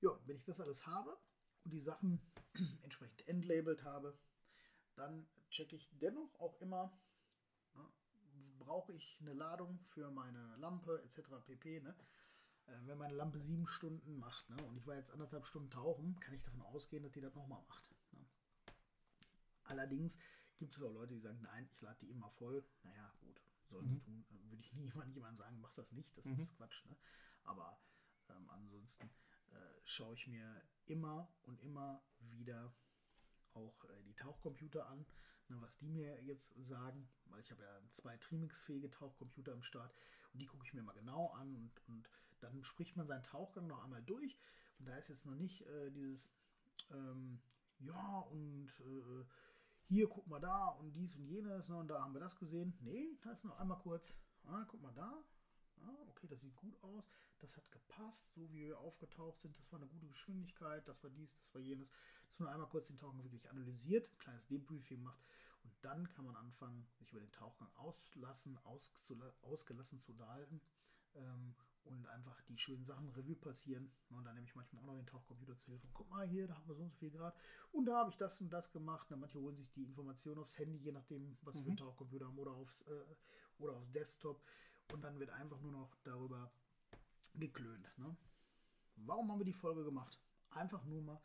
Ja, 0.00 0.10
wenn 0.26 0.36
ich 0.36 0.44
das 0.44 0.60
alles 0.60 0.86
habe 0.86 1.16
und 1.64 1.70
die 1.70 1.80
Sachen 1.80 2.20
entsprechend 2.82 3.26
entlabelt 3.28 3.82
habe, 3.82 4.18
dann 4.94 5.26
checke 5.48 5.76
ich 5.76 5.88
dennoch 5.98 6.38
auch 6.38 6.60
immer, 6.60 6.98
brauche 8.66 8.92
ich 8.92 9.16
eine 9.20 9.32
Ladung 9.32 9.78
für 9.94 10.10
meine 10.10 10.56
Lampe 10.56 11.00
etc. 11.04 11.22
pp. 11.46 11.80
Ne? 11.80 11.94
Äh, 12.66 12.72
wenn 12.86 12.98
meine 12.98 13.14
Lampe 13.14 13.38
sieben 13.38 13.66
Stunden 13.66 14.18
macht 14.18 14.50
ne, 14.50 14.62
und 14.64 14.76
ich 14.76 14.86
war 14.86 14.96
jetzt 14.96 15.10
anderthalb 15.10 15.46
Stunden 15.46 15.70
tauchen, 15.70 16.18
kann 16.20 16.34
ich 16.34 16.42
davon 16.42 16.62
ausgehen, 16.62 17.02
dass 17.04 17.12
die 17.12 17.20
das 17.20 17.34
nochmal 17.34 17.62
macht. 17.68 17.94
Ne? 18.12 18.26
Allerdings 19.64 20.18
gibt 20.58 20.76
es 20.76 20.82
auch 20.82 20.92
Leute, 20.92 21.14
die 21.14 21.20
sagen, 21.20 21.40
nein, 21.42 21.68
ich 21.72 21.80
lade 21.80 21.98
die 22.00 22.10
immer 22.10 22.28
voll. 22.30 22.64
Naja, 22.82 23.12
gut, 23.20 23.40
sollen 23.70 23.88
sie 23.88 24.00
tun. 24.00 24.24
Äh, 24.30 24.50
Würde 24.50 24.60
ich 24.60 24.72
niemand 24.74 25.14
jemand 25.14 25.38
sagen, 25.38 25.60
mach 25.60 25.72
das 25.74 25.92
nicht, 25.92 26.16
das 26.18 26.26
ist 26.26 26.56
Quatsch. 26.56 26.84
Ne? 26.86 26.96
Aber 27.44 27.78
ähm, 28.28 28.50
ansonsten 28.50 29.08
äh, 29.52 29.80
schaue 29.84 30.14
ich 30.14 30.26
mir 30.26 30.62
immer 30.86 31.32
und 31.44 31.62
immer 31.62 32.02
wieder 32.18 32.74
auch 33.54 33.84
äh, 33.84 34.02
die 34.02 34.14
Tauchcomputer 34.14 34.88
an, 34.88 35.06
ne, 35.48 35.60
was 35.60 35.76
die 35.78 35.88
mir 35.88 36.22
jetzt 36.24 36.52
sagen, 36.64 37.08
weil 37.26 37.40
ich 37.40 37.50
habe 37.50 37.62
ja 37.62 37.80
zwei 37.90 38.16
Trimix-fähige 38.18 38.90
Tauchcomputer 38.90 39.52
am 39.52 39.62
Start 39.62 39.94
und 40.32 40.40
die 40.40 40.46
gucke 40.46 40.64
ich 40.66 40.74
mir 40.74 40.82
mal 40.82 40.92
genau 40.92 41.30
an 41.32 41.54
und, 41.54 41.72
und 41.88 42.08
dann 42.40 42.64
spricht 42.64 42.96
man 42.96 43.06
seinen 43.06 43.22
Tauchgang 43.22 43.66
noch 43.66 43.82
einmal 43.84 44.02
durch 44.02 44.38
und 44.78 44.86
da 44.86 44.96
ist 44.96 45.08
jetzt 45.08 45.26
noch 45.26 45.34
nicht 45.34 45.62
äh, 45.62 45.90
dieses 45.90 46.30
ähm, 46.90 47.40
ja 47.78 48.18
und 48.30 48.70
äh, 48.80 49.24
hier 49.88 50.08
guck 50.08 50.26
mal 50.26 50.40
da 50.40 50.68
und 50.68 50.92
dies 50.94 51.14
und 51.14 51.26
jenes 51.26 51.68
ne, 51.68 51.76
und 51.76 51.88
da 51.88 52.02
haben 52.02 52.14
wir 52.14 52.20
das 52.20 52.38
gesehen. 52.38 52.76
Nee, 52.80 53.16
da 53.22 53.32
ist 53.32 53.44
noch 53.44 53.58
einmal 53.58 53.78
kurz, 53.78 54.14
ah, 54.44 54.64
guck 54.68 54.82
mal 54.82 54.92
da, 54.94 55.22
ah, 55.82 56.06
okay, 56.08 56.26
das 56.26 56.40
sieht 56.40 56.56
gut 56.56 56.76
aus, 56.82 57.08
das 57.38 57.56
hat 57.56 57.70
gepasst, 57.70 58.34
so 58.34 58.50
wie 58.52 58.66
wir 58.66 58.78
aufgetaucht 58.80 59.40
sind, 59.40 59.56
das 59.56 59.70
war 59.70 59.78
eine 59.78 59.88
gute 59.88 60.06
Geschwindigkeit, 60.06 60.86
das 60.88 61.02
war 61.02 61.10
dies, 61.10 61.34
das 61.36 61.54
war 61.54 61.60
jenes. 61.60 61.88
Dass 62.28 62.38
man 62.38 62.48
einmal 62.48 62.68
kurz 62.68 62.88
den 62.88 62.98
Tauchgang 62.98 63.22
wirklich 63.22 63.48
analysiert, 63.50 64.10
ein 64.12 64.18
kleines 64.18 64.46
Debriefing 64.46 65.02
macht 65.02 65.22
und 65.66 65.72
dann 65.82 66.08
kann 66.10 66.24
man 66.24 66.36
anfangen, 66.36 66.86
sich 66.98 67.10
über 67.12 67.20
den 67.20 67.32
Tauchgang 67.32 67.68
auslassen, 67.76 68.58
ausgelassen 69.42 70.00
zu 70.00 70.12
unterhalten 70.12 70.60
ähm, 71.14 71.54
und 71.84 72.06
einfach 72.06 72.40
die 72.42 72.58
schönen 72.58 72.84
Sachen 72.84 73.08
Revue 73.10 73.36
passieren. 73.36 73.90
Und 74.10 74.24
dann 74.24 74.34
nehme 74.34 74.46
ich 74.46 74.54
manchmal 74.54 74.82
auch 74.82 74.86
noch 74.86 74.96
den 74.96 75.06
Tauchcomputer 75.06 75.56
zu 75.56 75.70
Hilfe. 75.70 75.88
Guck 75.92 76.08
mal 76.08 76.26
hier, 76.26 76.46
da 76.46 76.54
haben 76.54 76.68
wir 76.68 76.74
so 76.74 76.82
und 76.82 76.92
so 76.92 76.98
viel 76.98 77.10
Grad. 77.10 77.36
Und 77.72 77.86
da 77.86 77.98
habe 77.98 78.10
ich 78.10 78.16
das 78.16 78.40
und 78.40 78.50
das 78.50 78.70
gemacht. 78.72 79.06
Na, 79.10 79.16
manche 79.16 79.40
holen 79.40 79.56
sich 79.56 79.70
die 79.72 79.84
Informationen 79.84 80.38
aufs 80.38 80.58
Handy, 80.58 80.78
je 80.78 80.92
nachdem, 80.92 81.36
was 81.42 81.54
wir 81.54 81.62
für 81.62 81.68
einen 81.68 81.76
Tauchcomputer 81.76 82.26
haben, 82.26 82.38
oder 82.38 82.52
aufs, 82.52 82.80
äh, 82.82 83.16
oder 83.58 83.74
aufs 83.74 83.90
Desktop. 83.92 84.42
Und 84.92 85.02
dann 85.02 85.18
wird 85.18 85.30
einfach 85.30 85.60
nur 85.60 85.72
noch 85.72 85.96
darüber 86.04 86.52
geklönt. 87.34 87.86
Ne? 87.98 88.16
Warum 88.96 89.30
haben 89.30 89.40
wir 89.40 89.44
die 89.44 89.52
Folge 89.52 89.84
gemacht? 89.84 90.20
Einfach 90.50 90.84
nur 90.84 91.02
mal, 91.02 91.20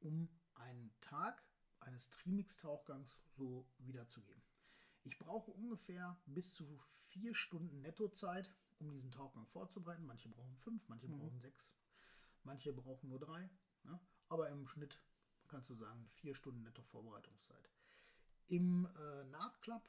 um 0.00 0.28
einen 0.54 0.92
Tag 1.00 1.42
eines 1.80 2.10
Trimix-Tauchgangs 2.10 3.20
so 3.36 3.66
wiederzugeben. 3.78 4.42
Ich 5.04 5.18
brauche 5.18 5.50
ungefähr 5.50 6.16
bis 6.26 6.54
zu 6.54 6.82
vier 7.08 7.34
Stunden 7.34 7.82
Nettozeit, 7.82 8.54
um 8.78 8.90
diesen 8.90 9.10
Tauchgang 9.10 9.46
vorzubereiten. 9.46 10.06
Manche 10.06 10.28
brauchen 10.28 10.56
fünf, 10.56 10.88
manche 10.88 11.08
Mhm. 11.08 11.18
brauchen 11.18 11.40
sechs, 11.40 11.74
manche 12.42 12.72
brauchen 12.72 13.08
nur 13.08 13.18
drei. 13.18 13.50
Ne? 13.84 14.00
Aber 14.28 14.48
im 14.48 14.66
Schnitt 14.66 14.98
kannst 15.48 15.70
du 15.70 15.74
sagen, 15.74 16.08
vier 16.16 16.34
Stunden 16.34 16.62
netto 16.62 16.82
Vorbereitungszeit. 16.82 17.70
Im 18.48 18.86
äh, 18.96 19.24
Nachklapp 19.24 19.88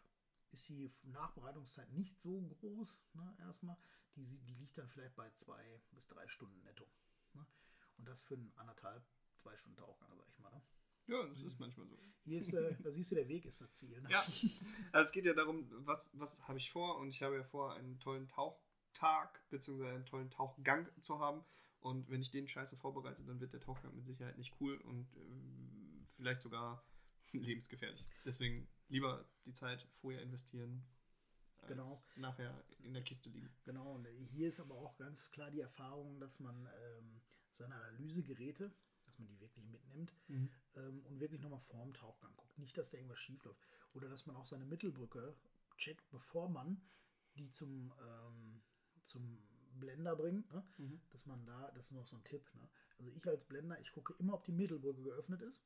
ist 0.52 0.70
die 0.70 0.94
Nachbereitungszeit 1.04 1.92
nicht 1.92 2.18
so 2.20 2.42
groß, 2.42 3.00
ne, 3.14 3.36
erstmal. 3.40 3.78
Die, 4.16 4.38
die 4.46 4.54
liegt 4.54 4.78
dann 4.78 4.88
vielleicht 4.88 5.16
bei 5.16 5.30
zwei 5.32 5.82
bis 5.92 6.08
drei 6.08 6.26
Stunden 6.28 6.62
netto. 6.64 6.88
Ne? 7.34 7.46
Und 7.98 8.08
das 8.08 8.24
für 8.24 8.36
einen 8.36 8.54
anderthalb, 8.56 9.06
zwei 9.46 9.56
Stunden 9.58 9.78
Tauchgang, 9.78 10.10
sag 10.18 10.28
ich 10.28 10.40
mal. 10.40 10.62
Ja, 11.06 11.24
das 11.28 11.44
ist 11.44 11.60
manchmal 11.60 11.86
so. 11.88 12.00
Hier 12.24 12.40
ist, 12.40 12.52
äh, 12.54 12.76
da 12.84 12.92
siehst 12.92 13.12
du, 13.12 13.16
der 13.16 13.28
Weg 13.28 13.46
ist 13.46 13.62
das 13.62 13.72
Ziel. 13.74 14.02
Ne? 14.02 14.10
Ja, 14.10 14.22
also 14.92 15.08
es 15.08 15.12
geht 15.12 15.26
ja 15.26 15.34
darum, 15.34 15.68
was, 15.86 16.12
was 16.18 16.42
habe 16.48 16.58
ich 16.58 16.72
vor 16.72 16.98
und 16.98 17.10
ich 17.10 17.22
habe 17.22 17.36
ja 17.36 17.44
vor, 17.44 17.76
einen 17.76 18.00
tollen 18.00 18.28
Tauchtag 18.28 19.48
bzw. 19.52 19.88
einen 19.90 20.06
tollen 20.06 20.32
Tauchgang 20.32 20.90
zu 21.02 21.20
haben 21.20 21.46
und 21.80 22.10
wenn 22.10 22.22
ich 22.22 22.32
den 22.32 22.48
scheiße 22.48 22.76
vorbereite, 22.76 23.24
dann 23.24 23.40
wird 23.40 23.54
der 23.54 23.60
Tauchgang 23.60 23.94
mit 23.94 24.06
Sicherheit 24.06 24.38
nicht 24.40 24.60
cool 24.60 24.78
und 24.78 25.14
ähm, 25.16 26.06
vielleicht 26.08 26.42
sogar 26.42 26.84
lebensgefährlich. 27.32 28.08
Deswegen 28.26 28.68
lieber 28.88 29.30
die 29.46 29.54
Zeit 29.54 29.88
vorher 30.02 30.24
investieren, 30.24 30.88
als 31.58 31.68
Genau. 31.68 32.00
nachher 32.16 32.64
in 32.80 32.94
der 32.94 33.04
Kiste 33.04 33.30
liegen. 33.30 33.50
Genau, 33.64 33.94
und 33.94 34.08
hier 34.32 34.50
ist 34.50 34.60
aber 34.60 34.76
auch 34.76 34.98
ganz 34.98 35.30
klar 35.30 35.52
die 35.52 35.62
Erfahrung, 35.62 36.20
dass 36.20 36.40
man 36.40 36.66
ähm, 36.66 37.22
seine 37.54 37.76
Analysegeräte, 37.76 38.72
dass 39.16 39.20
man 39.20 39.28
die 39.30 39.40
wirklich 39.40 39.66
mitnimmt 39.66 40.14
ähm, 40.76 41.06
und 41.06 41.20
wirklich 41.20 41.42
nochmal 41.42 41.60
vorm 41.60 41.94
Tauchgang 41.94 42.36
guckt. 42.36 42.58
Nicht, 42.60 42.78
dass 42.78 42.90
da 42.90 42.98
irgendwas 42.98 43.20
schief 43.20 43.44
läuft. 43.46 43.62
Oder 43.94 44.10
dass 44.10 44.26
man 44.26 44.36
auch 44.36 44.46
seine 44.46 44.66
Mittelbrücke 44.66 45.36
checkt, 45.78 46.10
bevor 46.12 46.50
man 46.50 46.82
die 47.38 47.50
zum, 47.50 47.94
ähm, 48.02 48.62
zum 49.04 49.38
Blender 49.80 50.16
bringt. 50.16 50.52
Ne? 50.52 50.64
Mhm. 50.78 51.02
Dass 51.12 51.26
man 51.26 51.46
da, 51.46 51.72
das 51.72 51.86
ist 51.88 51.92
noch 51.92 52.06
so 52.08 52.18
ein 52.18 52.24
Tipp. 52.24 52.44
Ne? 52.56 52.68
Also 52.98 53.12
ich 53.12 53.26
als 53.28 53.46
Blender, 53.46 53.80
ich 53.80 53.92
gucke 53.92 54.14
immer, 54.20 54.34
ob 54.34 54.44
die 54.46 54.52
Mittelbrücke 54.52 55.02
geöffnet 55.02 55.42
ist. 55.42 55.62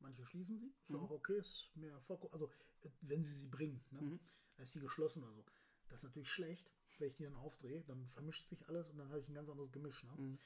Manche 0.00 0.24
schließen 0.24 0.58
sie, 0.58 0.66
ist 0.66 0.90
Mhm. 0.90 0.96
auch 0.96 1.10
okay, 1.10 1.38
ist 1.38 1.70
mir 1.74 1.98
vollkommen, 2.00 2.32
also 2.32 2.50
äh, 2.82 2.88
wenn 3.02 3.22
sie 3.22 3.34
sie 3.34 3.48
bringen, 3.48 3.84
ne? 3.90 4.00
Mhm. 4.00 4.20
ist 4.58 4.72
sie 4.72 4.80
geschlossen 4.80 5.22
oder 5.22 5.34
so. 5.34 5.44
Das 5.88 5.98
ist 6.00 6.04
natürlich 6.04 6.28
schlecht, 6.30 6.70
wenn 6.98 7.08
ich 7.08 7.16
die 7.16 7.24
dann 7.24 7.34
aufdrehe, 7.34 7.82
dann 7.86 8.06
vermischt 8.08 8.48
sich 8.48 8.66
alles 8.68 8.88
und 8.90 8.98
dann 8.98 9.08
habe 9.08 9.20
ich 9.20 9.28
ein 9.28 9.34
ganz 9.34 9.48
anderes 9.48 9.72
Gemisch. 9.72 10.02
Ne? 10.04 10.12
Mhm. 10.16 10.38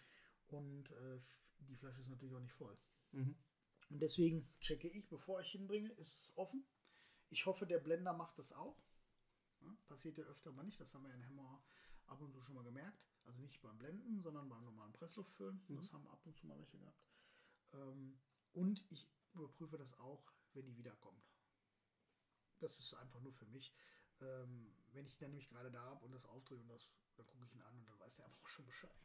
Und 0.48 0.90
äh, 0.90 1.20
die 1.68 1.76
Flasche 1.76 2.00
ist 2.00 2.08
natürlich 2.08 2.34
auch 2.34 2.40
nicht 2.40 2.54
voll. 2.54 2.76
Mhm. 3.12 3.36
Und 3.90 4.00
deswegen 4.00 4.48
checke 4.60 4.88
ich, 4.88 5.08
bevor 5.08 5.40
ich 5.40 5.50
hinbringe, 5.50 5.90
ist 5.92 6.16
es 6.18 6.36
offen. 6.36 6.66
Ich 7.28 7.46
hoffe, 7.46 7.66
der 7.66 7.78
Blender 7.78 8.12
macht 8.12 8.38
das 8.38 8.52
auch. 8.52 8.82
Ja, 9.60 9.76
passiert 9.86 10.18
ja 10.18 10.24
öfter 10.24 10.52
mal 10.52 10.64
nicht, 10.64 10.80
das 10.80 10.94
haben 10.94 11.04
wir 11.04 11.14
in 11.14 11.26
Hammer 11.26 11.64
ab 12.06 12.20
und 12.20 12.32
zu 12.32 12.40
schon 12.40 12.54
mal 12.54 12.64
gemerkt. 12.64 13.02
Also 13.24 13.40
nicht 13.40 13.60
beim 13.62 13.78
Blenden, 13.78 14.20
sondern 14.20 14.48
beim 14.48 14.64
normalen 14.64 14.92
Pressluftfüllen. 14.92 15.64
Mhm. 15.68 15.76
Das 15.76 15.92
haben 15.92 16.06
ab 16.08 16.24
und 16.26 16.36
zu 16.36 16.46
mal 16.46 16.58
welche 16.58 16.78
gehabt. 16.78 17.02
Ähm, 17.72 18.20
und 18.52 18.84
ich 18.90 19.08
überprüfe 19.32 19.78
das 19.78 19.94
auch, 19.98 20.32
wenn 20.52 20.66
die 20.66 20.76
wiederkommt. 20.76 21.24
Das 22.60 22.78
ist 22.78 22.94
einfach 22.94 23.20
nur 23.20 23.32
für 23.32 23.46
mich. 23.46 23.74
Ähm, 24.20 24.74
wenn 24.92 25.06
ich 25.06 25.16
dann 25.16 25.30
nämlich 25.30 25.48
gerade 25.48 25.70
da 25.70 25.82
habe 25.82 26.04
und 26.04 26.12
das 26.12 26.24
aufdrehe 26.24 26.58
und 26.58 26.68
das, 26.68 26.88
dann 27.16 27.26
gucke 27.26 27.44
ich 27.44 27.54
ihn 27.54 27.62
an 27.62 27.76
und 27.76 27.88
dann 27.88 27.98
weiß 27.98 28.20
er 28.20 28.26
aber 28.26 28.38
auch 28.38 28.46
schon 28.46 28.64
Bescheid. 28.66 28.94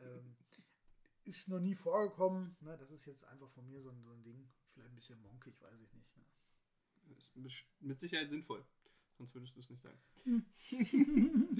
ähm, 0.00 0.36
ist 1.24 1.48
noch 1.48 1.60
nie 1.60 1.74
vorgekommen. 1.74 2.56
Ne? 2.60 2.76
Das 2.78 2.90
ist 2.90 3.06
jetzt 3.06 3.24
einfach 3.26 3.50
von 3.50 3.66
mir 3.66 3.80
so 3.82 3.90
ein, 3.90 4.02
so 4.02 4.10
ein 4.12 4.22
Ding. 4.22 4.48
Vielleicht 4.72 4.90
ein 4.90 4.94
bisschen 4.96 5.20
monkig, 5.22 5.60
weiß 5.60 5.80
ich 5.80 5.92
nicht. 5.94 6.16
Ne? 6.16 6.24
Ist 7.18 7.36
mit 7.80 8.00
Sicherheit 8.00 8.30
sinnvoll. 8.30 8.64
Sonst 9.18 9.34
würdest 9.34 9.54
du 9.56 9.60
es 9.60 9.70
nicht 9.70 9.82
sagen. 9.82 9.98
Hm. 10.24 10.44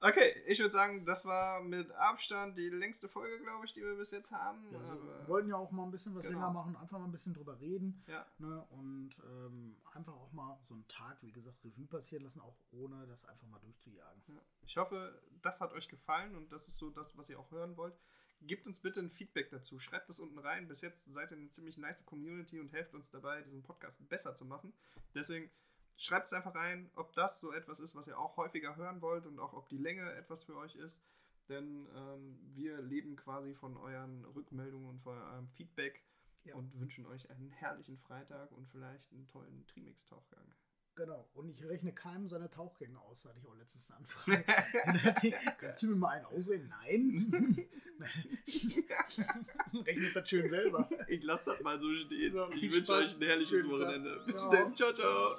okay, 0.00 0.42
ich 0.46 0.58
würde 0.58 0.70
sagen, 0.72 1.04
das 1.04 1.24
war 1.24 1.62
mit 1.62 1.90
Abstand 1.92 2.58
die 2.58 2.68
längste 2.68 3.08
Folge, 3.08 3.40
glaube 3.42 3.64
ich, 3.64 3.72
die 3.72 3.80
wir 3.80 3.96
bis 3.96 4.10
jetzt 4.10 4.30
haben. 4.30 4.70
Ja, 4.70 4.78
also, 4.80 5.02
wir 5.02 5.28
wollten 5.28 5.48
ja 5.48 5.56
auch 5.56 5.70
mal 5.72 5.84
ein 5.84 5.90
bisschen 5.90 6.14
was 6.14 6.22
Genau. 6.22 6.34
länger 6.38 6.50
machen, 6.52 6.76
einfach 6.76 6.98
mal 6.98 7.06
ein 7.06 7.12
bisschen 7.12 7.34
drüber 7.34 7.58
reden. 7.60 8.04
ja, 8.06 8.26
Ne? 8.38 8.62
Und 8.70 9.10
ähm, 9.24 9.76
einfach 9.92 10.12
auch 10.14 10.32
mal 10.32 10.58
so 10.64 10.74
einen 10.74 10.86
Tag, 10.88 11.22
wie 11.22 11.32
gesagt, 11.32 11.64
Revue 11.64 11.86
passieren 11.86 12.24
lassen, 12.24 12.40
auch 12.40 12.56
ohne 12.70 13.06
das 13.06 13.24
einfach 13.24 13.46
mal 13.48 13.60
durchzujagen. 13.60 14.22
ja. 14.28 14.42
Ich 14.66 14.76
hoffe, 14.76 15.20
das 15.42 15.60
hat 15.60 15.72
euch 15.72 15.88
gefallen 15.88 16.34
und 16.36 16.52
das 16.52 16.68
ist 16.68 16.78
so 16.78 16.90
das, 16.90 17.16
was 17.16 17.28
ihr 17.30 17.38
auch 17.38 17.50
hören 17.50 17.76
wollt. 17.76 17.98
Gebt 18.46 18.66
uns 18.66 18.78
bitte 18.80 19.00
ein 19.00 19.10
Feedback 19.10 19.50
dazu. 19.50 19.78
Schreibt 19.78 20.08
das 20.08 20.20
unten 20.20 20.38
rein. 20.38 20.68
Bis 20.68 20.80
jetzt 20.80 21.04
seid 21.12 21.30
ihr 21.30 21.36
eine 21.38 21.48
ziemlich 21.48 21.78
nice 21.78 22.04
Community 22.04 22.60
und 22.60 22.72
helft 22.72 22.94
uns 22.94 23.10
dabei, 23.10 23.42
diesen 23.42 23.62
Podcast 23.62 24.06
besser 24.08 24.34
zu 24.34 24.44
machen. 24.44 24.72
Deswegen 25.14 25.50
schreibt 25.96 26.26
es 26.26 26.32
einfach 26.32 26.54
rein, 26.54 26.90
ob 26.94 27.12
das 27.14 27.40
so 27.40 27.52
etwas 27.52 27.80
ist, 27.80 27.94
was 27.94 28.06
ihr 28.08 28.18
auch 28.18 28.36
häufiger 28.36 28.76
hören 28.76 29.00
wollt 29.00 29.26
und 29.26 29.38
auch 29.38 29.52
ob 29.52 29.68
die 29.68 29.78
Länge 29.78 30.12
etwas 30.14 30.44
für 30.44 30.56
euch 30.56 30.74
ist. 30.76 31.00
Denn 31.48 31.86
ähm, 31.94 32.38
wir 32.54 32.80
leben 32.80 33.16
quasi 33.16 33.54
von 33.54 33.76
euren 33.76 34.24
Rückmeldungen 34.24 34.88
und 34.88 35.00
von 35.02 35.16
eurem 35.18 35.48
Feedback 35.48 36.02
Ja. 36.44 36.54
und 36.54 36.78
wünschen 36.78 37.06
euch 37.06 37.30
einen 37.30 37.50
herrlichen 37.50 37.98
Freitag 37.98 38.50
und 38.52 38.66
vielleicht 38.68 39.12
einen 39.12 39.26
tollen 39.28 39.66
Trimix-Tauchgang. 39.66 40.54
Genau. 40.96 41.28
Und 41.34 41.48
ich 41.48 41.64
rechne 41.64 41.92
keinem 41.92 42.28
seine 42.28 42.50
Tauchgänge 42.50 42.98
aus, 43.00 43.24
hatte 43.24 43.38
ich 43.40 43.48
auch 43.48 43.56
letztens 43.56 43.90
eine 43.90 44.00
Anfrage. 44.00 45.36
Kannst 45.60 45.82
du 45.82 45.88
mir 45.88 45.96
mal 45.96 46.10
einen 46.10 46.26
auswählen? 46.26 46.68
Nein. 46.68 47.68
Rechnet 49.86 50.16
das 50.16 50.28
schön 50.28 50.48
selber. 50.48 50.88
Ich 51.08 51.22
lasse 51.22 51.44
das 51.46 51.60
mal 51.62 51.80
so 51.80 51.92
stehen. 51.94 52.34
Ja, 52.34 52.48
ich 52.50 52.72
wünsche 52.72 52.92
euch 52.92 53.16
ein 53.16 53.22
herrliches. 53.22 53.68
Wochenende. 53.68 54.20
Bis 54.26 54.48
dann. 54.48 54.74
Ciao, 54.74 54.92
ciao. 54.92 55.32